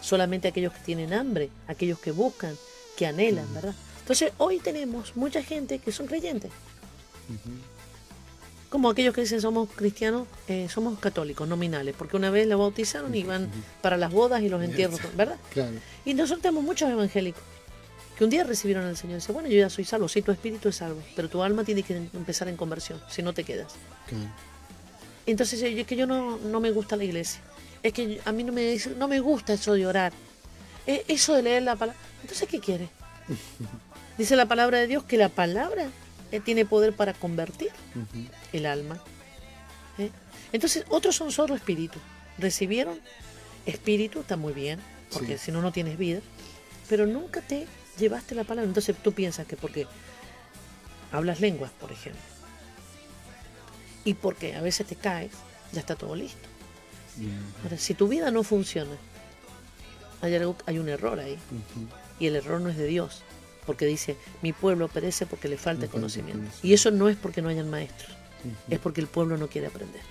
solamente 0.01 0.47
aquellos 0.47 0.74
que 0.74 0.80
tienen 0.80 1.14
hambre, 1.14 1.49
aquellos 1.68 1.99
que 1.99 2.12
buscan, 2.12 2.55
que 2.97 3.05
anhelan, 3.05 3.51
¿verdad? 3.53 3.76
Entonces 3.99 4.34
hoy 4.38 4.59
tenemos 4.59 5.16
mucha 5.16 5.43
gente 5.43 5.80
que 5.80 5.91
son 5.91 6.07
creyentes, 6.07 6.51
como 8.72 8.89
aquellos 8.89 9.13
que 9.13 9.19
dicen 9.19 9.41
somos 9.41 9.69
cristianos, 9.69 10.28
eh, 10.47 10.69
somos 10.69 10.97
católicos 10.97 11.45
nominales, 11.45 11.93
porque 11.97 12.15
una 12.15 12.30
vez 12.30 12.47
la 12.47 12.55
bautizaron 12.55 13.13
y 13.13 13.24
van 13.24 13.49
para 13.82 13.97
las 13.97 14.13
bodas 14.13 14.41
y 14.41 14.47
los 14.47 14.63
entierros, 14.63 15.01
¿verdad? 15.13 15.36
Y 16.05 16.13
nosotros 16.13 16.41
tenemos 16.41 16.63
muchos 16.63 16.89
evangélicos 16.89 17.43
que 18.17 18.24
un 18.24 18.30
día 18.30 18.45
recibieron 18.45 18.86
al 18.86 18.95
Señor 18.95 19.15
y 19.17 19.19
dice, 19.19 19.34
bueno, 19.34 19.49
yo 19.49 19.57
ya 19.57 19.69
soy 19.69 19.84
salvo, 19.84 20.07
sí, 20.07 20.22
tu 20.22 20.32
espíritu 20.32 20.69
es 20.69 20.78
salvo, 20.78 21.03
pero 21.17 21.28
tu 21.28 21.43
alma 21.43 21.65
tiene 21.65 21.84
que 21.84 21.97
empezar 21.97 22.47
en 22.47 22.55
conversión, 22.55 23.01
si 23.09 23.22
no 23.22 23.34
te 23.34 23.43
quedas. 23.43 23.74
Entonces, 25.26 25.61
es 25.61 25.86
que 25.86 25.97
yo 25.97 26.07
no, 26.07 26.38
no, 26.38 26.61
me 26.61 26.72
gusta 26.72 26.95
la 26.95 27.03
iglesia, 27.03 27.41
es 27.84 27.91
que 27.91 28.22
a 28.24 28.32
mí 28.32 28.45
no 28.45 28.53
me, 28.53 28.78
no 28.97 29.09
me 29.09 29.19
gusta 29.19 29.51
eso 29.51 29.74
de 29.74 29.86
orar, 29.86 30.13
e, 30.88 31.03
eso 31.09 31.36
de 31.36 31.41
leer 31.41 31.63
la 31.63 31.76
palabra. 31.76 31.99
Entonces, 32.22 32.47
¿qué 32.47 32.61
quiere? 32.61 32.88
Dice 34.17 34.38
la 34.38 34.45
palabra 34.45 34.80
de 34.80 34.88
Dios 34.88 35.03
que 35.03 35.17
la 35.17 35.28
palabra 35.28 35.89
eh, 36.32 36.39
tiene 36.39 36.65
poder 36.65 36.95
para 36.95 37.13
convertir 37.13 37.71
el 38.53 38.65
alma. 38.65 39.01
¿eh? 39.97 40.11
Entonces, 40.51 40.86
otros 40.89 41.15
son 41.15 41.32
solo 41.32 41.55
espíritu. 41.55 41.99
Recibieron 42.38 42.99
espíritu, 43.65 44.21
está 44.21 44.38
muy 44.38 44.53
bien, 44.53 44.79
porque 45.11 45.38
si 45.38 45.51
no, 45.51 45.61
no 45.61 45.71
tienes 45.71 45.97
vida, 45.97 46.21
pero 46.89 47.05
nunca 47.05 47.41
te 47.41 47.67
llevaste 47.97 48.36
la 48.36 48.43
palabra. 48.43 48.67
Entonces 48.67 48.95
tú 48.97 49.11
piensas 49.13 49.45
que 49.45 49.57
porque 49.57 49.88
hablas 51.11 51.39
lenguas, 51.39 51.71
por 51.71 51.91
ejemplo, 51.91 52.21
y 54.03 54.13
porque 54.13 54.55
a 54.55 54.61
veces 54.61 54.88
te 54.88 54.95
caes, 54.95 55.32
ya 55.71 55.82
está 55.82 55.95
todo 55.95 56.15
listo. 56.15 56.47
Ahora, 57.63 57.77
si 57.77 57.93
tu 57.93 58.07
vida 58.07 58.32
no 58.32 58.43
funciona, 58.43 58.95
hay, 60.21 60.36
algo, 60.36 60.55
hay 60.65 60.79
un 60.79 60.89
error 60.89 61.19
ahí. 61.19 61.38
Y 62.19 62.27
el 62.27 62.36
error 62.36 62.61
no 62.61 62.69
es 62.69 62.77
de 62.77 62.86
Dios, 62.86 63.23
porque 63.66 63.86
dice, 63.86 64.16
mi 64.41 64.53
pueblo 64.53 64.88
perece 64.88 65.26
porque 65.26 65.47
le 65.47 65.57
falta 65.57 65.88
conocimiento. 65.88 66.49
Y 66.64 66.74
eso 66.74 66.91
no 66.91 67.09
es 67.09 67.18
porque 67.18 67.41
no 67.41 67.49
hayan 67.49 67.70
maestros, 67.70 68.12
es 68.70 68.80
porque 68.80 69.01
el 69.01 69.07
pueblo 69.07 69.38
no 69.38 69.47
quiere 69.47 69.68
aprender. 69.68 70.01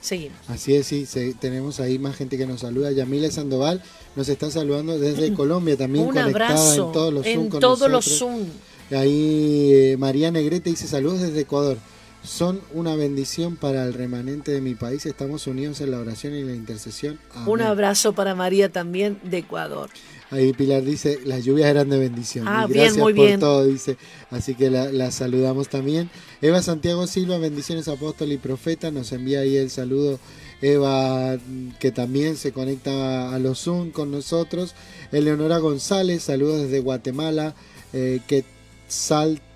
Seguimos. 0.00 0.38
Así 0.48 0.74
es, 0.74 0.86
sí, 0.86 1.06
tenemos 1.38 1.78
ahí 1.78 1.98
más 1.98 2.16
gente 2.16 2.38
que 2.38 2.46
nos 2.46 2.60
saluda. 2.60 2.90
Yamile 2.90 3.30
Sandoval 3.30 3.82
nos 4.16 4.28
está 4.30 4.50
saludando 4.50 4.98
desde 4.98 5.34
Colombia 5.34 5.76
también. 5.76 6.06
Un 6.06 6.16
abrazo 6.16 6.86
en 6.86 6.92
todos 6.92 7.12
los 7.12 7.26
Zoom. 7.26 7.44
En 7.44 7.50
todos 7.50 7.90
los 7.90 8.18
Zoom. 8.18 8.46
Ahí 8.90 9.70
eh, 9.74 9.96
María 9.98 10.30
Negrete 10.30 10.70
dice 10.70 10.88
saludos 10.88 11.20
desde 11.20 11.40
Ecuador. 11.40 11.76
Son 12.22 12.60
una 12.74 12.96
bendición 12.96 13.56
para 13.56 13.84
el 13.84 13.94
remanente 13.94 14.52
de 14.52 14.60
mi 14.60 14.74
país. 14.74 15.06
Estamos 15.06 15.46
unidos 15.46 15.80
en 15.80 15.90
la 15.90 15.98
oración 15.98 16.34
y 16.34 16.42
la 16.42 16.54
intercesión. 16.54 17.18
Un 17.46 17.62
abrazo 17.62 18.12
para 18.12 18.34
María 18.34 18.70
también 18.70 19.18
de 19.22 19.38
Ecuador. 19.38 19.88
Ahí 20.30 20.52
Pilar 20.52 20.84
dice, 20.84 21.18
las 21.24 21.44
lluvias 21.44 21.70
eran 21.70 21.88
de 21.88 21.98
bendición. 21.98 22.46
Ah, 22.46 22.66
bien, 22.68 22.96
muy 22.98 23.14
por 23.14 23.38
todo, 23.38 23.64
dice. 23.64 23.96
Así 24.30 24.54
que 24.54 24.70
la, 24.70 25.10
saludamos 25.10 25.68
también. 25.68 26.08
Eva 26.40 26.62
Santiago 26.62 27.06
Silva, 27.08 27.38
bendiciones 27.38 27.88
apóstol 27.88 28.30
y 28.30 28.36
profeta, 28.36 28.92
nos 28.92 29.10
envía 29.12 29.40
ahí 29.40 29.56
el 29.56 29.70
saludo. 29.70 30.20
Eva, 30.62 31.36
que 31.80 31.90
también 31.90 32.36
se 32.36 32.52
conecta 32.52 33.34
a 33.34 33.38
los 33.40 33.60
Zoom 33.64 33.90
con 33.90 34.12
nosotros. 34.12 34.74
Eleonora 35.10 35.58
González, 35.58 36.22
saludos 36.22 36.62
desde 36.62 36.80
Guatemala. 36.80 37.54
Eh, 37.92 38.20
que 38.28 38.44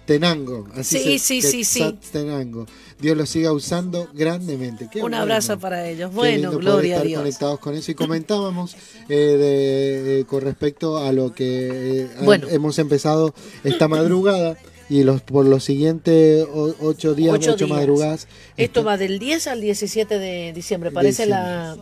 Tenango. 0.06 0.66
Así 0.74 0.98
sí, 0.98 1.18
sí, 1.18 1.42
sí, 1.42 1.64
sí. 1.64 1.98
Tenango. 2.12 2.66
Dios 3.00 3.16
los 3.16 3.28
siga 3.28 3.52
usando 3.52 4.08
grandemente. 4.12 4.88
Un 5.00 5.14
abrazo 5.14 5.58
para 5.58 5.88
ellos. 5.88 6.12
Bueno, 6.12 6.52
gloria 6.52 7.00
a 7.00 7.02
Dios. 7.02 7.20
conectados 7.20 7.58
con 7.58 7.74
eso. 7.74 7.90
Y 7.90 7.94
comentábamos 7.94 8.74
eh, 8.74 8.78
eh, 9.08 10.24
con 10.28 10.42
respecto 10.42 10.98
a 10.98 11.12
lo 11.12 11.32
que 11.34 12.02
eh, 12.02 12.08
hemos 12.50 12.78
empezado 12.78 13.34
esta 13.62 13.88
madrugada. 13.88 14.56
Y 14.90 15.02
los, 15.02 15.22
por 15.22 15.46
los 15.46 15.64
siguientes 15.64 16.46
ocho 16.52 17.14
días, 17.14 17.34
ocho, 17.48 17.66
madrugadas. 17.66 18.28
Esto 18.58 18.84
va 18.84 18.98
del 18.98 19.18
10 19.18 19.46
al 19.46 19.62
17 19.62 20.18
de 20.18 20.52
diciembre. 20.52 20.90
Parece 20.90 21.24
la, 21.24 21.78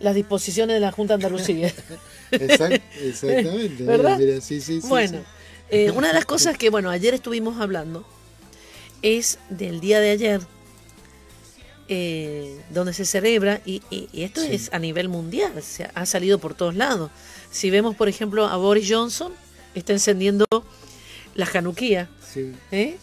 las 0.00 0.14
disposiciones 0.16 0.74
de 0.74 0.80
la 0.80 0.90
Junta 0.90 1.16
de 1.16 1.24
Andalucía. 1.26 1.72
exactamente. 2.32 3.84
¿Verdad? 3.84 4.18
sí, 4.40 4.60
sí, 4.60 4.80
bueno. 4.88 5.20
Eh, 5.70 5.90
una 5.90 6.08
de 6.08 6.14
las 6.14 6.24
cosas 6.24 6.56
que, 6.56 6.70
bueno, 6.70 6.90
ayer 6.90 7.14
estuvimos 7.14 7.60
hablando 7.60 8.04
es 9.02 9.38
del 9.50 9.80
día 9.80 10.00
de 10.00 10.10
ayer. 10.10 10.40
eh, 11.90 12.60
donde 12.68 12.92
se 12.92 13.06
celebra, 13.06 13.62
y, 13.64 13.80
esto 14.12 14.42
es 14.42 14.70
a 14.74 14.78
nivel 14.78 15.08
mundial, 15.08 15.62
se 15.62 15.88
ha 15.94 16.04
salido 16.04 16.38
por 16.38 16.52
todos 16.52 16.74
lados. 16.74 17.10
Si 17.50 17.70
vemos, 17.70 17.96
por 17.96 18.10
ejemplo, 18.10 18.46
a 18.46 18.56
Boris 18.56 18.86
Johnson, 18.90 19.32
está 19.74 19.94
encendiendo 19.94 20.44
la 21.34 21.48
Hanukkah. 21.50 22.10
¿eh? 22.72 22.98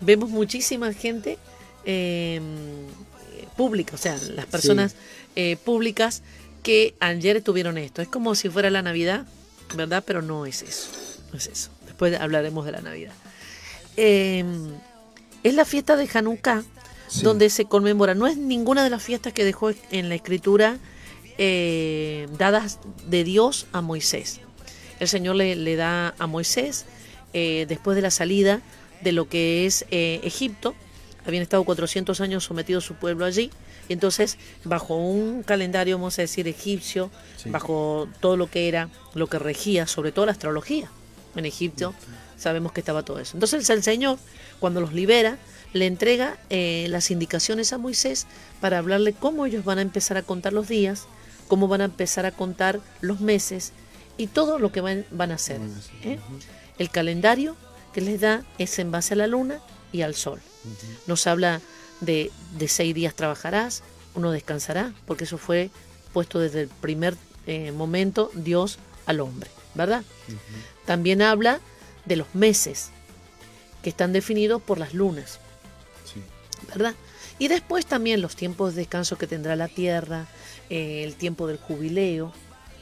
Vemos 0.00 0.30
muchísima 0.30 0.90
gente 0.94 1.36
em, 1.84 2.42
pública, 3.58 3.94
o 3.94 3.98
sea, 3.98 4.16
las 4.34 4.46
personas 4.46 4.94
públicas 5.62 6.22
que 6.62 6.94
ayer 6.98 7.42
tuvieron 7.42 7.76
esto. 7.76 8.00
Es 8.00 8.08
como 8.08 8.34
si 8.34 8.48
fuera 8.48 8.70
la 8.70 8.80
Navidad, 8.80 9.26
¿verdad? 9.76 10.02
Pero 10.06 10.22
no 10.22 10.46
es 10.46 10.62
eso. 10.62 10.88
No 11.30 11.36
es 11.36 11.46
eso. 11.46 11.70
Después 12.00 12.18
hablaremos 12.18 12.64
de 12.64 12.72
la 12.72 12.80
Navidad. 12.80 13.12
Em, 13.94 14.70
es 15.42 15.52
la 15.52 15.66
fiesta 15.66 15.96
de 15.96 16.08
Hanukkah 16.10 16.62
donde 17.20 17.50
se 17.50 17.66
conmemora. 17.66 18.14
No 18.14 18.26
es 18.26 18.38
ninguna 18.38 18.82
de 18.82 18.88
las 18.88 19.02
fiestas 19.02 19.34
que 19.34 19.44
dejó 19.44 19.70
en 19.90 20.08
la 20.08 20.14
escritura 20.14 20.78
eh, 21.36 22.26
dadas 22.38 22.78
de 23.06 23.22
Dios 23.22 23.66
a 23.72 23.82
Moisés. 23.82 24.40
El 24.98 25.08
Señor 25.08 25.36
le, 25.36 25.76
da 25.76 26.14
a 26.18 26.26
Moisés, 26.26 26.86
eh, 27.34 27.66
después 27.68 27.96
de 27.96 28.02
la 28.02 28.10
salida 28.10 28.62
de 29.02 29.12
lo 29.12 29.28
que 29.28 29.66
es 29.66 29.84
eh, 29.90 30.20
Egipto, 30.24 30.74
habían 31.26 31.42
estado 31.42 31.64
400 31.64 32.18
años 32.22 32.44
sometidos 32.44 32.82
su 32.82 32.94
pueblo 32.94 33.26
allí, 33.26 33.50
y 33.90 33.92
entonces 33.92 34.38
bajo 34.64 34.96
un 34.96 35.42
calendario, 35.42 35.98
vamos 35.98 36.18
a 36.18 36.22
decir, 36.22 36.48
egipcio, 36.48 37.10
bajo 37.44 38.08
todo 38.20 38.38
lo 38.38 38.50
que 38.50 38.68
era, 38.68 38.88
lo 39.12 39.26
que 39.26 39.38
regía, 39.38 39.86
sobre 39.86 40.12
todo 40.12 40.24
la 40.24 40.32
astrología 40.32 40.90
en 41.36 41.46
Egipto, 41.46 41.94
sabemos 42.36 42.72
que 42.72 42.80
estaba 42.80 43.02
todo 43.02 43.18
eso. 43.18 43.36
Entonces 43.36 43.68
el 43.70 43.82
Señor, 43.82 44.18
cuando 44.58 44.80
los 44.80 44.92
libera, 44.92 45.38
le 45.72 45.86
entrega 45.86 46.38
eh, 46.50 46.86
las 46.88 47.10
indicaciones 47.10 47.72
a 47.72 47.78
Moisés 47.78 48.26
para 48.60 48.78
hablarle 48.78 49.12
cómo 49.12 49.46
ellos 49.46 49.64
van 49.64 49.78
a 49.78 49.82
empezar 49.82 50.16
a 50.16 50.22
contar 50.22 50.52
los 50.52 50.68
días, 50.68 51.04
cómo 51.48 51.68
van 51.68 51.80
a 51.80 51.84
empezar 51.84 52.26
a 52.26 52.32
contar 52.32 52.80
los 53.00 53.20
meses 53.20 53.72
y 54.16 54.26
todo 54.26 54.58
lo 54.58 54.72
que 54.72 54.80
van, 54.80 55.06
a 55.18 55.34
hacer. 55.34 55.60
¿eh? 56.02 56.18
El 56.78 56.90
calendario 56.90 57.56
que 57.92 58.00
les 58.00 58.20
da 58.20 58.44
es 58.58 58.78
en 58.78 58.90
base 58.90 59.14
a 59.14 59.16
la 59.16 59.26
luna 59.26 59.60
y 59.92 60.02
al 60.02 60.14
sol. 60.14 60.40
Nos 61.06 61.26
habla 61.26 61.60
de, 62.00 62.30
de, 62.58 62.68
seis 62.68 62.94
días 62.94 63.14
trabajarás, 63.14 63.82
uno 64.14 64.30
descansará, 64.30 64.92
porque 65.06 65.24
eso 65.24 65.38
fue 65.38 65.70
puesto 66.12 66.38
desde 66.38 66.62
el 66.62 66.68
primer 66.68 67.16
eh, 67.46 67.72
momento 67.72 68.30
Dios 68.34 68.78
al 69.06 69.20
hombre, 69.20 69.50
¿verdad? 69.74 70.04
También 70.90 71.22
habla 71.22 71.60
de 72.04 72.16
los 72.16 72.34
meses, 72.34 72.90
que 73.80 73.90
están 73.90 74.12
definidos 74.12 74.60
por 74.60 74.78
las 74.78 74.92
lunas. 74.92 75.38
¿verdad? 76.66 76.96
Y 77.38 77.46
después 77.46 77.86
también 77.86 78.20
los 78.20 78.34
tiempos 78.34 78.74
de 78.74 78.80
descanso 78.80 79.16
que 79.16 79.28
tendrá 79.28 79.54
la 79.54 79.68
tierra, 79.68 80.26
eh, 80.68 81.04
el 81.04 81.14
tiempo 81.14 81.46
del 81.46 81.58
jubileo, 81.58 82.32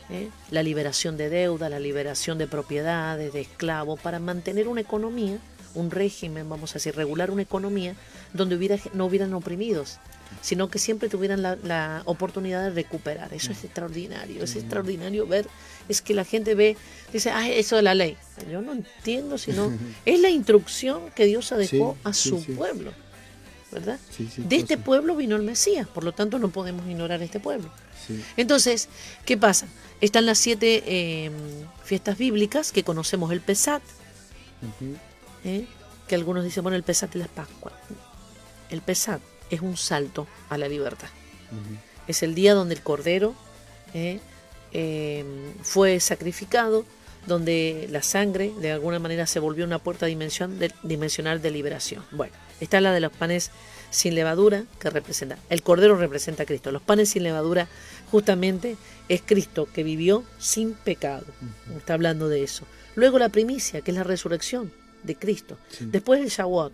¿eh? 0.09 0.31
la 0.51 0.63
liberación 0.63 1.19
de 1.19 1.29
deuda, 1.29 1.69
la 1.69 1.81
liberación 1.81 2.39
de 2.39 2.47
propiedades, 2.47 3.35
de 3.35 3.43
esclavos, 3.43 4.01
para 4.01 4.19
mantener 4.21 4.69
una 4.69 4.81
economía, 4.81 5.37
un 5.75 5.91
régimen, 5.91 6.49
vamos 6.49 6.71
a 6.71 6.75
decir, 6.77 6.97
regular 6.97 7.31
una 7.31 7.43
economía 7.43 7.95
donde 8.33 8.57
hubiera, 8.57 8.79
no 8.95 9.05
hubieran 9.05 9.35
oprimidos, 9.35 9.99
sino 10.41 10.70
que 10.70 10.79
siempre 10.79 11.09
tuvieran 11.09 11.43
la, 11.43 12.03
oportunidad 12.05 12.62
de 12.62 12.70
recuperar. 12.70 13.33
Eso 13.35 13.53
es 13.53 13.64
extraordinario, 13.64 14.45
es 14.45 14.57
extraordinario 14.57 15.26
ver, 15.26 15.47
es 15.89 16.01
que 16.01 16.14
la 16.14 16.24
gente 16.24 16.55
ve, 16.55 16.76
dice, 17.12 17.31
ah, 17.31 17.49
eso 17.49 17.76
de 17.76 17.83
la 17.83 17.95
ley. 17.95 18.16
Yo 18.51 18.61
no 18.61 18.72
entiendo, 18.72 19.39
sino 19.39 19.72
es 20.05 20.20
la 20.20 20.31
instrucción 20.31 21.11
que 21.14 21.26
Dios 21.26 21.53
dejó 21.57 21.97
a 22.05 22.12
su 22.12 22.43
pueblo. 22.45 22.93
¿verdad? 23.70 23.99
de 24.39 24.57
este 24.57 24.79
pueblo 24.79 25.14
vino 25.14 25.37
el 25.37 25.43
Mesías, 25.43 25.87
por 25.87 26.03
lo 26.03 26.12
tanto 26.12 26.39
no 26.39 26.49
podemos 26.49 26.89
ignorar 26.89 27.22
este 27.22 27.39
pueblo. 27.39 27.70
Entonces, 28.39 28.89
¿qué 29.26 29.37
pasa? 29.37 29.66
Están 30.01 30.24
las 30.24 30.39
siete 30.39 31.26
em, 31.26 31.35
fiestas 31.85 32.16
bíblicas 32.16 32.72
que 32.72 32.83
conocemos, 32.83 33.31
el 33.31 33.43
Pesat, 33.43 33.83
¿eh? 35.45 35.66
que 36.07 36.14
algunos 36.14 36.45
dicen, 36.45 36.62
bueno, 36.62 36.76
el 36.76 36.83
Pesat 36.83 37.14
es 37.14 37.20
la 37.20 37.29
Pascua. 37.29 37.72
El 38.70 38.81
Pesat 38.81 39.20
es 39.51 39.61
un 39.61 39.77
salto 39.77 40.27
a 40.49 40.59
la 40.59 40.69
libertad. 40.69 41.09
Es 42.07 42.23
el 42.23 42.35
día 42.35 42.55
donde 42.55 42.75
el 42.75 42.83
Cordero 42.83 43.35
¿eh? 43.95 44.21
em, 44.73 45.55
fue 45.63 46.01
sacrificado, 46.01 46.85
donde 47.27 47.87
la 47.91 48.03
sangre 48.03 48.53
de 48.61 48.73
alguna 48.73 48.99
manera 48.99 49.27
se 49.27 49.41
volvió 49.41 49.65
una 49.65 49.79
puerta 49.79 50.07
de, 50.07 50.73
dimensional 50.83 51.43
de 51.43 51.51
liberación. 51.51 52.05
Bueno, 52.11 52.33
Está 52.61 52.81
la 52.81 52.93
de 52.93 53.01
los 53.01 53.13
panes 53.13 53.51
sin 53.91 54.15
levadura, 54.15 54.65
que 54.81 54.91
representa, 54.91 55.39
el 55.49 55.63
cordero 55.63 55.97
representa 55.97 56.43
a 56.43 56.47
Cristo. 56.47 56.73
Los 56.73 56.83
panes 56.83 57.11
sin 57.11 57.23
levadura 57.23 57.69
justamente 58.11 58.77
es 59.09 59.23
Cristo 59.25 59.69
que 59.73 59.83
vivió 59.83 60.25
sin 60.39 60.75
pecado. 60.75 61.27
Está 61.77 61.95
hablando 61.95 62.29
de 62.29 62.43
eso. 62.43 62.65
Luego 62.97 63.19
la 63.19 63.29
primicia, 63.29 63.81
que 63.81 63.93
es 63.93 63.97
la 63.97 64.03
resurrección 64.03 64.73
de 65.05 65.15
Cristo. 65.15 65.57
Después 65.81 66.21
el 66.21 66.29
Shavuot, 66.29 66.73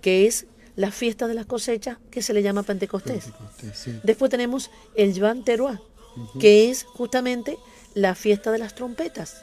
que 0.00 0.26
es 0.26 0.46
la 0.76 0.90
fiesta 0.90 1.26
de 1.26 1.34
las 1.34 1.46
cosechas, 1.46 1.98
que 2.10 2.22
se 2.22 2.32
le 2.32 2.42
llama 2.42 2.62
Pentecostés. 2.62 3.30
Después 4.02 4.30
tenemos 4.30 4.70
el 4.94 5.14
Yvan 5.14 5.42
Teruá, 5.42 5.80
que 6.38 6.70
es 6.70 6.84
justamente 6.84 7.58
la 7.94 8.14
fiesta 8.14 8.52
de 8.52 8.58
las 8.58 8.74
trompetas. 8.74 9.42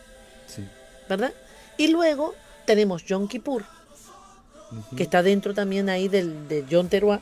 ¿Verdad? 1.09 1.33
Y 1.77 1.87
luego 1.87 2.33
tenemos 2.65 3.03
Yom 3.05 3.27
Kippur, 3.27 3.65
que 4.95 5.03
está 5.03 5.23
dentro 5.23 5.53
también 5.53 5.89
ahí 5.89 6.07
del, 6.07 6.47
de 6.47 6.65
John 6.69 6.87
Teruá. 6.87 7.21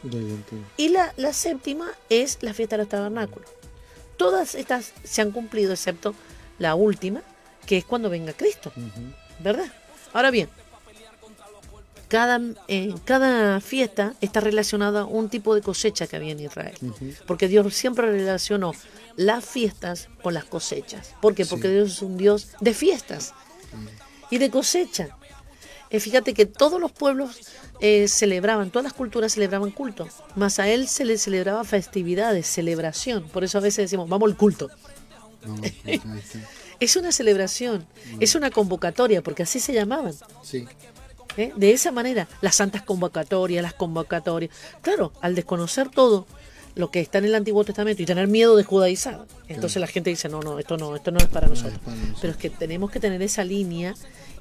Y 0.77 0.89
la, 0.89 1.13
la, 1.17 1.33
séptima 1.33 1.89
es 2.09 2.37
la 2.41 2.53
fiesta 2.53 2.75
de 2.75 2.83
los 2.83 2.89
tabernáculos. 2.89 3.49
Todas 4.17 4.55
estas 4.55 4.93
se 5.03 5.21
han 5.21 5.31
cumplido, 5.31 5.71
excepto 5.71 6.13
la 6.59 6.75
última, 6.75 7.21
que 7.65 7.77
es 7.77 7.85
cuando 7.85 8.09
venga 8.09 8.33
Cristo. 8.33 8.71
¿Verdad? 9.39 9.71
Ahora 10.13 10.31
bien, 10.31 10.49
cada, 12.11 12.41
eh, 12.67 12.93
cada 13.05 13.61
fiesta 13.61 14.15
está 14.19 14.41
relacionada 14.41 15.01
a 15.01 15.05
un 15.05 15.29
tipo 15.29 15.55
de 15.55 15.61
cosecha 15.61 16.07
que 16.07 16.17
había 16.17 16.33
en 16.33 16.41
Israel. 16.41 16.75
Porque 17.25 17.47
Dios 17.47 17.73
siempre 17.73 18.11
relacionó 18.11 18.73
las 19.15 19.45
fiestas 19.45 20.09
con 20.21 20.33
las 20.33 20.43
cosechas. 20.43 21.15
¿Por 21.21 21.35
qué? 21.35 21.45
Porque 21.45 21.69
Dios 21.69 21.93
es 21.93 22.01
un 22.01 22.17
Dios 22.17 22.49
de 22.59 22.73
fiestas 22.73 23.33
y 24.29 24.39
de 24.39 24.49
cosecha. 24.49 25.15
Eh, 25.89 26.01
fíjate 26.01 26.33
que 26.33 26.45
todos 26.45 26.81
los 26.81 26.91
pueblos 26.91 27.49
eh, 27.79 28.09
celebraban, 28.09 28.71
todas 28.71 28.83
las 28.83 28.93
culturas 28.93 29.31
celebraban 29.31 29.71
culto, 29.71 30.09
más 30.35 30.59
a 30.59 30.67
él 30.67 30.89
se 30.89 31.05
le 31.05 31.17
celebraba 31.17 31.63
festividades, 31.63 32.45
celebración. 32.45 33.23
Por 33.29 33.45
eso 33.45 33.57
a 33.57 33.61
veces 33.61 33.85
decimos, 33.85 34.09
vamos 34.09 34.29
al 34.29 34.35
culto. 34.35 34.69
es 36.81 36.95
una 36.97 37.13
celebración, 37.13 37.87
mm. 38.15 38.17
es 38.19 38.35
una 38.35 38.51
convocatoria, 38.51 39.21
porque 39.21 39.43
así 39.43 39.61
se 39.61 39.71
llamaban. 39.71 40.13
¿Eh? 41.37 41.53
De 41.55 41.71
esa 41.71 41.91
manera, 41.91 42.27
las 42.41 42.55
santas 42.55 42.81
convocatorias, 42.81 43.63
las 43.63 43.73
convocatorias. 43.73 44.53
Claro, 44.81 45.13
al 45.21 45.35
desconocer 45.35 45.89
todo 45.89 46.25
lo 46.75 46.89
que 46.89 47.01
está 47.01 47.17
en 47.17 47.25
el 47.25 47.35
Antiguo 47.35 47.63
Testamento 47.63 48.01
y 48.01 48.05
tener 48.05 48.27
miedo 48.27 48.55
de 48.55 48.63
judaizar, 48.63 49.25
entonces 49.47 49.79
la 49.79 49.87
gente 49.87 50.09
dice, 50.09 50.29
no, 50.29 50.41
no, 50.41 50.59
esto 50.59 50.77
no, 50.77 50.95
esto 50.95 51.11
no 51.11 51.19
es 51.19 51.27
para 51.27 51.47
nosotros. 51.47 51.79
Pero 52.21 52.31
es 52.31 52.37
que 52.37 52.49
tenemos 52.49 52.91
que 52.91 52.99
tener 52.99 53.21
esa 53.21 53.43
línea 53.43 53.93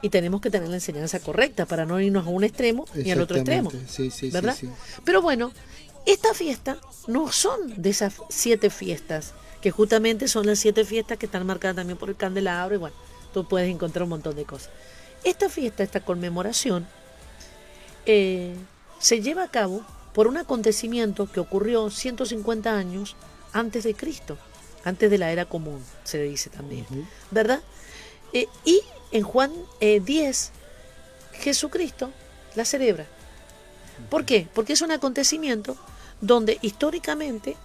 y 0.03 0.09
tenemos 0.11 0.41
que 0.41 0.51
tener 0.51 0.69
la 0.69 0.77
enseñanza 0.77 1.21
correcta 1.21 1.67
para 1.67 1.85
no 1.85 2.01
irnos 2.01 2.27
a 2.27 2.31
un 2.31 2.45
extremo 2.45 2.87
ni 2.95 3.11
al 3.11 3.21
otro 3.21 3.37
extremo. 3.37 3.71
¿Verdad? 4.33 4.57
Pero 5.05 5.23
bueno, 5.23 5.53
esta 6.07 6.33
fiesta 6.35 6.79
no 7.07 7.31
son 7.33 7.81
de 7.83 7.91
esas 7.91 8.15
siete 8.29 8.71
fiestas, 8.71 9.35
que 9.61 9.71
justamente 9.71 10.29
son 10.29 10.47
las 10.47 10.59
siete 10.59 10.85
fiestas 10.85 11.19
que 11.19 11.27
están 11.27 11.47
marcadas 11.47 11.77
también 11.77 11.99
por 11.99 12.09
el 12.09 12.17
candelabro 12.17 12.75
y 12.77 12.79
bueno, 12.79 12.97
tú 13.35 13.47
puedes 13.47 13.69
encontrar 13.69 14.05
un 14.05 14.11
montón 14.11 14.37
de 14.37 14.45
cosas. 14.45 14.71
Esta 15.25 15.49
fiesta, 15.49 15.83
esta 15.83 16.01
conmemoración, 16.01 16.87
eh, 18.07 18.55
se 18.99 19.21
lleva 19.21 19.45
a 19.45 19.51
cabo 19.51 19.85
por 20.15 20.27
un 20.27 20.37
acontecimiento 20.37 21.31
que 21.31 21.41
ocurrió 21.41 21.91
150 21.91 22.75
años 22.77 23.17
antes 23.53 23.85
de 23.85 23.95
Cristo, 23.95 24.39
antes 24.85 25.11
de 25.11 25.19
la 25.19 25.31
era 25.31 25.45
común, 25.45 25.85
se 26.05 26.23
dice 26.23 26.51
también, 26.51 26.87
¿verdad? 27.31 27.61
Eh, 28.33 28.47
y 28.65 28.81
en 29.13 29.23
Juan 29.23 29.53
10, 29.81 30.07
eh, 30.11 31.37
Jesucristo 31.39 32.11
la 32.55 32.65
celebra. 32.65 33.07
¿Por 34.09 34.25
qué? 34.25 34.49
Porque 34.55 34.73
es 34.73 34.83
un 34.83 34.93
acontecimiento 34.93 35.77
donde 36.21 36.59
históricamente 36.63 37.57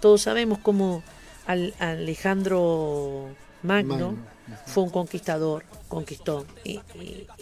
todos 0.00 0.22
sabemos 0.22 0.58
cómo 0.58 1.02
Alejandro 1.46 3.28
Magno, 3.62 4.16
fue 4.66 4.84
un 4.84 4.90
conquistador, 4.90 5.64
conquistó 5.88 6.46
y, 6.64 6.80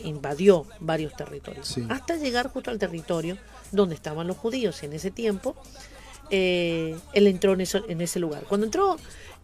invadió 0.02 0.66
varios 0.80 1.14
territorios, 1.14 1.76
hasta 1.88 2.16
llegar 2.16 2.48
justo 2.48 2.70
al 2.70 2.78
territorio 2.78 3.36
donde 3.72 3.94
estaban 3.94 4.26
los 4.26 4.36
judíos 4.36 4.82
y 4.82 4.86
en 4.86 4.92
ese 4.94 5.10
tiempo 5.10 5.56
eh, 6.30 6.96
él 7.12 7.26
entró 7.26 7.52
en, 7.52 7.64
en 7.88 8.00
ese 8.00 8.18
lugar. 8.18 8.44
Cuando 8.44 8.66
entró 8.66 8.96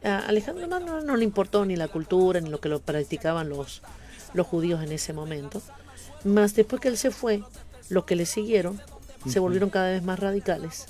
Alejandro 0.03 0.67
Magno 0.67 1.03
no 1.03 1.17
le 1.17 1.25
importó 1.25 1.65
ni 1.65 1.77
la 1.77 1.89
cultura 1.89 2.41
ni 2.41 2.49
lo 2.49 2.61
que 2.61 2.69
lo 2.69 2.81
practicaban 2.81 3.49
los, 3.49 3.83
los 4.33 4.47
judíos 4.47 4.83
en 4.83 4.93
ese 4.93 5.13
momento. 5.13 5.61
Más 6.25 6.55
después 6.55 6.81
que 6.81 6.89
él 6.89 6.97
se 6.97 7.11
fue, 7.11 7.43
los 7.89 8.05
que 8.05 8.17
le 8.17 8.27
siguieron 8.27 8.81
se 9.29 9.39
volvieron 9.39 9.69
cada 9.69 9.91
vez 9.91 10.03
más 10.03 10.19
radicales. 10.19 10.87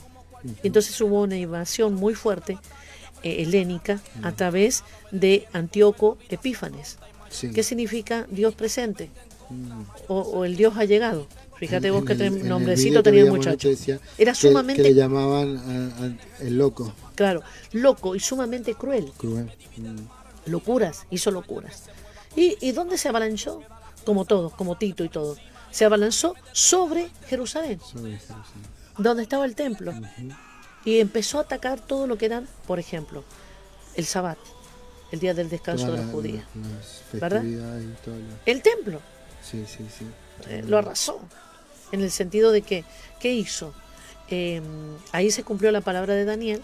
Y 0.63 0.69
entonces 0.69 0.99
hubo 1.01 1.23
una 1.23 1.37
invasión 1.37 1.95
muy 1.95 2.15
fuerte 2.15 2.59
eh, 3.23 3.43
helénica 3.43 4.01
a 4.23 4.33
través 4.33 4.85
de 5.11 5.47
Antíoco 5.53 6.19
Epífanes. 6.29 6.99
Sí. 7.31 7.51
¿Qué 7.53 7.63
significa 7.63 8.27
Dios 8.31 8.55
presente? 8.55 9.11
Mm. 9.51 9.83
O, 10.09 10.21
o 10.21 10.45
el 10.45 10.57
Dios 10.57 10.75
ha 10.77 10.85
llegado. 10.85 11.27
Fíjate 11.57 11.89
En- 11.89 11.95
vos 11.95 12.05
qué 12.05 12.13
el- 12.15 12.49
nombrecito 12.49 13.01
que 13.03 13.11
tenía 13.11 13.23
el 13.25 13.31
muchacho. 13.31 13.69
Era 14.17 14.33
que- 14.33 14.35
sumamente, 14.39 14.83
Que 14.83 14.89
le 14.89 14.95
llamaban 14.95 15.57
a- 15.59 16.05
a- 16.07 16.45
el 16.47 16.57
loco, 16.57 16.93
claro, 17.15 17.43
loco 17.73 18.15
y 18.17 18.21
sumamente 18.21 18.75
cruel. 18.75 19.13
cruel. 19.17 19.51
Mm. 19.77 19.97
Locuras, 20.51 21.07
hizo 21.11 21.31
locuras. 21.31 21.85
¿Y, 22.35 22.57
¿Y 22.61 22.73
dónde 22.73 22.97
se 22.97 23.09
abalanzó? 23.11 23.63
Como 24.07 24.25
todos, 24.25 24.55
como 24.55 24.79
Tito 24.79 25.05
y 25.05 25.09
todos. 25.11 25.39
Se 25.71 25.85
abalanzó 25.85 26.35
sobre 26.53 27.11
Jerusalén, 27.29 27.79
Sobre 27.81 28.13
Jerusalén. 28.17 28.43
donde 28.99 29.23
estaba 29.23 29.45
el 29.45 29.55
templo. 29.55 29.93
Y 30.85 31.01
empezó 31.01 31.39
a 31.39 31.43
atacar 31.43 31.81
todo 31.81 32.07
lo 32.07 32.17
que 32.17 32.27
eran, 32.27 32.49
por 32.67 32.79
ejemplo, 32.79 33.23
el 33.95 34.07
Sabbat, 34.07 34.39
el 35.13 35.21
día 35.21 35.35
del 35.35 35.49
descanso 35.51 35.87
Todas 35.87 36.01
de 36.01 36.07
los 36.07 36.15
judíos. 36.15 36.45
¿Verdad? 37.13 37.43
y 37.45 37.57
todo 38.05 38.15
lo- 38.17 38.23
El 38.47 38.63
templo 38.63 39.01
Sí, 39.43 39.65
sí, 39.67 39.87
sí. 39.97 40.07
eh, 40.49 40.63
lo 40.67 40.79
arrasó, 40.79 41.21
en 41.93 42.01
el 42.03 42.11
sentido 42.11 42.53
de 42.53 42.63
que, 42.63 42.85
¿qué 43.19 43.33
hizo? 43.33 43.75
Eh, 44.29 44.63
ahí 45.13 45.31
se 45.31 45.43
cumplió 45.43 45.71
la 45.73 45.81
palabra 45.81 46.15
de 46.15 46.25
Daniel 46.25 46.63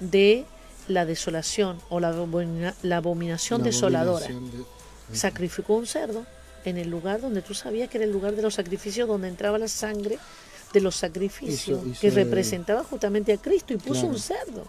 de 0.00 0.44
la 0.88 1.04
desolación 1.04 1.78
o 1.90 2.00
la, 2.00 2.08
abomina- 2.08 2.74
la 2.82 2.96
abominación 2.96 3.60
La 3.60 3.66
desoladora. 3.66 4.26
abominación 4.26 4.64
de- 5.10 5.16
Sacrificó 5.16 5.74
un 5.76 5.86
cerdo 5.86 6.24
en 6.64 6.78
el 6.78 6.88
lugar 6.88 7.20
donde 7.20 7.42
tú 7.42 7.52
sabías 7.54 7.88
que 7.90 7.98
era 7.98 8.06
el 8.06 8.12
lugar 8.12 8.34
de 8.34 8.40
los 8.42 8.54
sacrificios, 8.54 9.06
donde 9.06 9.28
entraba 9.28 9.58
la 9.58 9.68
sangre 9.68 10.18
de 10.72 10.80
los 10.80 10.96
sacrificios, 10.96 11.80
Hizo- 11.80 11.86
hizo 11.90 12.00
que 12.00 12.10
representaba 12.10 12.82
justamente 12.84 13.32
a 13.32 13.36
Cristo 13.36 13.74
y 13.74 13.76
puso 13.76 14.02
Claro. 14.02 14.08
un 14.08 14.18
cerdo. 14.18 14.64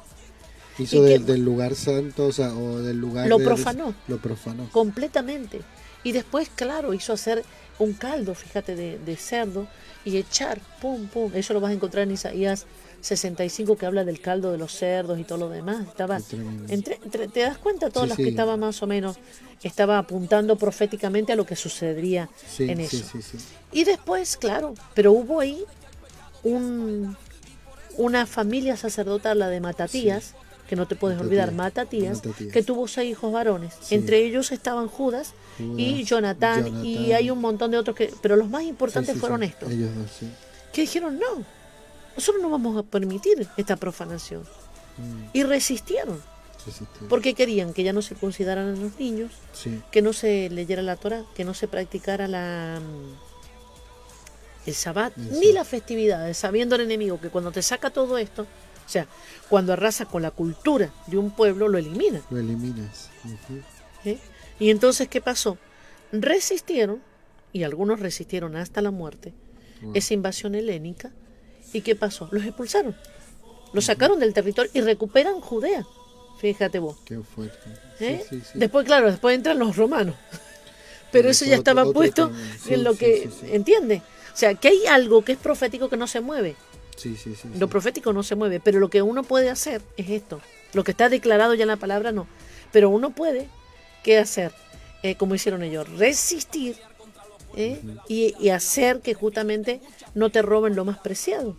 Hizo 0.80 1.04
que- 1.04 1.20
del, 1.20 1.43
lugar 1.43 1.76
santo, 1.76 2.26
o 2.28 2.32
sea, 2.32 2.54
o 2.54 2.80
del 2.80 2.97
lugar... 2.97 3.28
Lo 3.28 3.38
de- 3.38 3.45
profanó. 3.45 3.93
Lo 4.08 4.18
profanó. 4.18 4.70
completamente. 4.72 5.62
Y 6.04 6.12
después, 6.12 6.49
claro, 6.54 6.93
hizo 6.93 7.14
hacer 7.14 7.43
un 7.80 7.93
caldo, 7.93 8.36
fíjate, 8.36 8.76
de, 8.76 8.99
de 8.99 9.16
cerdo 9.16 9.68
y 10.04 10.18
echar, 10.18 10.60
pum, 10.82 11.08
pum. 11.08 11.32
Eso 11.34 11.54
lo 11.54 11.60
vas 11.62 11.72
a 11.72 11.74
encontrar 11.74 12.04
en 12.04 12.12
Isaías 12.12 12.66
65 13.01 13.78
que 13.78 13.86
habla 13.86 14.04
del 14.04 14.20
caldo 14.20 14.51
de 14.51 14.58
los 14.58 14.74
cerdos 14.74 15.20
y 15.20 15.24
todo 15.24 15.38
lo 15.38 15.49
demás. 15.49 15.88
Estaba, 15.88 16.20
entre, 16.70 16.99
entre- 17.04 17.28
¿Te 17.28 17.41
das 17.41 17.58
cuenta? 17.58 17.89
Todas 17.89 18.08
Sí, 18.08 18.10
las 18.10 18.18
sí. 18.18 18.24
que 18.24 18.30
estaba 18.30 18.58
más 18.58 18.82
o 18.84 18.88
menos, 18.88 19.18
estaba 19.62 19.97
apuntando 19.97 20.58
proféticamente 20.58 21.32
a 21.34 21.36
lo 21.36 21.45
que 21.45 21.56
sucedería 21.56 22.30
Sí, 22.49 22.64
en 22.70 22.80
eso. 22.82 22.97
Y 23.72 23.84
después, 23.86 24.38
claro, 24.38 24.74
pero 24.93 25.12
hubo 25.14 25.39
ahí 25.39 25.64
un, 26.44 27.16
una 27.98 28.26
familia 28.26 28.78
sacerdotal, 28.78 29.39
la 29.39 29.50
de 29.50 29.60
Matatías, 29.60 30.34
que 30.68 30.76
no 30.76 30.88
te 30.88 30.96
puedes 30.96 31.18
Matatías, 31.18 31.30
olvidar, 31.48 31.52
Matatías, 31.54 32.26
Matatías. 32.26 32.54
que 32.54 32.64
tuvo 32.64 32.88
seis 32.88 33.12
hijos 33.12 33.32
varones. 33.32 33.74
Sí. 33.82 33.96
Entre 33.96 34.20
ellos 34.26 34.52
estaban 34.52 34.88
Judas, 34.88 35.34
y 35.60 36.04
Jonatán, 36.04 36.84
y 36.84 36.96
Jonatán. 36.96 37.16
hay 37.18 37.30
un 37.30 37.39
montón 37.39 37.70
de 37.72 37.78
otros 37.78 37.96
que... 37.96 38.12
Pero 38.22 38.36
los 38.36 38.50
más 38.50 38.64
importantes 38.64 39.14
Sí, 39.14 39.20
fueron 39.20 39.44
estos, 39.44 39.72
Ellos 39.72 39.94
dos, 39.96 40.10
sí. 40.20 40.28
que 40.72 40.82
dijeron, 40.82 41.20
no, 41.20 41.44
nosotros 42.16 42.41
no 42.41 42.50
vamos 42.50 42.76
a 42.78 42.84
permitir 42.84 43.48
esta 43.58 43.76
profanación. 43.76 44.41
Mm, 44.98 45.24
Y 45.34 45.44
resistieron, 45.44 46.20
porque 47.10 47.34
querían 47.36 47.74
que 47.74 47.84
ya 47.84 47.94
no 47.94 48.02
se 48.02 48.16
consideraran 48.16 48.74
a 48.76 48.78
los 48.80 48.98
niños, 48.98 49.32
que 49.91 50.02
no 50.02 50.14
se 50.14 50.50
leyera 50.50 50.82
la 50.82 50.96
Torah, 50.96 51.24
que 51.36 51.44
no 51.44 51.54
se 51.54 51.68
practicara 51.68 52.28
la 52.28 52.80
el 54.66 54.74
Sabbat, 54.74 55.18
El 55.18 55.39
ni 55.39 55.51
las 55.51 55.68
festividades, 55.68 56.38
sabiendo 56.38 56.76
el 56.76 56.82
enemigo 56.82 57.20
que 57.20 57.30
cuando 57.30 57.51
te 57.51 57.61
saca 57.61 57.89
todo 57.89 58.18
esto, 58.18 58.43
o 58.43 58.89
sea, 58.89 59.07
cuando 59.49 59.74
arrasa 59.74 60.05
con 60.05 60.22
la 60.22 60.32
cultura 60.32 60.91
de 61.07 61.18
un 61.18 61.32
pueblo, 61.32 61.68
lo 61.68 61.78
elimina. 61.78 62.22
lo 62.30 62.38
eliminas. 62.39 63.09
¿eh? 64.05 64.18
Y 64.59 64.70
entonces, 64.70 65.07
¿qué 65.07 65.22
pasó? 65.22 65.57
Resistieron, 66.11 67.01
y 67.51 67.64
algunos 67.64 67.99
resistieron 67.99 68.55
hasta 68.55 68.82
la 68.82 68.91
muerte, 68.91 69.34
Wow. 69.82 69.91
esa 69.95 70.14
invasión 70.14 70.55
helénica, 70.55 71.11
¿y 71.74 71.82
qué 71.82 71.95
pasó? 71.95 72.30
Los 72.32 72.45
expulsaron, 72.45 72.95
los 73.74 73.84
sacaron 73.86 74.20
del 74.20 74.34
territorio 74.34 74.72
y 74.74 74.80
recuperan 74.82 75.41
Judea. 75.41 75.86
Fíjate 76.39 76.80
vos. 76.80 76.97
Qué 77.05 77.20
fuerte. 77.20 77.57
¿eh? 77.99 78.24
Sí, 78.30 78.38
sí, 78.38 78.43
sí. 78.53 78.59
Después, 78.59 78.86
claro, 78.86 79.09
después 79.09 79.36
entran 79.36 79.59
los 79.59 79.76
romanos. 79.76 80.16
Pero 80.30 80.39
Pero 81.11 81.30
eso 81.30 81.45
ya 81.45 81.55
estaba 81.55 81.86
puesto 81.91 82.32
en 82.68 82.84
lo 82.84 82.95
que. 82.95 83.30
¿entiende? 83.43 84.01
O 84.34 84.38
sea, 84.38 84.55
que 84.55 84.69
hay 84.69 84.86
algo 84.88 85.23
que 85.23 85.34
es 85.34 85.38
profético 85.38 85.89
que 85.89 85.97
no 85.97 86.07
se 86.07 86.21
mueve. 86.21 86.55
Sí, 86.97 87.15
sí, 87.15 87.36
sí. 87.36 87.49
Lo 87.59 87.67
sí. 87.67 87.71
profético 87.71 88.13
no 88.13 88.23
se 88.23 88.36
mueve, 88.36 88.59
pero 88.59 88.79
lo 88.79 88.89
que 88.89 89.01
uno 89.01 89.23
puede 89.23 89.49
hacer 89.49 89.81
es 89.97 90.09
esto. 90.09 90.41
Lo 90.73 90.84
que 90.84 90.91
está 90.91 91.09
declarado 91.09 91.53
ya 91.53 91.63
en 91.63 91.69
la 91.69 91.77
palabra 91.77 92.11
no. 92.11 92.27
Pero 92.71 92.89
uno 92.89 93.11
puede, 93.11 93.47
¿qué 94.03 94.17
hacer? 94.17 94.53
Eh, 95.03 95.15
como 95.15 95.36
hicieron 95.36 95.63
ellos, 95.63 95.89
resistir 95.97 96.77
¿eh? 97.55 97.81
y, 98.07 98.36
y 98.39 98.49
hacer 98.49 99.01
que 99.01 99.13
justamente 99.13 99.81
no 100.15 100.29
te 100.29 100.41
roben 100.41 100.75
lo 100.75 100.86
más 100.86 100.97
preciado. 100.97 101.57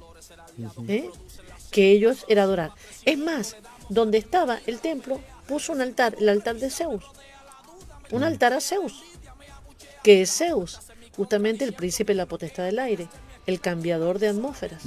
¿eh? 0.88 1.10
Que 1.70 1.92
ellos 1.92 2.24
era 2.28 2.44
adorar. 2.44 2.72
Es 3.04 3.18
más, 3.18 3.56
donde 3.88 4.18
estaba 4.18 4.60
el 4.66 4.80
templo, 4.80 5.20
puso 5.46 5.72
un 5.72 5.80
altar, 5.80 6.16
el 6.18 6.28
altar 6.28 6.56
de 6.56 6.70
Zeus. 6.70 7.04
Un 8.10 8.22
altar 8.22 8.52
a 8.52 8.60
Zeus. 8.60 9.02
Que 10.02 10.22
es 10.22 10.36
Zeus, 10.36 10.80
justamente 11.16 11.64
el 11.64 11.72
príncipe 11.72 12.12
de 12.12 12.16
la 12.18 12.26
potestad 12.26 12.64
del 12.64 12.78
aire, 12.78 13.08
el 13.46 13.60
cambiador 13.60 14.18
de 14.18 14.28
atmósferas. 14.28 14.82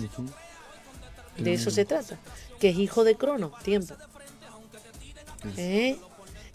De 1.38 1.53
eso 1.53 1.69
se 1.71 1.86
trata. 1.86 2.17
Que 2.59 2.69
es 2.69 2.78
hijo 2.78 3.03
de 3.03 3.15
Crono, 3.15 3.51
tiempo. 3.63 3.95
¿Eh? 5.57 5.97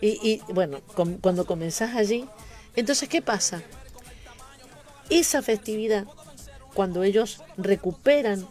Y, 0.00 0.08
y, 0.28 0.52
bueno, 0.52 0.80
com- 0.94 1.18
cuando 1.18 1.46
comenzás 1.46 1.94
allí, 1.94 2.26
entonces, 2.74 3.08
¿qué 3.08 3.22
pasa? 3.22 3.62
Esa 5.10 5.42
festividad, 5.42 6.06
cuando 6.74 7.04
ellos 7.04 7.40
recuperan, 7.56 8.46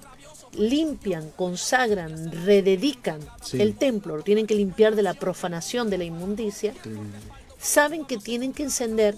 limpian, 0.53 1.29
consagran, 1.31 2.31
rededican 2.45 3.19
Sí. 3.43 3.61
el 3.61 3.75
templo, 3.75 4.15
lo 4.17 4.23
tienen 4.23 4.47
que 4.47 4.55
limpiar 4.55 4.95
de 4.95 5.01
la 5.01 5.13
profanación, 5.13 5.89
de 5.89 5.97
la 5.97 6.03
inmundicia, 6.05 6.73
saben 7.59 8.05
que 8.05 8.17
tienen 8.17 8.53
que 8.53 8.63
encender 8.63 9.17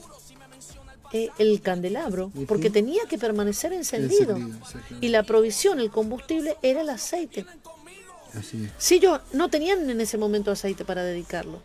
eh, 1.13 1.29
el 1.37 1.61
candelabro, 1.61 2.31
porque 2.47 2.69
tenía 2.69 3.03
que 3.07 3.17
permanecer 3.17 3.71
encendido. 3.73 4.37
Y 4.99 5.09
la 5.09 5.23
provisión, 5.23 5.79
el 5.79 5.89
combustible, 5.91 6.57
era 6.61 6.81
el 6.81 6.89
aceite. 6.89 7.45
Así 8.37 8.65
es. 8.65 8.71
Si 8.77 8.95
ellos 8.95 9.19
no 9.31 9.49
tenían 9.49 9.89
en 9.89 10.01
ese 10.01 10.17
momento 10.17 10.49
aceite 10.51 10.83
para 10.83 11.03
dedicarlo, 11.03 11.59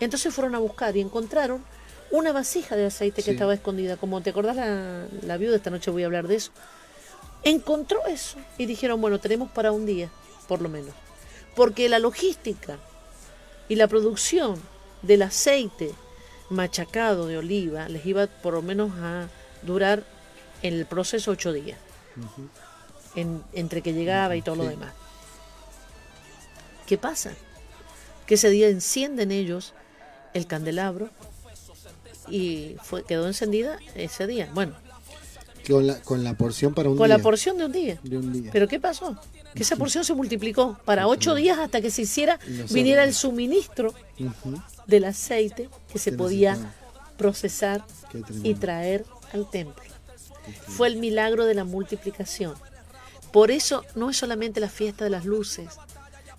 entonces 0.00 0.32
fueron 0.34 0.54
a 0.54 0.58
buscar 0.58 0.96
y 0.96 1.00
encontraron 1.00 1.64
una 2.10 2.32
vasija 2.32 2.76
de 2.76 2.86
aceite 2.86 3.22
que 3.22 3.30
Sí. 3.30 3.30
estaba 3.32 3.54
escondida. 3.54 3.96
Como 3.96 4.20
te 4.20 4.30
acordás 4.30 4.56
la, 4.56 5.06
la 5.22 5.36
viuda, 5.36 5.56
esta 5.56 5.70
noche 5.70 5.90
voy 5.90 6.02
a 6.02 6.06
hablar 6.06 6.28
de 6.28 6.36
eso. 6.36 6.50
Encontró 7.42 8.04
eso 8.06 8.36
y 8.58 8.66
dijeron, 8.66 9.00
bueno, 9.00 9.18
tenemos 9.18 9.50
para 9.50 9.72
un 9.72 9.86
día, 9.86 10.10
por 10.46 10.60
lo 10.60 10.68
menos. 10.68 10.94
Porque 11.56 11.88
la 11.88 11.98
logística 11.98 12.78
y 13.68 13.76
la 13.76 13.88
producción 13.88 14.60
del 15.02 15.22
aceite 15.22 15.92
machacado 16.50 17.26
de 17.26 17.38
oliva 17.38 17.88
les 17.88 18.04
iba 18.06 18.26
por 18.26 18.54
lo 18.54 18.62
menos 18.62 18.92
a 18.98 19.28
durar 19.62 20.02
en 20.62 20.74
el 20.74 20.84
proceso 20.86 21.30
ocho 21.30 21.52
días. 21.52 21.78
En- 23.14 23.42
entre 23.52 23.82
que 23.82 23.92
llegaba 23.92 24.36
y 24.36 24.42
todo 24.42 24.56
lo 24.56 24.64
demás. 24.64 24.92
¿Qué 26.86 26.98
pasa? 26.98 27.32
Que 28.26 28.34
ese 28.34 28.50
día 28.50 28.68
encienden 28.68 29.30
ellos 29.32 29.74
el 30.34 30.46
candelabro 30.46 31.08
y 32.28 32.76
fue, 32.82 33.04
quedó 33.04 33.26
encendida 33.26 33.78
ese 33.94 34.26
día. 34.26 34.48
Bueno, 34.52 34.74
Con 35.70 35.86
la, 35.86 36.00
con 36.02 36.24
la 36.24 36.34
porción 36.34 36.74
para 36.74 36.88
un 36.88 36.96
con 36.96 37.06
día. 37.06 37.16
la 37.16 37.22
porción 37.22 37.58
de 37.58 37.64
un 37.66 37.72
día. 37.72 37.98
De 38.02 38.18
un 38.18 38.32
día. 38.32 38.50
Pero 38.52 38.66
¿qué 38.68 38.80
pasó? 38.80 39.16
Que 39.54 39.62
esa 39.62 39.76
porción 39.76 40.04
se 40.04 40.14
multiplicó 40.14 40.78
para 40.84 41.06
ocho 41.06 41.34
días 41.34 41.58
hasta 41.58 41.80
que 41.80 41.90
se 41.90 42.02
hiciera, 42.02 42.38
viniera 42.70 43.04
el 43.04 43.14
suministro 43.14 43.94
del 44.86 45.04
aceite 45.04 45.68
que 45.92 45.98
se 45.98 46.12
podía 46.12 46.52
necesitaba. 46.52 47.16
procesar 47.16 47.84
y 48.42 48.54
traer 48.54 49.04
al 49.32 49.48
templo. 49.50 49.82
Fue 50.66 50.88
el 50.88 50.96
milagro 50.96 51.44
de 51.44 51.54
la 51.54 51.64
multiplicación. 51.64 52.54
Por 53.32 53.50
eso 53.50 53.84
no 53.94 54.10
es 54.10 54.16
solamente 54.16 54.58
la 54.60 54.68
fiesta 54.68 55.04
de 55.04 55.10
las 55.10 55.24
luces, 55.24 55.68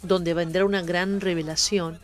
donde 0.03 0.33
vendrá 0.33 0.65
una 0.65 0.81
gran 0.81 1.21
revelación, 1.21 1.99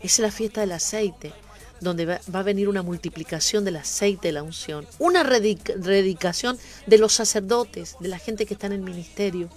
es 0.00 0.18
la 0.18 0.30
fiesta 0.30 0.62
del 0.62 0.72
aceite, 0.72 1.32
donde 1.80 2.06
va, 2.06 2.20
va 2.34 2.40
a 2.40 2.42
venir 2.42 2.68
una 2.68 2.82
multiplicación 2.82 3.64
del 3.64 3.76
aceite 3.76 4.28
de 4.28 4.32
la 4.32 4.42
unción, 4.42 4.86
una 4.98 5.24
dedicación 5.24 6.58
de 6.86 6.98
los 6.98 7.12
sacerdotes, 7.12 7.96
de 8.00 8.08
la 8.08 8.18
gente 8.18 8.46
que 8.46 8.54
está 8.54 8.66
en 8.66 8.74
el 8.74 8.80
ministerio. 8.80 9.48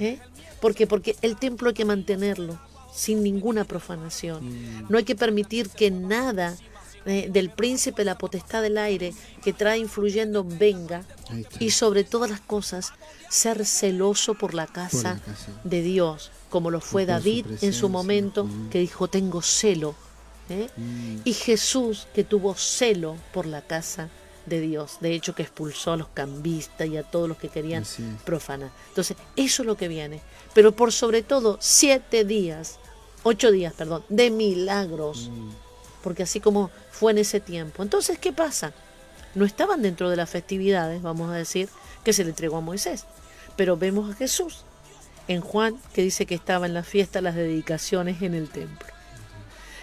¿eh? 0.00 0.18
¿Por 0.60 0.74
qué? 0.74 0.86
Porque 0.86 1.16
el 1.22 1.36
templo 1.36 1.68
hay 1.68 1.74
que 1.74 1.84
mantenerlo 1.84 2.58
sin 2.94 3.22
ninguna 3.22 3.64
profanación. 3.64 4.46
Mm. 4.46 4.86
No 4.88 4.98
hay 4.98 5.04
que 5.04 5.16
permitir 5.16 5.70
que 5.70 5.90
nada 5.90 6.56
eh, 7.04 7.28
del 7.32 7.50
príncipe 7.50 8.04
la 8.04 8.16
potestad 8.16 8.62
del 8.62 8.78
aire 8.78 9.12
que 9.42 9.52
trae 9.52 9.78
influyendo 9.78 10.44
venga 10.44 11.04
y 11.58 11.70
sobre 11.70 12.04
todas 12.04 12.30
las 12.30 12.40
cosas 12.40 12.92
ser 13.28 13.64
celoso 13.66 14.34
por 14.34 14.54
la 14.54 14.66
casa, 14.66 15.20
de 15.64 15.82
Dios, 15.82 16.30
como 16.48 16.70
lo 16.70 16.80
fue 16.80 17.06
David 17.06 17.46
en 17.62 17.72
su 17.72 17.88
momento, 17.88 18.44
mm. 18.44 18.68
que 18.68 18.78
dijo, 18.78 19.08
tengo 19.08 19.42
celo. 19.42 19.96
¿Eh? 20.48 20.68
Mm. 20.76 21.20
Y 21.24 21.32
Jesús, 21.32 22.06
que 22.14 22.24
tuvo 22.24 22.54
celo 22.54 23.16
por 23.32 23.46
la 23.46 23.62
casa 23.62 24.08
de 24.46 24.60
Dios, 24.60 24.98
de 25.00 25.14
hecho 25.14 25.34
que 25.34 25.42
expulsó 25.42 25.92
a 25.92 25.96
los 25.96 26.08
cambistas 26.08 26.88
y 26.88 26.96
a 26.96 27.02
todos 27.02 27.28
los 27.28 27.38
que 27.38 27.48
querían 27.48 27.84
profanar. 28.24 28.70
Entonces, 28.88 29.16
eso 29.36 29.62
es 29.62 29.66
lo 29.66 29.76
que 29.76 29.88
viene. 29.88 30.20
Pero 30.54 30.72
por 30.72 30.92
sobre 30.92 31.22
todo, 31.22 31.58
siete 31.60 32.24
días, 32.24 32.78
ocho 33.22 33.50
días, 33.50 33.72
perdón, 33.74 34.04
de 34.08 34.30
milagros. 34.30 35.30
Mm. 35.30 35.50
Porque 36.02 36.24
así 36.24 36.40
como 36.40 36.70
fue 36.90 37.12
en 37.12 37.18
ese 37.18 37.40
tiempo. 37.40 37.82
Entonces, 37.82 38.18
¿qué 38.18 38.32
pasa? 38.32 38.72
No 39.34 39.44
estaban 39.44 39.82
dentro 39.82 40.10
de 40.10 40.16
las 40.16 40.28
festividades, 40.28 41.00
vamos 41.00 41.30
a 41.30 41.34
decir, 41.34 41.68
que 42.04 42.12
se 42.12 42.24
le 42.24 42.30
entregó 42.30 42.56
a 42.56 42.60
Moisés. 42.60 43.06
Pero 43.56 43.76
vemos 43.76 44.10
a 44.10 44.16
Jesús 44.16 44.64
en 45.28 45.40
Juan 45.40 45.78
que 45.94 46.02
dice 46.02 46.26
que 46.26 46.34
estaba 46.34 46.66
en 46.66 46.74
la 46.74 46.82
fiesta, 46.82 47.20
las 47.20 47.36
dedicaciones 47.36 48.22
en 48.22 48.34
el 48.34 48.48
templo. 48.48 48.88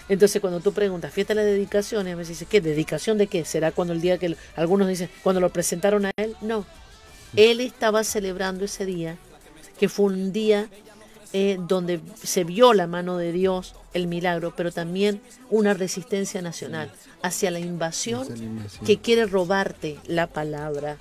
Entonces, 0.09 0.41
cuando 0.41 0.59
tú 0.59 0.73
preguntas, 0.73 1.13
fiesta 1.13 1.33
de 1.35 1.41
las 1.41 1.45
dedicaciones, 1.45 2.13
a 2.13 2.17
veces 2.17 2.39
dices, 2.39 2.47
¿qué? 2.49 2.61
¿Dedicación 2.61 3.17
de 3.17 3.27
qué? 3.27 3.45
¿Será 3.45 3.71
cuando 3.71 3.93
el 3.93 4.01
día 4.01 4.17
que 4.17 4.35
algunos 4.55 4.87
dicen, 4.87 5.09
cuando 5.23 5.39
lo 5.39 5.51
presentaron 5.51 6.07
a 6.07 6.11
él? 6.17 6.35
No. 6.41 6.65
Él 7.35 7.61
estaba 7.61 8.03
celebrando 8.03 8.65
ese 8.65 8.85
día, 8.85 9.17
que 9.79 9.87
fue 9.87 10.07
un 10.07 10.33
día 10.33 10.67
eh, 11.31 11.59
donde 11.67 12.01
se 12.23 12.43
vio 12.43 12.73
la 12.73 12.87
mano 12.87 13.17
de 13.17 13.31
Dios, 13.31 13.75
el 13.93 14.07
milagro, 14.07 14.53
pero 14.57 14.71
también 14.71 15.21
una 15.51 15.75
resistencia 15.75 16.41
nacional 16.41 16.91
hacia 17.21 17.51
la 17.51 17.59
invasión 17.59 18.27
que 18.83 18.97
quiere 18.97 19.27
robarte 19.27 19.99
la 20.07 20.25
palabra, 20.25 20.97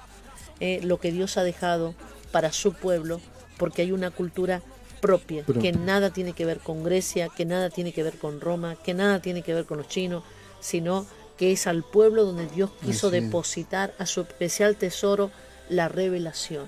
eh, 0.60 0.80
lo 0.82 1.00
que 1.00 1.12
Dios 1.12 1.38
ha 1.38 1.44
dejado 1.44 1.94
para 2.30 2.52
su 2.52 2.74
pueblo, 2.74 3.22
porque 3.56 3.82
hay 3.82 3.92
una 3.92 4.10
cultura 4.10 4.60
propia, 5.00 5.44
que 5.44 5.72
nada 5.72 6.10
tiene 6.10 6.32
que 6.32 6.44
ver 6.44 6.58
con 6.58 6.84
Grecia, 6.84 7.28
que 7.28 7.44
nada 7.44 7.70
tiene 7.70 7.92
que 7.92 8.02
ver 8.02 8.18
con 8.18 8.40
Roma, 8.40 8.76
que 8.76 8.94
nada 8.94 9.20
tiene 9.20 9.42
que 9.42 9.54
ver 9.54 9.64
con 9.64 9.78
los 9.78 9.88
chinos, 9.88 10.22
sino 10.60 11.06
que 11.36 11.52
es 11.52 11.66
al 11.66 11.84
pueblo 11.84 12.24
donde 12.24 12.46
Dios 12.46 12.70
quiso 12.84 13.10
depositar 13.10 13.94
a 13.98 14.06
su 14.06 14.22
especial 14.22 14.76
tesoro 14.76 15.30
la 15.68 15.88
revelación. 15.88 16.66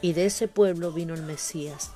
Y 0.00 0.12
de 0.12 0.26
ese 0.26 0.48
pueblo 0.48 0.92
vino 0.92 1.14
el 1.14 1.22
Mesías. 1.22 1.90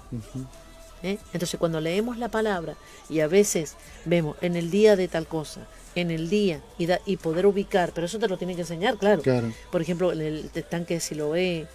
¿eh? 1.02 1.18
Entonces 1.32 1.58
cuando 1.58 1.80
leemos 1.80 2.18
la 2.18 2.28
palabra 2.28 2.74
y 3.08 3.20
a 3.20 3.28
veces 3.28 3.76
vemos 4.04 4.36
en 4.40 4.56
el 4.56 4.70
día 4.70 4.96
de 4.96 5.08
tal 5.08 5.26
cosa, 5.26 5.66
en 5.94 6.10
el 6.10 6.28
día 6.28 6.60
y, 6.78 6.88
y 7.06 7.16
poder 7.18 7.46
ubicar, 7.46 7.92
pero 7.94 8.06
eso 8.06 8.18
te 8.18 8.28
lo 8.28 8.36
tiene 8.36 8.54
que 8.54 8.62
enseñar, 8.62 8.96
claro. 8.96 9.22
Por 9.70 9.82
ejemplo, 9.82 10.12
en 10.12 10.20
el 10.20 10.50
estanque 10.54 10.94
de 10.94 11.00
Siloé, 11.00 11.66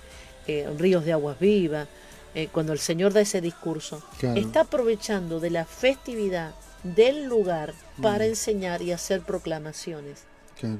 eh, 0.48 0.70
ríos 0.78 1.06
de 1.06 1.14
aguas 1.14 1.40
vivas, 1.40 1.88
eh, 2.36 2.50
cuando 2.52 2.74
el 2.74 2.80
Señor 2.80 3.14
da 3.14 3.22
ese 3.22 3.42
discurso, 3.42 4.02
está 4.22 4.62
aprovechando 4.62 5.40
de 5.40 5.50
la 5.50 5.66
festividad 5.66 6.54
del 6.84 7.26
lugar 7.26 7.74
para 8.02 8.26
mm. 8.26 8.30
enseñar 8.30 8.82
y 8.82 8.92
hacer 8.92 9.22
proclamaciones. 9.22 10.24
Claro. 10.60 10.80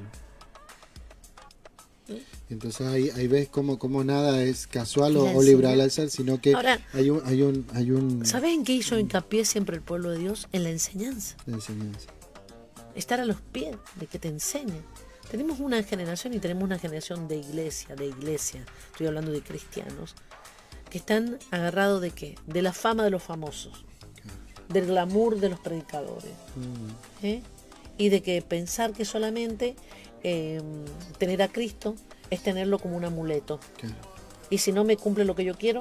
Entonces 2.50 2.86
ahí, 2.86 3.10
ahí 3.16 3.26
ves 3.26 3.48
como, 3.48 3.78
como 3.78 4.04
nada 4.04 4.42
es 4.42 4.66
casual 4.66 5.16
o, 5.16 5.42
liberal 5.42 5.80
al 5.80 5.90
sino 5.90 6.40
que 6.40 6.54
hay 6.92 7.10
un... 7.10 7.22
Hay 7.24 7.42
un, 7.42 7.66
hay 7.72 7.90
un 7.90 8.26
¿Sabes 8.26 8.52
en 8.52 8.64
qué 8.64 8.74
hizo 8.74 8.98
hincapié 8.98 9.44
siempre 9.44 9.76
el 9.76 9.82
pueblo 9.82 10.10
de 10.10 10.18
Dios? 10.18 10.48
En 10.52 10.64
la 10.64 10.70
enseñanza. 10.70 11.36
La 11.46 11.54
enseñanza. 11.54 12.08
Estar 12.94 13.20
a 13.20 13.24
los 13.24 13.40
pies 13.40 13.76
de 13.96 14.06
que 14.06 14.18
te 14.18 14.28
enseñen. 14.28 14.82
Tenemos 15.30 15.58
una 15.58 15.82
generación 15.82 16.34
y 16.34 16.38
tenemos 16.38 16.64
una 16.64 16.78
generación 16.78 17.26
de 17.26 17.38
iglesia, 17.38 17.96
de 17.96 18.06
iglesia, 18.06 18.64
estoy 18.92 19.06
hablando 19.06 19.32
de 19.32 19.40
cristianos, 19.40 20.14
que 20.94 20.98
están 20.98 21.40
agarrados 21.50 22.00
de 22.00 22.12
qué? 22.12 22.36
De 22.46 22.62
la 22.62 22.72
fama 22.72 23.02
de 23.02 23.10
los 23.10 23.20
famosos, 23.20 23.84
del 24.68 24.86
glamour 24.86 25.40
de 25.40 25.48
los 25.48 25.58
predicadores. 25.58 26.30
Mm. 26.54 27.26
¿eh? 27.26 27.42
Y 27.98 28.10
de 28.10 28.22
que 28.22 28.40
pensar 28.42 28.92
que 28.92 29.04
solamente 29.04 29.74
em, 30.22 30.84
tener 31.18 31.42
a 31.42 31.48
Cristo 31.48 31.96
es 32.30 32.44
tenerlo 32.44 32.78
como 32.78 32.96
un 32.96 33.04
amuleto. 33.04 33.58
Y 34.50 34.58
si 34.58 34.70
no 34.70 34.84
me 34.84 34.96
cumple 34.96 35.24
lo 35.24 35.34
que 35.34 35.44
yo 35.44 35.56
quiero, 35.56 35.80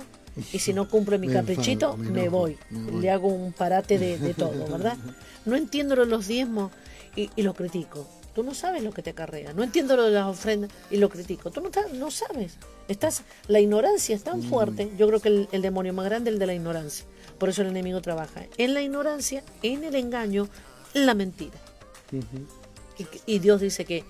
y 0.52 0.58
si 0.58 0.74
no 0.74 0.90
cumple 0.90 1.20
mi 1.20 1.28
caprichito, 1.32 1.96
me, 1.96 2.28
voy. 2.28 2.58
Le 3.00 3.12
hago 3.12 3.28
un 3.28 3.54
parate 3.54 4.00
de, 4.00 4.34
todo, 4.34 4.66
¿verdad? 4.68 4.98
No 5.46 5.56
entiendo 5.56 5.96
los 5.96 6.26
diezmos 6.26 6.72
y, 7.16 7.30
lo 7.44 7.54
critico. 7.54 8.08
Tú 8.34 8.44
no 8.44 8.54
sabes 8.54 8.84
lo 8.84 8.92
que 8.92 9.04
te 9.04 9.12
acarrea. 9.12 9.54
No 9.54 9.64
entiendo 9.64 9.96
lo 9.96 10.04
de 10.04 10.12
las 10.12 10.26
ofrendas 10.26 10.72
y 10.90 10.98
lo 10.98 11.10
critico. 11.10 11.52
Tú 11.52 11.62
no, 11.62 11.70
no 11.94 12.12
sabes. 12.12 12.58
Estás, 12.88 13.24
la 13.48 13.60
ignorancia 13.60 14.16
es 14.16 14.24
tan 14.24 14.40
mm. 14.40 14.50
fuerte. 14.50 14.92
Yo 14.98 15.08
creo 15.08 15.20
que 15.20 15.48
el, 15.52 15.62
demonio 15.62 15.94
más 15.94 16.06
grande 16.06 16.30
es 16.30 16.34
el 16.34 16.40
de 16.40 16.48
la 16.48 16.54
ignorancia. 16.54 17.06
Por 17.38 17.50
eso 17.50 17.62
el 17.62 17.70
enemigo 17.70 18.02
trabaja 18.02 18.46
en 18.58 18.74
la 18.74 18.82
ignorancia, 18.82 19.44
en 19.62 19.84
el 19.84 19.96
engaño, 19.96 20.50
en 20.94 21.06
la 21.06 21.14
mentira. 21.14 21.60
y 23.26 23.40
Dios 23.40 23.62
dice 23.62 23.86
que 23.86 24.04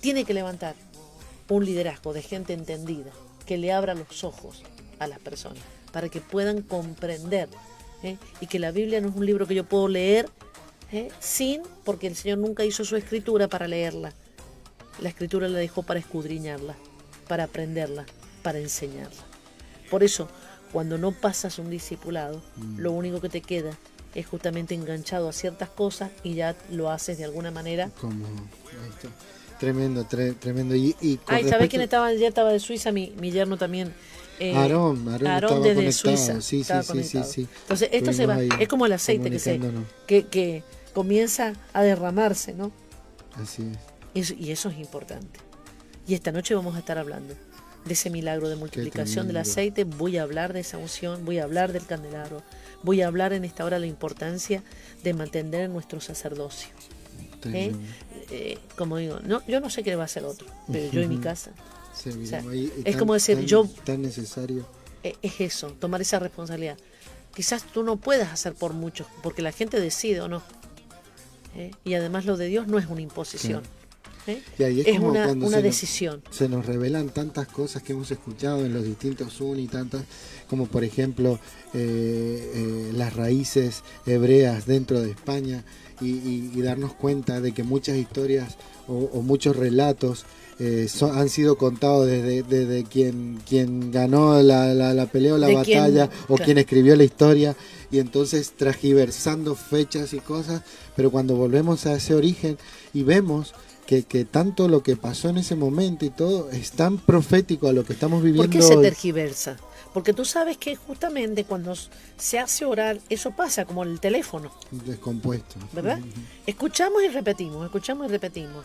tiene 0.00 0.24
que 0.24 0.34
levantar 0.34 0.74
un 1.48 1.64
liderazgo 1.64 2.12
de 2.12 2.22
gente 2.22 2.52
entendida 2.52 3.10
que 3.46 3.56
le 3.56 3.72
abra 3.72 3.94
los 3.94 4.24
ojos 4.24 4.62
a 4.98 5.06
las 5.06 5.18
personas 5.20 5.62
para 5.92 6.08
que 6.08 6.20
puedan 6.20 6.62
comprender 6.62 7.48
¿eh? 8.02 8.16
y 8.40 8.46
que 8.46 8.58
la 8.58 8.70
Biblia 8.70 9.00
no 9.00 9.08
es 9.08 9.16
un 9.16 9.24
libro 9.24 9.46
que 9.46 9.54
yo 9.54 9.64
puedo 9.64 9.88
leer 9.88 10.28
¿eh? 10.92 11.08
sin, 11.20 11.62
porque 11.84 12.06
el 12.06 12.16
Señor 12.16 12.38
nunca 12.38 12.64
hizo 12.64 12.84
su 12.84 12.96
escritura 12.96 13.48
para 13.48 13.68
leerla. 13.68 14.12
La 15.00 15.08
escritura 15.08 15.48
la 15.48 15.58
dejó 15.58 15.82
para 15.82 16.00
escudriñarla, 16.00 16.74
para 17.28 17.44
aprenderla, 17.44 18.06
para 18.42 18.58
enseñarla. 18.58 19.22
Por 19.90 20.02
eso, 20.02 20.28
cuando 20.72 20.98
no 20.98 21.12
pasas 21.12 21.58
un 21.58 21.70
discipulado, 21.70 22.42
mm. 22.56 22.78
lo 22.78 22.92
único 22.92 23.20
que 23.20 23.28
te 23.28 23.40
queda 23.40 23.76
es 24.14 24.26
justamente 24.26 24.74
enganchado 24.74 25.28
a 25.28 25.32
ciertas 25.32 25.68
cosas 25.68 26.10
y 26.22 26.34
ya 26.34 26.56
lo 26.70 26.90
haces 26.90 27.18
de 27.18 27.24
alguna 27.24 27.50
manera. 27.50 27.90
Como 28.00 28.26
Tremendo, 29.58 30.04
tremendo. 30.04 30.74
Y, 30.74 30.94
y 31.00 31.18
Ay, 31.26 31.48
¿sabes 31.48 31.70
quién 31.70 31.82
estaba? 31.82 32.12
Ya 32.12 32.28
estaba 32.28 32.52
de 32.52 32.60
Suiza, 32.60 32.92
mi, 32.92 33.14
mi 33.18 33.30
yerno 33.30 33.56
también. 33.56 33.92
Eh, 34.38 34.54
Aarón, 34.54 35.08
Aarón, 35.26 35.62
desde 35.62 35.92
Suiza. 35.92 36.40
Sí, 36.40 36.62
sí, 36.62 36.72
sí, 37.02 37.22
sí, 37.24 37.48
Entonces, 37.62 37.88
esto 37.92 38.12
se 38.12 38.26
va, 38.26 38.38
es 38.42 38.68
como 38.68 38.86
el 38.86 38.92
aceite 38.92 39.30
que, 39.30 39.38
se, 39.38 39.60
que, 40.06 40.26
que 40.26 40.62
comienza 40.92 41.54
a 41.72 41.82
derramarse, 41.82 42.52
¿no? 42.52 42.72
Así 43.34 43.62
es. 43.62 43.96
Y, 44.16 44.50
eso 44.50 44.70
es 44.70 44.78
importante. 44.78 45.40
Y 46.08 46.14
esta 46.14 46.32
noche 46.32 46.54
vamos 46.54 46.74
a 46.76 46.78
estar 46.78 46.96
hablando 46.96 47.34
de 47.84 47.92
ese 47.92 48.08
milagro 48.08 48.48
de 48.48 48.56
multiplicación 48.56 49.26
del 49.26 49.36
aceite. 49.36 49.84
Voy 49.84 50.16
a 50.16 50.22
hablar 50.22 50.52
de 50.52 50.60
esa 50.60 50.78
unción, 50.78 51.24
voy 51.24 51.38
a 51.38 51.44
hablar 51.44 51.72
del 51.72 51.84
candelabro, 51.84 52.42
voy 52.82 53.02
a 53.02 53.08
hablar 53.08 53.32
en 53.34 53.44
esta 53.44 53.64
hora 53.64 53.78
la 53.78 53.86
importancia 53.86 54.62
de 55.02 55.12
mantener 55.12 55.68
nuestro 55.68 56.00
sacerdocio. 56.00 56.70
¿Eh? 57.52 57.72
Eh, 58.30 58.58
como 58.76 58.96
digo, 58.96 59.20
no, 59.22 59.46
yo 59.46 59.60
no 59.60 59.70
sé 59.70 59.82
qué 59.82 59.94
va 59.94 60.02
a 60.02 60.06
hacer 60.06 60.24
otro, 60.24 60.48
pero 60.72 60.90
yo 60.90 61.02
en 61.02 61.10
mi 61.10 61.18
casa. 61.18 61.52
Es 62.84 62.96
como 62.96 63.14
decir, 63.14 63.40
yo... 63.44 63.68
Tan 63.84 64.02
necesario. 64.02 64.66
E, 65.02 65.16
es 65.22 65.40
eso, 65.40 65.72
tomar 65.72 66.00
esa 66.00 66.18
responsabilidad. 66.18 66.76
Quizás 67.34 67.64
tú 67.64 67.82
no 67.82 67.96
puedas 67.96 68.32
hacer 68.32 68.54
por 68.54 68.72
muchos, 68.72 69.06
porque 69.22 69.42
la 69.42 69.52
gente 69.52 69.80
decide 69.80 70.20
o 70.20 70.28
no. 70.28 70.42
¿eh? 71.56 71.70
Y 71.84 71.94
además 71.94 72.24
lo 72.24 72.36
de 72.36 72.46
Dios 72.46 72.66
no 72.66 72.78
es 72.78 72.86
una 72.86 73.02
imposición. 73.02 73.62
es, 74.26 74.98
una, 74.98 75.28
una 75.32 75.60
decisión. 75.60 76.22
Se 76.30 76.48
nos 76.48 76.66
revelan 76.66 77.10
tantas 77.10 77.46
cosas 77.46 77.82
que 77.82 77.92
hemos 77.92 78.10
escuchado 78.10 78.64
en 78.64 78.72
los 78.72 78.84
distintos 78.84 79.40
uni, 79.40 79.68
tantas 79.68 80.04
como 80.48 80.66
por 80.66 80.84
ejemplo 80.84 81.38
las 81.74 83.14
raíces 83.14 83.82
hebreas 84.06 84.66
dentro 84.66 85.00
de 85.00 85.10
España 85.10 85.64
y, 86.00 86.60
darnos 86.60 86.94
cuenta 86.94 87.40
de 87.40 87.52
que 87.52 87.62
muchas 87.62 87.96
historias 87.96 88.56
o, 88.88 89.22
muchos 89.22 89.56
relatos 89.56 90.24
eh, 90.58 90.88
han 91.12 91.28
sido 91.28 91.58
contados 91.58 92.06
desde, 92.06 92.84
quien, 92.84 93.40
quien 93.46 93.90
ganó 93.90 94.40
la, 94.42 94.72
la, 94.72 95.06
pelea 95.06 95.34
o 95.34 95.38
la 95.38 95.52
batalla 95.52 96.08
o 96.28 96.36
quien 96.36 96.56
escribió 96.58 96.96
la 96.96 97.04
historia 97.04 97.54
y 97.90 97.98
entonces 97.98 98.52
tragiversando 98.56 99.54
fechas 99.54 100.14
y 100.14 100.20
cosas, 100.20 100.62
pero 100.96 101.10
cuando 101.10 101.36
volvemos 101.36 101.86
a 101.86 101.94
ese 101.94 102.14
origen 102.14 102.56
y 102.94 103.02
vemos 103.02 103.54
que, 103.86 104.02
que, 104.02 104.24
tanto 104.24 104.66
lo 104.68 104.82
que 104.82 104.96
pasó 104.96 105.28
en 105.28 105.38
ese 105.38 105.56
momento 105.56 106.04
y 106.04 106.10
todo 106.10 106.50
es 106.50 106.72
tan 106.72 106.98
profético 106.98 107.68
a 107.68 107.72
lo 107.72 107.84
que 107.84 107.92
estamos 107.92 108.22
viviendo. 108.22 108.50
¿Por 108.50 108.60
qué 108.60 108.62
se 108.62 108.76
tergiversa? 108.78 109.58
Porque 109.92 110.12
tú 110.12 110.24
sabes 110.24 110.58
que 110.58 110.74
justamente 110.76 111.44
cuando 111.44 111.74
se 112.16 112.38
hace 112.38 112.64
orar, 112.64 112.98
eso 113.08 113.30
pasa 113.30 113.64
como 113.64 113.82
el 113.82 114.00
teléfono. 114.00 114.52
Descompuesto. 114.70 115.56
¿Verdad? 115.72 116.00
Escuchamos 116.46 117.02
y 117.02 117.08
repetimos, 117.08 117.64
escuchamos 117.64 118.08
y 118.08 118.10
repetimos. 118.10 118.64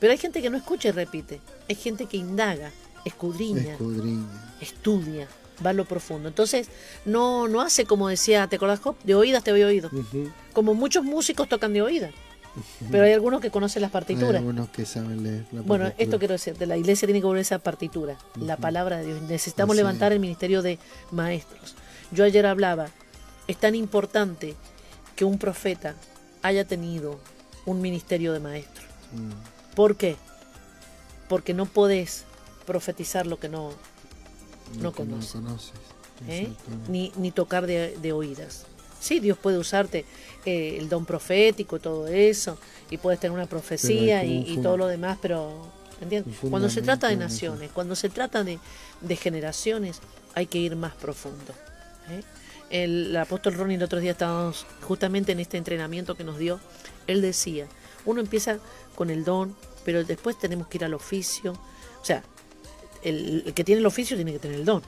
Pero 0.00 0.12
hay 0.12 0.18
gente 0.18 0.42
que 0.42 0.50
no 0.50 0.56
escucha 0.56 0.88
y 0.88 0.92
repite. 0.92 1.40
Hay 1.68 1.76
gente 1.76 2.06
que 2.06 2.16
indaga, 2.16 2.72
escudriña, 3.04 3.76
estudia, 4.60 5.28
va 5.64 5.70
a 5.70 5.72
lo 5.74 5.84
profundo. 5.84 6.28
Entonces, 6.28 6.68
no, 7.04 7.46
no 7.48 7.60
hace 7.60 7.84
como 7.84 8.08
decía, 8.08 8.46
¿te 8.48 8.56
acordás, 8.56 8.80
Job? 8.80 8.96
De 9.04 9.14
oídas 9.14 9.44
te 9.44 9.52
voy 9.52 9.62
oído. 9.62 9.90
Como 10.52 10.74
muchos 10.74 11.04
músicos 11.04 11.48
tocan 11.48 11.72
de 11.72 11.82
oídas. 11.82 12.12
Pero 12.90 13.04
hay 13.04 13.12
algunos 13.12 13.40
que 13.40 13.50
conocen 13.50 13.82
las 13.82 13.90
partituras. 13.90 14.32
Hay 14.32 14.38
algunos 14.38 14.70
que 14.70 14.84
saben 14.84 15.22
leer 15.22 15.44
la 15.52 15.60
Bueno, 15.60 15.92
esto 15.98 16.18
quiero 16.18 16.32
decirte, 16.32 16.66
la 16.66 16.76
iglesia 16.76 17.06
tiene 17.06 17.20
que 17.20 17.26
volver 17.26 17.42
esa 17.42 17.60
partitura, 17.60 18.18
la 18.36 18.56
palabra 18.56 18.98
de 18.98 19.06
Dios. 19.06 19.22
Necesitamos 19.22 19.76
levantar 19.76 20.12
el 20.12 20.18
ministerio 20.18 20.62
de 20.62 20.78
maestros. 21.12 21.76
Yo 22.10 22.24
ayer 22.24 22.46
hablaba, 22.46 22.88
es 23.46 23.56
tan 23.56 23.74
importante 23.74 24.56
que 25.14 25.24
un 25.24 25.38
profeta 25.38 25.94
haya 26.42 26.64
tenido 26.64 27.20
un 27.66 27.80
ministerio 27.80 28.32
de 28.32 28.40
maestro. 28.40 28.84
¿Por 29.74 29.96
qué? 29.96 30.16
Porque 31.28 31.54
no 31.54 31.66
podés 31.66 32.24
profetizar 32.66 33.26
lo 33.26 33.38
que 33.38 33.48
no, 33.48 33.72
no, 34.80 34.92
conoces. 34.92 35.40
¿eh? 36.28 36.48
ni, 36.88 37.12
ni 37.16 37.30
tocar 37.30 37.66
de, 37.66 37.96
de 37.96 38.12
oídas. 38.12 38.66
Sí, 39.00 39.18
Dios 39.18 39.38
puede 39.38 39.58
usarte 39.58 40.04
eh, 40.44 40.76
el 40.78 40.88
don 40.88 41.06
profético, 41.06 41.78
todo 41.78 42.06
eso, 42.06 42.58
y 42.90 42.98
puedes 42.98 43.18
tener 43.18 43.32
una 43.32 43.46
profecía 43.46 44.24
y, 44.24 44.58
todo 44.62 44.76
lo 44.76 44.86
demás, 44.86 45.18
pero 45.20 45.70
¿entiendes? 46.02 46.36
Cuando 46.48 46.68
se 46.68 46.82
trata 46.82 47.08
de 47.08 47.16
naciones, 47.16 47.70
cuando 47.72 47.96
se 47.96 48.10
trata 48.10 48.44
de, 48.44 48.58
generaciones, 49.16 50.00
hay 50.34 50.46
que 50.46 50.58
ir 50.58 50.76
más 50.76 50.94
profundo. 50.94 51.54
¿eh? 52.10 52.22
El, 52.68 53.16
apóstol 53.16 53.54
Ronnie 53.54 53.76
el 53.76 53.82
otro 53.82 54.00
día 54.00 54.12
estábamos 54.12 54.66
justamente 54.82 55.32
en 55.32 55.40
este 55.40 55.56
entrenamiento 55.56 56.14
que 56.14 56.24
nos 56.24 56.38
dio, 56.38 56.60
él 57.06 57.22
decía, 57.22 57.66
uno 58.04 58.20
empieza 58.20 58.58
con 59.00 59.08
el 59.08 59.24
don, 59.24 59.56
pero 59.82 60.04
después 60.04 60.38
tenemos 60.38 60.66
que 60.66 60.76
ir 60.76 60.84
al 60.84 60.92
oficio, 60.92 61.52
o 61.52 62.04
sea, 62.04 62.22
el 63.02 63.50
que 63.54 63.64
tiene 63.64 63.78
el 63.78 63.86
oficio 63.86 64.14
tiene 64.14 64.30
que 64.30 64.38
tener 64.38 64.58
el 64.58 64.66
don. 64.66 64.82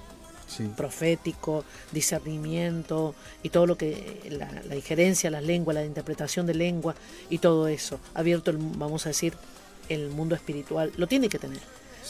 Profético, 0.77 1.65
discernimiento 1.93 3.15
y 3.43 3.49
todo 3.49 3.65
lo 3.65 3.79
que, 3.79 4.21
la, 4.69 4.77
injerencia, 4.77 5.31
la 5.31 5.41
lengua, 5.41 5.73
la 5.73 5.83
interpretación 5.83 6.45
de 6.45 6.53
lengua 6.53 6.95
y 7.31 7.39
todo 7.39 7.69
eso, 7.69 8.01
abierto, 8.13 8.51
el, 8.51 8.59
vamos 8.59 9.07
a 9.07 9.09
decir, 9.09 9.33
el 9.89 10.11
mundo 10.11 10.35
espiritual, 10.35 10.93
lo 10.99 11.07
tiene 11.07 11.31
que 11.31 11.39
tener, 11.39 11.63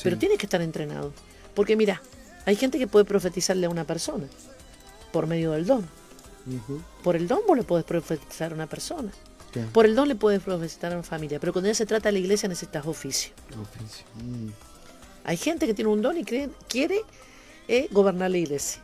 pero 0.03 0.19
tiene 0.19 0.37
que 0.37 0.47
estar 0.47 0.61
entrenado, 0.61 1.13
porque 1.55 1.77
mira, 1.77 2.03
hay 2.47 2.57
gente 2.57 2.81
que 2.81 2.89
puede 2.89 3.05
profetizarle 3.05 3.67
a 3.67 3.71
una 3.71 3.85
persona 3.85 4.27
por 5.13 5.29
medio 5.29 5.53
del 5.53 5.67
don. 5.67 5.87
Por 7.05 7.15
el 7.15 7.29
don 7.29 7.43
vos 7.47 7.57
le 7.57 7.63
puedes 7.63 7.85
profetizar 7.85 8.51
a 8.51 8.57
una 8.57 8.67
persona. 8.67 9.13
Por 9.73 9.87
el 9.87 9.95
don 9.95 10.09
le 10.09 10.15
puedes 10.15 10.47
a 10.47 10.57
una 10.57 11.03
familia, 11.03 11.39
pero 11.39 11.53
cuando 11.53 11.69
ya 11.69 11.75
se 11.75 11.87
trata 11.87 12.09
de 12.09 12.13
la 12.13 12.19
iglesia 12.19 12.49
necesitas 12.49 12.87
oficio. 12.87 13.33
Mm. 14.17 14.49
Hay 15.25 15.37
gente 15.37 15.67
que 15.67 15.75
tiene 15.75 15.91
un 15.91 16.03
don 16.03 16.17
y 16.17 16.25
quiere 16.25 17.03
es 17.69 17.91
gobernar 17.91 18.31
la 18.31 18.39
iglesia. 18.39 18.83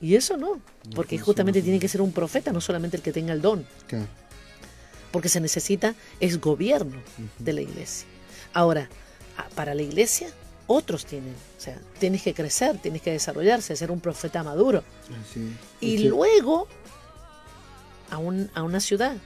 Y 0.00 0.14
eso 0.14 0.36
no, 0.36 0.60
porque 0.94 1.18
justamente 1.18 1.60
tiene 1.60 1.80
que 1.80 1.88
ser 1.88 2.00
un 2.00 2.12
profeta, 2.12 2.52
no 2.52 2.60
solamente 2.60 2.96
el 2.96 3.02
que 3.02 3.12
tenga 3.12 3.32
el 3.32 3.42
don. 3.42 3.66
Porque 5.10 5.28
se 5.28 5.40
necesita 5.40 5.94
es 6.20 6.40
gobierno 6.40 7.00
de 7.38 7.52
la 7.52 7.60
iglesia. 7.60 8.06
Ahora, 8.52 8.88
para 9.54 9.74
la 9.74 9.82
iglesia, 9.82 10.28
otros 10.66 11.04
tienen. 11.04 11.34
O 11.56 11.60
sea, 11.60 11.80
tienes 11.98 12.22
que 12.22 12.34
crecer, 12.34 12.78
tienes 12.78 13.02
que 13.02 13.10
desarrollarse, 13.10 13.74
ser 13.74 13.90
un 13.90 14.00
profeta 14.00 14.42
maduro. 14.42 14.84
Y 15.80 15.98
luego 16.08 16.68
a, 18.10 18.16
a 18.16 18.62
una 18.62 18.80
ciudad, 18.80 19.16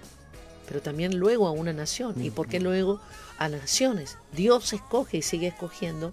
pero 0.66 0.80
también 0.80 1.18
luego 1.18 1.46
a 1.46 1.50
una 1.50 1.72
nación. 1.72 2.22
¿Y 2.22 2.30
por 2.30 2.48
qué 2.48 2.60
luego 2.60 3.00
a 3.38 3.48
naciones? 3.48 4.18
Dios 4.32 4.72
escoge 4.72 5.18
y 5.18 5.22
sigue 5.22 5.48
escogiendo 5.48 6.12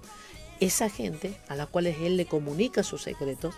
esa 0.59 0.89
gente 0.89 1.37
a 1.47 1.55
la 1.55 1.65
cual 1.65 1.87
Él 1.87 2.17
le 2.17 2.25
comunica 2.25 2.83
sus 2.83 3.03
secretos, 3.03 3.55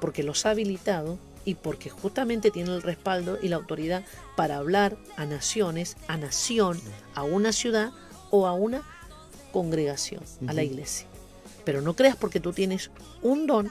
porque 0.00 0.22
los 0.22 0.44
ha 0.46 0.50
habilitado 0.50 1.18
y 1.44 1.54
porque 1.54 1.90
justamente 1.90 2.50
tiene 2.50 2.74
el 2.74 2.82
respaldo 2.82 3.38
y 3.42 3.48
la 3.48 3.56
autoridad 3.56 4.04
para 4.36 4.56
hablar 4.56 4.96
a 5.16 5.26
naciones, 5.26 5.96
a 6.08 6.16
nación, 6.16 6.80
a 7.14 7.22
una 7.22 7.52
ciudad 7.52 7.92
o 8.30 8.46
a 8.46 8.54
una 8.54 8.82
congregación, 9.52 10.22
a 10.46 10.52
la 10.52 10.62
iglesia. 10.62 11.06
Pero 11.64 11.82
no 11.82 11.94
creas 11.94 12.16
porque 12.16 12.40
tú 12.40 12.52
tienes 12.52 12.90
un 13.22 13.46
don 13.46 13.70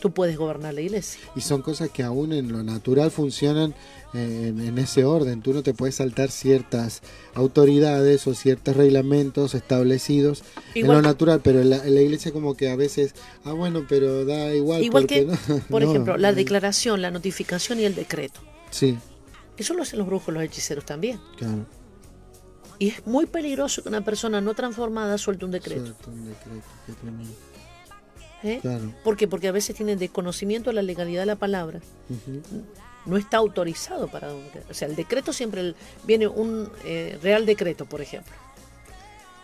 tú 0.00 0.12
puedes 0.12 0.36
gobernar 0.36 0.74
la 0.74 0.80
iglesia. 0.80 1.20
Y 1.34 1.40
son 1.40 1.62
cosas 1.62 1.90
que 1.90 2.02
aún 2.02 2.32
en 2.32 2.52
lo 2.52 2.62
natural 2.62 3.10
funcionan 3.10 3.74
eh, 4.14 4.54
en, 4.56 4.78
ese 4.78 5.04
orden. 5.04 5.42
Tú 5.42 5.52
no 5.52 5.62
te 5.62 5.74
puedes 5.74 5.96
saltar 5.96 6.30
ciertas 6.30 7.02
autoridades 7.34 8.26
o 8.26 8.34
ciertos 8.34 8.76
reglamentos 8.76 9.54
establecidos 9.54 10.44
en 10.74 10.86
lo 10.86 11.02
natural, 11.02 11.40
pero 11.42 11.60
en 11.60 11.70
la, 11.70 12.00
iglesia 12.00 12.32
como 12.32 12.54
que 12.56 12.70
a 12.70 12.76
veces, 12.76 13.14
ah 13.44 13.52
bueno, 13.52 13.86
pero 13.88 14.24
da 14.24 14.54
igual. 14.54 14.82
Igual 14.82 15.06
que, 15.06 15.28
por 15.68 15.82
ejemplo, 15.82 16.16
la 16.16 16.32
declaración, 16.32 17.02
la 17.02 17.10
notificación 17.10 17.80
y 17.80 17.84
el 17.84 17.94
decreto. 17.94 18.40
Sí. 18.70 18.98
Eso 19.56 19.74
lo 19.74 19.82
hacen 19.82 19.98
los 19.98 20.06
brujos, 20.06 20.32
los 20.32 20.42
hechiceros 20.42 20.84
también. 20.84 21.20
Claro. 21.36 21.66
Y 22.78 22.88
es 22.88 23.06
muy 23.06 23.26
peligroso 23.26 23.82
que 23.82 23.88
una 23.88 24.04
persona 24.04 24.40
no 24.40 24.54
transformada 24.54 25.18
suelte 25.18 25.44
un 25.44 25.50
decreto. 25.50 25.86
Suelte 25.86 26.10
un 26.10 26.24
decreto, 26.28 26.66
qué 26.86 26.92
tremendo. 26.92 27.34
¿Eh? 28.42 28.60
¿Por 29.02 29.16
qué? 29.16 29.26
Porque 29.26 29.48
a 29.48 29.52
veces 29.52 29.74
tienen 29.74 29.98
desconocimiento 29.98 30.70
de 30.70 30.74
la 30.74 30.82
legalidad 30.82 31.22
de 31.22 31.26
la 31.26 31.36
palabra. 31.36 31.80
No 33.06 33.16
está 33.16 33.38
autorizado 33.38 34.08
para... 34.08 34.32
O 34.32 34.74
sea, 34.74 34.88
el 34.88 34.96
decreto 34.96 35.32
siempre 35.32 35.74
viene 36.04 36.28
un 36.28 36.70
eh, 36.84 37.18
real 37.22 37.46
decreto, 37.46 37.86
por 37.86 38.00
ejemplo. 38.00 38.34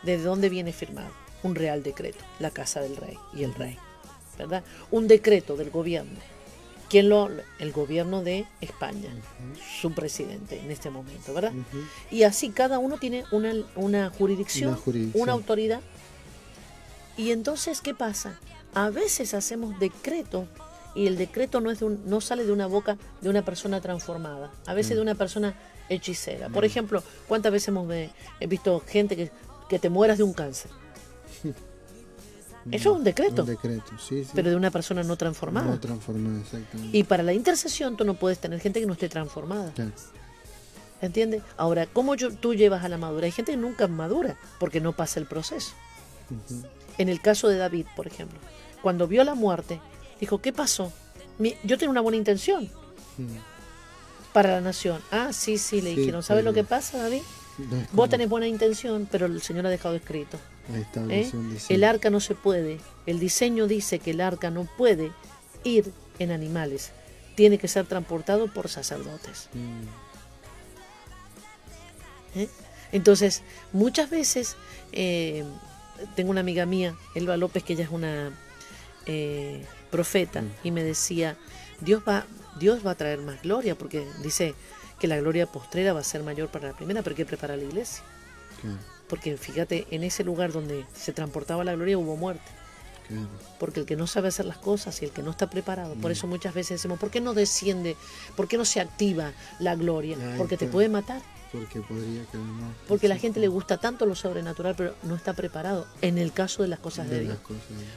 ¿De 0.03 0.19
dónde 0.19 0.49
viene 0.49 0.73
firmado? 0.73 1.11
Un 1.43 1.55
real 1.55 1.83
decreto, 1.83 2.25
la 2.39 2.51
casa 2.51 2.81
del 2.81 2.97
rey 2.97 3.17
y 3.33 3.43
el 3.43 3.55
rey. 3.55 3.79
¿Verdad? 4.39 4.65
Un 4.91 5.09
decreto 5.09 5.57
del 5.57 5.71
gobierno. 5.71 6.19
¿Quién 6.89 7.09
lo? 7.09 7.31
El 7.59 7.73
gobierno 7.73 8.23
de 8.23 8.47
España, 8.61 9.09
su 9.81 9.93
presidente 9.93 10.61
en 10.61 10.71
este 10.71 10.91
momento, 10.91 11.33
¿verdad? 11.33 11.53
Y 12.11 12.25
así 12.25 12.51
cada 12.51 12.79
uno 12.79 12.99
tiene 12.99 13.25
una, 13.33 13.55
una 13.75 14.11
jurisdicción, 14.11 14.79
una 15.15 15.33
autoridad. 15.33 15.81
Y 17.17 17.31
entonces, 17.31 17.81
¿qué 17.81 17.95
pasa? 17.95 18.39
A 18.75 18.91
veces 18.91 19.35
hacemos 19.35 19.79
decreto 19.79 20.47
y 20.95 21.07
el 21.07 21.17
decreto 21.17 21.61
no, 21.61 21.71
es 21.71 21.83
no 21.83 22.21
sale 22.21 22.45
de 22.45 22.53
una 22.53 22.67
boca 22.67 22.97
de 23.21 23.29
una 23.29 23.45
persona 23.45 23.81
transformada, 23.81 24.51
a 24.67 24.75
veces 24.75 24.91
de 24.91 25.01
mm. 25.01 25.03
una 25.03 25.15
persona 25.15 25.55
hechicera. 25.89 26.49
Por 26.49 26.63
mm. 26.63 26.67
ejemplo, 26.67 27.03
¿cuántas 27.27 27.53
veces 27.53 27.69
hemos 27.69 27.89
visto 28.49 28.83
gente 28.87 29.17
que, 29.17 29.31
que 29.69 29.79
te 29.79 29.91
mueras 29.91 30.19
de 30.19 30.25
un 30.25 30.33
cáncer? 30.33 30.71
Eso 32.71 32.93
es 32.93 32.97
un 32.97 33.05
decreto. 33.05 33.43
Un 33.43 33.49
decreto, 33.49 33.93
sí, 33.99 34.25
sí. 34.25 34.31
Pero 34.35 34.51
de 34.51 34.57
una 34.57 34.71
persona 34.71 35.03
no 35.03 35.17
transformada. 35.17 35.67
No 35.67 35.81
transformada, 35.81 36.41
exactamente. 36.41 36.97
Y 36.97 37.05
para 37.05 37.23
la 37.23 37.35
intercesión 37.35 37.97
tú 37.97 38.05
no 38.05 38.15
puedes 38.15 38.39
tener 38.39 38.59
gente 38.61 38.81
que 38.81 38.87
no 38.87 38.95
esté 38.95 39.09
transformada. 39.09 39.73
¿Entiendes? 41.03 41.43
Ahora, 41.59 41.87
¿cómo 41.87 42.17
tú 42.17 42.55
llevas 42.55 42.83
a 42.83 42.89
la 42.89 42.97
madura? 42.97 43.27
Hay 43.27 43.33
gente 43.33 43.53
que 43.53 43.59
nunca 43.59 43.87
madura 43.87 44.39
porque 44.59 44.81
no 44.81 44.93
pasa 44.93 45.21
el 45.21 45.27
proceso. 45.27 45.75
En 46.97 47.11
el 47.11 47.21
caso 47.21 47.49
de 47.49 47.59
David, 47.59 47.87
por 47.97 48.07
ejemplo, 48.07 48.39
cuando 48.85 49.09
vio 49.09 49.25
la 49.25 49.35
muerte, 49.35 49.81
dijo, 50.21 50.43
¿qué 50.43 50.53
pasó? 50.53 50.93
yo 51.65 51.79
tengo 51.79 51.91
una 51.91 52.03
buena 52.03 52.19
intención 52.19 52.71
hmm. 53.17 53.39
para 54.35 54.51
la 54.51 54.61
nación. 54.61 55.01
Ah, 55.11 55.33
sí, 55.33 55.57
sí, 55.57 55.81
le 55.81 55.97
dijeron, 55.97 56.23
¿sabes 56.23 56.45
lo 56.45 56.53
que 56.53 56.65
pasa, 56.65 56.99
David? 56.99 57.23
Vos 57.93 58.11
tenés 58.11 58.29
buena 58.29 58.47
intención, 58.47 59.09
pero 59.11 59.25
el 59.25 59.41
Señor 59.41 59.67
ha 59.67 59.71
dejado 59.71 59.95
escrito. 59.95 60.39
¿Eh? 61.09 61.33
El 61.71 61.83
arca 61.83 62.11
no 62.11 62.21
se 62.21 62.35
puede. 62.35 62.79
El 63.07 63.19
diseño 63.21 63.67
dice 63.67 64.01
que 64.01 64.11
el 64.11 64.21
arca 64.21 64.51
no 64.51 64.69
puede 64.77 65.13
ir 65.65 65.91
en 66.19 66.31
animales. 66.31 66.93
Tiene 67.37 67.57
que 67.57 67.69
ser 67.69 67.87
transportado 67.87 68.53
por 68.53 68.69
sacerdotes. 68.69 69.49
Hmm. 69.55 69.87
¿Eh? 72.39 72.49
Entonces, 72.93 73.43
muchas 73.73 74.11
veces, 74.11 74.57
eh, 74.93 75.43
tengo 76.17 76.31
una 76.33 76.41
amiga 76.41 76.67
mía, 76.67 76.95
Elba 77.15 77.39
López, 77.39 77.63
que 77.63 77.73
ella 77.73 77.85
es 77.85 77.91
una 77.91 78.31
eh, 79.07 79.65
profeta 79.91 80.43
mm. 80.43 80.51
y 80.65 80.71
me 80.71 80.83
decía, 80.83 81.37
Dios 81.81 82.03
va, 82.07 82.27
Dios 82.59 82.85
va 82.87 82.93
a 82.93 82.95
traer 82.95 83.21
más 83.21 83.43
gloria, 83.43 83.77
porque 83.77 84.07
dice 84.23 84.55
que 84.99 85.07
la 85.07 85.19
gloria 85.19 85.47
postrera 85.47 85.93
va 85.93 86.01
a 86.01 86.05
ser 86.05 86.23
mayor 86.23 86.49
para 86.49 86.69
la 86.69 86.77
primera, 86.77 87.03
pero 87.03 87.13
hay 87.15 87.17
que 87.17 87.27
preparar 87.27 87.59
la 87.59 87.65
iglesia. 87.65 88.03
Porque 89.09 89.37
fíjate, 89.37 89.87
en 89.91 90.05
ese 90.05 90.25
lugar 90.25 90.51
donde 90.53 90.87
se 90.95 91.13
transportaba 91.13 91.63
la 91.65 91.75
gloria 91.75 91.99
hubo 91.99 92.17
muerte. 92.17 92.51
Porque 93.61 93.81
el 93.81 93.87
que 93.87 93.97
no 93.97 94.07
sabe 94.07 94.29
hacer 94.29 94.47
las 94.47 94.57
cosas 94.57 95.03
y 95.03 95.05
el 95.05 95.11
que 95.11 95.23
no 95.23 95.31
está 95.31 95.51
preparado, 95.51 95.95
por 95.97 96.11
mm. 96.11 96.13
eso 96.13 96.27
muchas 96.27 96.55
veces 96.55 96.81
decimos, 96.81 96.99
¿por 96.99 97.11
qué 97.11 97.21
no 97.21 97.35
desciende? 97.35 97.97
¿Por 98.35 98.49
qué 98.49 98.57
no 98.57 98.65
se 98.65 98.81
activa 98.81 99.33
la 99.59 99.75
gloria? 99.75 100.17
Porque 100.39 100.57
te 100.57 100.67
puede 100.67 100.89
matar. 100.89 101.21
Porque 101.55 101.81
podría 101.83 102.25
Porque 102.89 103.07
a 103.07 103.09
la 103.09 103.17
gente 103.17 103.39
le 103.39 103.47
gusta 103.47 103.77
tanto 103.79 104.07
lo 104.07 104.17
sobrenatural, 104.17 104.75
pero 104.77 104.97
no 105.05 105.15
está 105.15 105.35
preparado 105.35 105.87
en 106.01 106.19
el 106.19 106.33
caso 106.33 106.63
de 106.63 106.69
las 106.69 106.81
cosas 106.81 107.09
de, 107.09 107.21
Dios. 107.21 107.39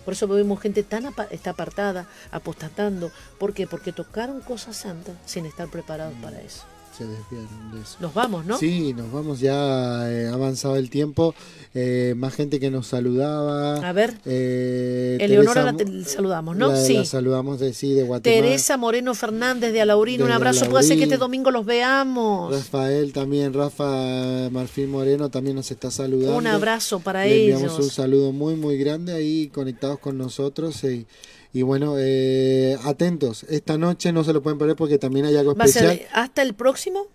Por 0.05 0.13
eso 0.13 0.27
vemos 0.27 0.61
gente 0.61 0.83
tan 0.83 1.11
está 1.31 1.49
apartada, 1.49 2.07
apostatando. 2.31 3.11
¿Por 3.39 3.55
qué? 3.55 3.65
Porque 3.65 3.91
tocaron 3.91 4.41
cosas 4.41 4.77
santas 4.77 5.15
sin 5.25 5.47
estar 5.47 5.69
preparados 5.69 6.15
mm. 6.15 6.21
para 6.21 6.39
eso. 6.39 6.65
Se 6.97 7.05
desviaron 7.05 7.71
de 7.73 7.81
eso. 7.81 7.97
Nos 7.99 8.13
vamos, 8.13 8.45
¿no? 8.45 8.57
Sí, 8.57 8.93
nos 8.93 9.11
vamos 9.11 9.39
ya 9.39 10.09
eh, 10.11 10.27
avanzado 10.27 10.75
el 10.77 10.89
tiempo. 10.89 11.35
Eh, 11.73 12.15
más 12.17 12.33
gente 12.33 12.59
que 12.59 12.71
nos 12.71 12.87
saludaba. 12.87 13.75
A 13.87 13.91
ver. 13.93 14.15
Eh, 14.25 15.17
Eleonora 15.19 15.73
Teresa 15.75 15.93
la 15.99 16.05
saludamos, 16.05 16.57
¿no? 16.57 16.69
la- 16.69 16.81
sí. 16.83 16.93
la 16.95 17.05
saludamos 17.05 17.59
de 17.59 17.73
sí, 17.73 17.93
de 17.93 18.03
Guatemala. 18.03 18.41
Teresa 18.41 18.77
Moreno 18.77 19.13
Fernández 19.13 19.71
de 19.73 19.81
Alaurín, 19.81 20.23
un 20.23 20.31
abrazo. 20.31 20.65
Puede 20.69 20.83
ser 20.83 20.97
que 20.97 21.03
Alaurín. 21.03 21.13
este 21.13 21.17
domingo 21.17 21.51
los 21.51 21.65
veamos. 21.65 22.51
Rafael 22.51 23.13
también, 23.13 23.53
Rafa 23.53 24.49
Marfil 24.51 24.87
Moreno 24.87 25.29
también 25.29 25.55
nos 25.55 25.69
está 25.69 25.91
saludando. 25.91 26.35
Un 26.37 26.47
abrazo 26.47 26.99
para 26.99 27.25
Le 27.25 27.41
enviamos 27.41 27.73
ellos. 27.73 27.79
un 27.85 27.89
saludo 27.91 28.31
muy, 28.31 28.55
muy 28.55 28.77
grande 28.77 29.13
ahí 29.13 29.47
conectados 29.49 29.99
con 29.99 30.17
nosotros. 30.17 30.83
Y, 30.83 31.05
y 31.53 31.61
bueno, 31.61 31.95
eh, 31.97 32.77
atentos. 32.83 33.43
Esta 33.49 33.77
noche 33.77 34.11
no 34.11 34.23
se 34.23 34.33
lo 34.33 34.41
pueden 34.43 34.59
perder 34.59 34.75
porque 34.75 34.97
también 34.97 35.25
hay 35.25 35.35
algo 35.37 35.55
Va 35.55 35.63
a 35.63 35.67
especial. 35.67 35.97
ser 35.97 36.07
hasta 36.13 36.41
el 36.41 36.53
próximo 36.53 37.07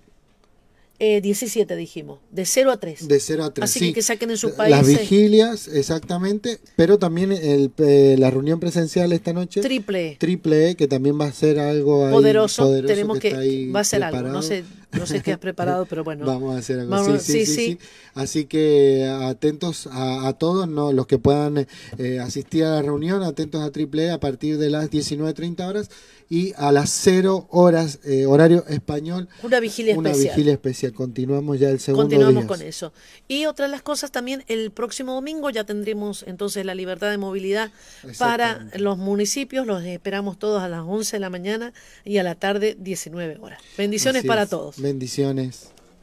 eh, 1.05 1.21
17, 1.21 1.75
dijimos, 1.75 2.21
de 2.31 2.47
0 2.47 2.71
a 2.71 2.77
3. 2.79 3.09
De 3.09 3.19
0 3.19 3.43
a 3.45 3.53
3. 3.53 3.65
Así 3.65 3.81
que 3.89 3.95
que 3.95 4.03
saquen 4.03 4.31
en 4.31 4.37
sus 4.37 4.51
Las 4.57 4.59
países. 4.71 5.01
vigilias, 5.01 5.67
exactamente. 5.67 6.61
Pero 6.77 6.97
también 6.99 7.33
el, 7.33 7.73
eh, 7.79 8.15
la 8.21 8.31
reunión 8.31 8.61
presencial 8.61 9.13
esta 9.13 9.33
noche. 9.33 9.61
Triple. 9.63 10.17
Triple 10.21 10.71
E, 10.71 10.75
que 10.77 10.87
también 10.87 11.21
va 11.21 11.25
a 11.27 11.33
ser 11.33 11.59
algo 11.59 12.07
ahí 12.07 12.13
Poderoso, 12.13 12.63
poderoso 12.63 12.87
tenemos 12.95 13.19
que, 13.19 13.35
ahí 13.35 13.69
va 13.71 13.81
a 13.81 13.85
ser 13.85 14.05
algo, 14.05 14.17
preparado. 14.19 14.35
no 14.37 14.43
sé, 14.43 14.63
no 14.93 15.07
sé 15.07 15.21
qué 15.23 15.33
has 15.33 15.39
preparado, 15.39 15.87
pero 15.87 16.05
bueno. 16.05 16.25
Vamos 16.33 16.55
a 16.55 16.59
hacer 16.59 16.79
algo. 16.79 16.91
Vamos- 16.93 17.21
sí, 17.23 17.33
sí, 17.33 17.47
sí, 17.47 17.47
sí, 17.47 17.55
sí. 17.55 17.67
sí. 17.73 17.79
Así 18.15 18.45
que 18.45 19.07
atentos 19.07 19.89
a, 19.91 20.29
a 20.29 20.33
todos, 20.35 20.69
no 20.69 20.93
los 20.93 21.09
que 21.09 21.19
puedan 21.19 21.67
eh, 21.99 22.21
asistir 22.21 22.63
a 22.65 22.77
la 22.77 22.83
reunión, 22.83 23.23
atentos 23.25 23.61
a 23.63 23.73
Triple 23.73 24.05
E 24.05 24.11
a 24.11 24.21
partir 24.21 24.57
de 24.59 24.71
las 24.71 24.89
19.30 24.91 25.67
horas 25.67 25.91
y 26.35 26.55
a 26.57 26.73
las 26.73 26.89
0 26.89 27.47
horas, 27.51 27.99
eh, 28.05 28.25
horario 28.25 28.65
español, 28.67 29.29
Una 29.43 29.61
vigilia 29.61 29.99
una 29.99 30.09
especial. 30.13 30.35
vigilia 30.35 30.53
especial. 30.55 30.93
Continuamos 30.95 31.61
ya 31.61 31.69
el 31.69 31.79
segundo 31.79 32.05
Continuamos 32.05 32.45
día. 32.45 32.49
con 32.49 32.63
eso. 32.63 32.95
Y 33.29 33.45
otra 33.45 33.67
de 33.67 33.71
las 33.73 33.83
cosas 33.83 34.13
también, 34.13 34.43
el 34.49 34.71
próximo 34.71 35.13
domingo 35.13 35.51
ya 35.51 35.65
tendremos 35.65 36.25
entonces 36.27 36.65
la 36.65 36.75
libertad 36.75 37.11
de 37.11 37.19
movilidad 37.19 37.71
para 38.19 38.67
los 38.79 38.97
municipios. 38.97 39.67
Los 39.67 39.85
esperamos 39.85 40.39
todos 40.39 40.63
a 40.63 40.71
las 40.71 40.81
11 40.87 41.17
de 41.17 41.21
la 41.21 41.29
mañana 41.29 41.75
y 42.03 42.17
a 42.17 42.23
la 42.23 42.35
tarde 42.35 42.79
19 42.81 43.37
horas. 43.43 43.61
Bendiciones 43.77 44.21
Así 44.21 44.29
para 44.29 44.45
es. 44.45 44.49
todos. 44.49 44.81
Bendiciones. 44.81 45.69